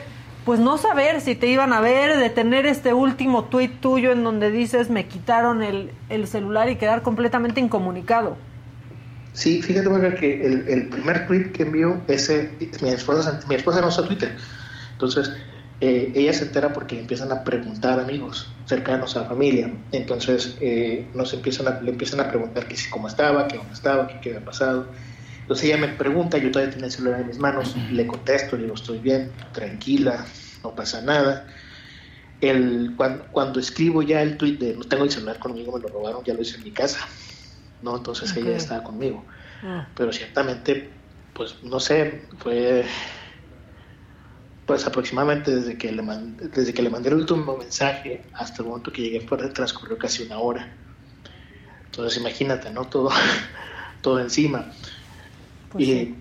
[0.49, 4.25] pues no saber si te iban a ver, de tener este último tuit tuyo en
[4.25, 8.39] donde dices me quitaron el, el celular y quedar completamente incomunicado.
[9.35, 12.51] Sí, fíjate Maga, que el, el primer tweet que envió, ese,
[12.81, 14.35] mi esposa, mi esposa no usa Twitter.
[14.93, 15.31] Entonces,
[15.83, 19.71] eh, ella se entera porque empiezan a preguntar amigos cercanos a la familia.
[19.93, 23.75] Entonces, eh, nos empiezan a, le empiezan a preguntar que si cómo estaba, que dónde
[23.75, 24.87] estaba, que qué había pasado.
[25.49, 28.65] Entonces ella me pregunta, yo todavía tengo el celular en mis manos, le contesto, le
[28.65, 30.27] digo, estoy bien, tranquila,
[30.63, 31.47] no pasa nada.
[32.39, 35.89] El, cuando, cuando escribo ya el tweet de no tengo el celular conmigo, me lo
[35.89, 37.01] robaron, ya lo hice en mi casa.
[37.81, 37.97] ¿no?
[37.97, 38.57] Entonces ella Ok.
[38.57, 39.27] estaba conmigo.
[39.63, 39.89] Ah.
[39.97, 40.93] Pero ciertamente,
[41.33, 42.85] pues no sé, fue
[44.67, 48.69] pues aproximadamente desde que le mandé, desde que le mandé el último mensaje hasta el
[48.69, 50.77] momento que llegué pues, transcurrió casi una hora.
[51.87, 52.85] Entonces imagínate, ¿no?
[52.85, 53.09] Todo,
[54.03, 54.71] todo encima.
[55.79, 56.15] Y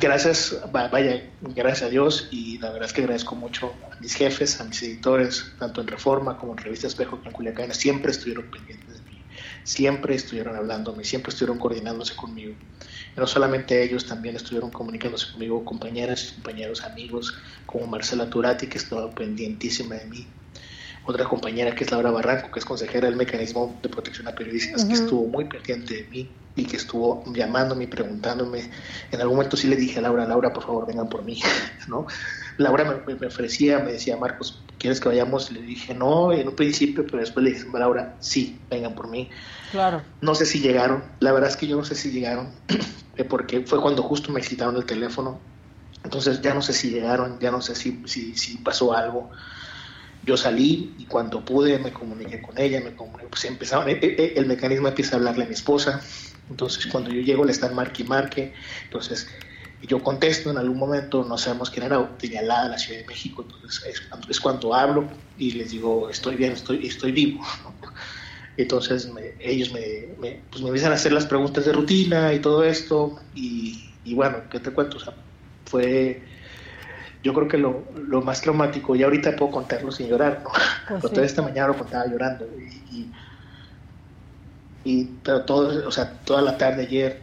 [0.00, 4.14] gracias, va- vaya, gracias a Dios y la verdad es que agradezco mucho a mis
[4.14, 8.10] jefes, a mis editores, tanto en Reforma como en Revista Espejo que en Culiacán, siempre
[8.10, 9.22] estuvieron pendientes de mí,
[9.64, 12.52] siempre estuvieron hablándome, siempre estuvieron coordinándose conmigo.
[13.16, 17.34] Y no solamente ellos, también estuvieron comunicándose conmigo compañeras, compañeros, amigos,
[17.66, 20.26] como Marcela Turati, que estaba pendientísima de mí.
[21.06, 24.84] Otra compañera que es Laura Barranco, que es consejera del mecanismo de protección a periodistas,
[24.84, 28.70] que estuvo muy pendiente de mí y que estuvo llamándome y preguntándome.
[29.10, 31.40] En algún momento sí le dije a Laura, Laura, por favor, vengan por mí,
[31.88, 32.06] ¿no?
[32.58, 35.50] Laura me, me ofrecía, me decía, Marcos, ¿quieres que vayamos?
[35.52, 39.30] Le dije, no, en un principio, pero después le dije, Laura, sí, vengan por mí.
[39.70, 40.02] Claro.
[40.20, 42.48] No sé si llegaron, la verdad es que yo no sé si llegaron,
[43.16, 45.38] eh, porque fue cuando justo me quitaron el teléfono.
[46.02, 49.30] Entonces ya no sé si llegaron, ya no sé si, si, si pasó algo.
[50.22, 54.34] Yo salí y cuando pude me comuniqué con ella, me comuniqué, pues empezaron, eh, eh,
[54.36, 56.00] el mecanismo empieza a hablarle a mi esposa.
[56.50, 58.52] Entonces cuando yo llego le están marque y marque.
[58.84, 59.28] Entonces
[59.82, 63.42] yo contesto en algún momento, no sabemos quién era, tenía la la Ciudad de México.
[63.42, 67.40] Entonces es, cuando- es cuando hablo y les digo, estoy bien, estoy, estoy vivo.
[67.64, 67.74] ¿no?
[68.56, 72.40] Entonces me- ellos me, me, pues me empiezan a hacer las preguntas de rutina y
[72.40, 73.18] todo esto.
[73.32, 74.98] Y, y bueno, ¿qué te cuento?
[74.98, 75.14] O sea,
[75.64, 76.26] fue,
[77.22, 80.50] yo creo que lo, lo más traumático, y ahorita puedo contarlo sin llorar, ¿no?
[80.88, 81.14] Pero sí.
[81.14, 82.46] toda esta mañana lo contaba llorando.
[82.58, 82.64] Y,
[82.98, 83.12] y-
[84.84, 87.20] y- pero todo, o sea, toda la tarde ayer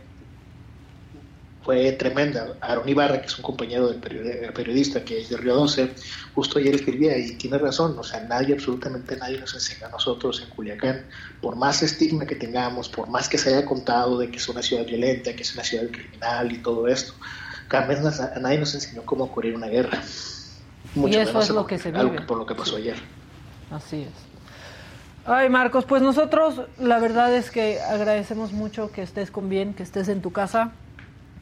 [1.64, 2.56] fue tremenda.
[2.62, 5.92] Aaron Ibarra, que es un compañero del periodi- periodista que es de Río 12,
[6.34, 10.42] justo ayer escribía y tiene razón, o sea, nadie, absolutamente nadie nos enseña a nosotros
[10.42, 11.06] en Culiacán,
[11.42, 14.62] por más estigma que tengamos, por más que se haya contado de que es una
[14.62, 17.14] ciudad violenta, que es una ciudad criminal y todo esto,
[17.68, 20.02] jamás nos- a nadie nos enseñó cómo ocurrir una guerra.
[20.96, 22.24] Mucho Y eso menos es lo que se algo vive.
[22.24, 22.96] por lo que pasó ayer.
[23.70, 24.27] Así es.
[25.30, 29.84] Ay, Marcos, pues nosotros la verdad es que agradecemos mucho que estés con bien, que
[29.84, 30.72] estés en tu casa,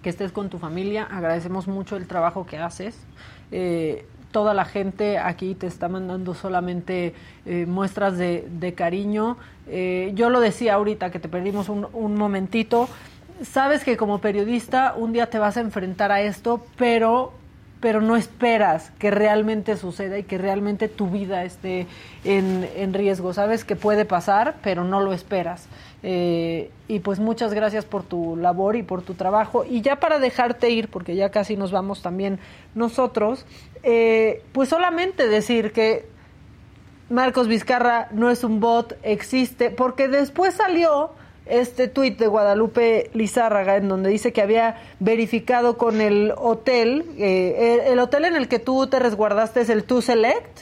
[0.01, 1.03] que estés con tu familia.
[1.03, 2.97] Agradecemos mucho el trabajo que haces.
[3.51, 7.13] Eh, toda la gente aquí te está mandando solamente
[7.45, 9.37] eh, muestras de, cariño.
[9.67, 12.89] Eh, yo lo decía ahorita que te perdimos un momentito.
[13.43, 17.33] Sabes que como periodista un día te vas a enfrentar a esto, pero
[17.85, 21.85] pero no esperas que realmente suceda y que realmente tu vida esté
[22.23, 23.31] en, en riesgo.
[23.31, 25.67] Sabes que puede pasar, pero no lo esperas.
[26.01, 29.65] Eh, y pues muchas gracias por tu labor y por tu trabajo.
[29.65, 32.39] Y ya para dejarte ir, porque ya casi nos vamos también
[32.73, 33.45] nosotros,
[33.83, 36.07] eh, pues solamente decir que
[37.11, 41.11] Marcos Vizcarra no es un bot, existe, porque después salió
[41.45, 47.79] este tuit de Guadalupe Lizárraga en donde dice que había verificado con el hotel, eh,
[47.85, 50.61] el, el hotel en el que tú te resguardaste es el Tu Select.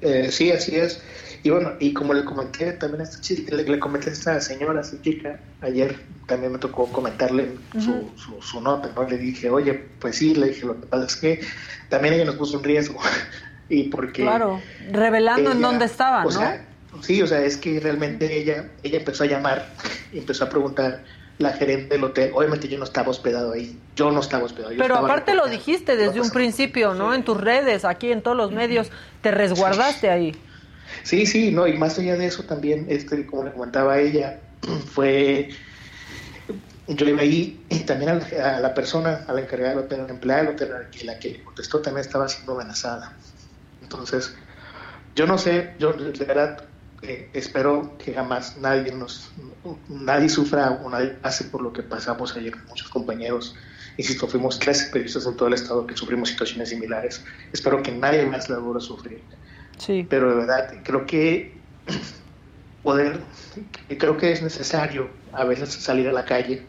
[0.00, 1.02] Eh, sí, así es.
[1.42, 4.40] Y bueno, y como le comenté también a esta chica, le, le comenté a esta
[4.40, 5.96] señora, a esta chica, ayer
[6.26, 9.08] también me tocó comentarle su, su, su nota, ¿no?
[9.08, 11.40] Le dije, oye, pues sí, le dije, lo que pasa es que
[11.88, 12.98] también ella nos puso un riesgo.
[13.68, 14.22] y porque...
[14.22, 14.60] Claro,
[14.90, 16.30] revelando en dónde estaba, o ¿no?
[16.32, 16.66] sea,
[17.02, 19.68] sí, o sea, es que realmente ella, ella empezó a llamar
[20.12, 21.04] y empezó a preguntar
[21.38, 22.30] la gerente del hotel.
[22.34, 24.72] Obviamente yo no estaba hospedado ahí, yo no estaba hospedado.
[24.72, 27.14] yo Pero estaba aparte lo dijiste desde un principio, ¿no?
[27.14, 28.90] En tus redes, aquí en todos los medios,
[29.22, 30.34] te resguardaste ahí.
[31.02, 34.40] Sí, sí, no, y más allá de eso también, este, como le comentaba ella,
[34.92, 35.50] fue,
[36.88, 40.00] yo iba ahí y también a la, a la persona, a la encargada del hotel,
[40.00, 43.12] a la empleada del hotel, a la que le contestó también estaba siendo amenazada.
[43.82, 44.34] Entonces,
[45.14, 46.62] yo no sé, yo de verdad
[47.02, 49.30] eh, espero que jamás nadie nos,
[49.88, 53.54] nadie sufra o nadie pase por lo que pasamos ayer con muchos compañeros.
[53.96, 57.24] Insisto, fuimos 13 periodistas en todo el estado que sufrimos situaciones similares.
[57.52, 59.22] Espero que nadie más la vuelva a sufrir.
[59.78, 60.06] Sí.
[60.08, 61.54] Pero de verdad, creo que
[62.82, 63.20] poder,
[63.98, 66.66] creo que es necesario a veces salir a la calle,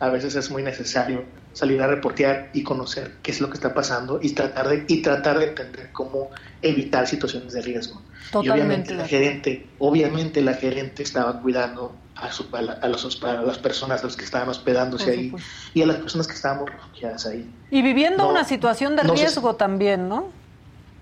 [0.00, 1.24] a veces es muy necesario
[1.56, 5.00] salir a reportear y conocer qué es lo que está pasando y tratar de, y
[5.00, 6.28] tratar de entender cómo
[6.60, 8.02] evitar situaciones de riesgo.
[8.42, 13.22] Y obviamente la gerente, obviamente la gerente estaba cuidando a, su, a, la- a los,
[13.24, 15.32] a las personas, a los que estaban hospedándose ahí
[15.72, 17.50] y a las personas que estábamos refugiadas ahí.
[17.70, 20.26] Y viviendo No, una situación de no se- riesgo también, ¿no?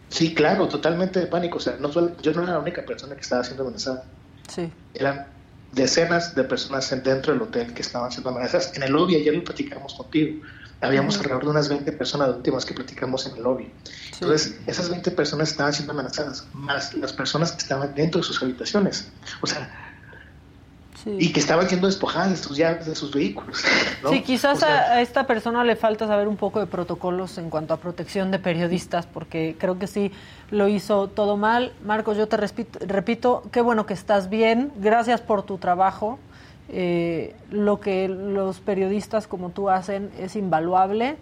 [0.08, 1.58] Sí, claro, totalmente de pánico.
[1.58, 4.04] O sea, no yo no era la única persona que estaba siendo amenazada.
[4.48, 4.70] Sí.
[4.94, 5.26] Eran
[5.74, 8.72] decenas de personas en- dentro del hotel que estaban siendo amenazadas.
[8.76, 10.42] En el lobby, ayer lo platicamos contigo.
[10.80, 13.72] Habíamos alrededor de unas 20 personas las últimas que platicamos en el lobby.
[14.12, 18.42] Entonces, esas 20 personas estaban siendo amenazadas, más las personas que estaban dentro de sus
[18.42, 19.08] habitaciones.
[19.40, 19.83] O sea,
[21.06, 23.62] y que estaban siendo despojadas de sus llaves, de sus vehículos.
[24.02, 24.10] ¿no?
[24.10, 27.50] Sí, quizás O sea, a, esta persona le falta saber un poco de protocolos en
[27.50, 30.12] cuanto a protección de periodistas, porque creo que sí
[30.50, 31.72] lo hizo todo mal.
[31.84, 36.18] Marcos, yo te respito- repito, qué bueno que estás bien, gracias por tu trabajo.
[36.70, 41.16] Eh, lo que los periodistas como tú hacen es invaluable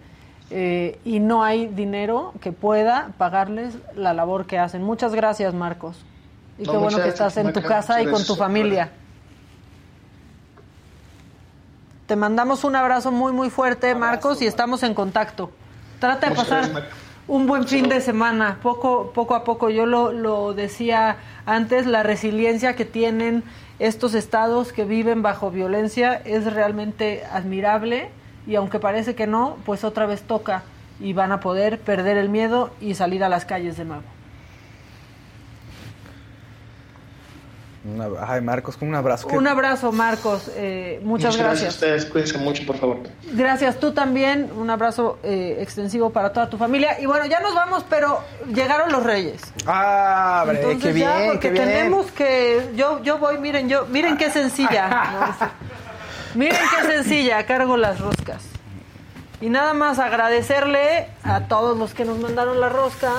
[0.51, 4.83] eh, y no hay dinero que pueda pagarles la labor que hacen.
[4.83, 5.97] Muchas gracias, Marcos.
[6.57, 8.91] Y No, qué bueno que estás gracias, en tu casa y con tu familia.
[12.13, 15.49] Te mandamos un abrazo muy, muy fuerte, Marcos, y estamos en contacto.
[15.97, 16.69] Trata de pasar
[17.27, 19.71] un buen fin de semana, poco, poco a poco.
[19.71, 21.17] Yo lo, lo decía
[21.47, 23.43] antes, la resiliencia que tienen
[23.79, 28.11] estos estados que viven bajo violencia es realmente admirable
[28.45, 30.61] y aunque parece que no, pues otra vez toca
[30.99, 34.12] y van a poder perder el miedo y salir a las calles de nuevo.
[37.85, 39.27] Una- ay, Marcos, un abrazo.
[39.27, 40.49] Un abrazo, Marcos.
[40.55, 41.65] eh, muchas gracias.
[41.65, 42.97] a ustedes, cuídense mucho, por favor.
[43.33, 44.49] Gracias, tú también.
[44.57, 46.97] Un abrazo eh, extensivo para toda tu familia.
[47.01, 48.21] Y bueno, ya nos vamos, pero
[48.53, 49.41] llegaron los Reyes.
[49.67, 51.65] Ah, bre, Entonces qué ya, bien, porque qué bien.
[51.65, 52.69] tenemos que.
[52.75, 54.89] Yo, yo voy, miren, yo, miren qué sencilla.
[56.35, 58.43] No, miren qué sencilla, cargo las roscas.
[59.41, 63.11] Y nada más agradecerle a todos los que nos mandaron la rosca.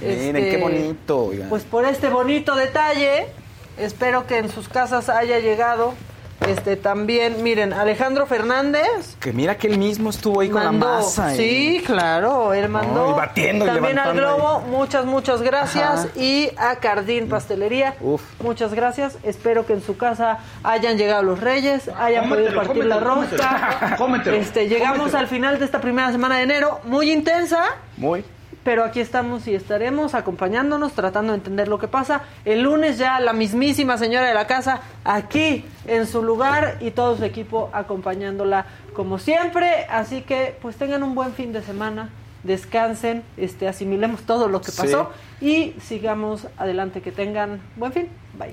[0.00, 1.18] Miren, este, qué bonito.
[1.24, 1.48] oigan.
[1.48, 3.26] Pues por este bonito detalle.
[3.78, 5.94] Espero que en sus casas haya llegado.
[6.46, 11.32] Este también, miren, Alejandro Fernández que mira que él mismo estuvo ahí con la masa.
[11.34, 16.08] y- sí, claro, él mandó y batiendo y también al Globo, muchas, muchas gracias Ajá.
[16.14, 18.20] y a Cardín Pastelería, Uf.
[18.42, 19.16] muchas gracias.
[19.22, 23.42] Espero que en su casa hayan llegado los Reyes, hayan podido Cómetelo, partir la cómetelo,
[23.42, 23.96] rosca.
[23.96, 24.36] cómetelo.
[24.36, 25.18] Este, llegamos Cómetelo.
[25.20, 27.64] al final de esta primera semana de enero, muy intensa.
[27.96, 28.22] Muy.
[28.66, 32.22] Pero aquí estamos y estaremos acompañándonos, tratando de entender lo que pasa.
[32.44, 37.16] El lunes ya la mismísima señora de la casa aquí en su lugar y todo
[37.16, 39.86] su equipo acompañándola como siempre.
[39.88, 42.10] Así que pues tengan un buen fin de semana,
[42.42, 44.82] descansen, este, asimilemos todo lo que Sí.
[44.82, 47.02] pasó y sigamos adelante.
[47.02, 48.08] Que tengan buen fin.
[48.36, 48.52] Bye.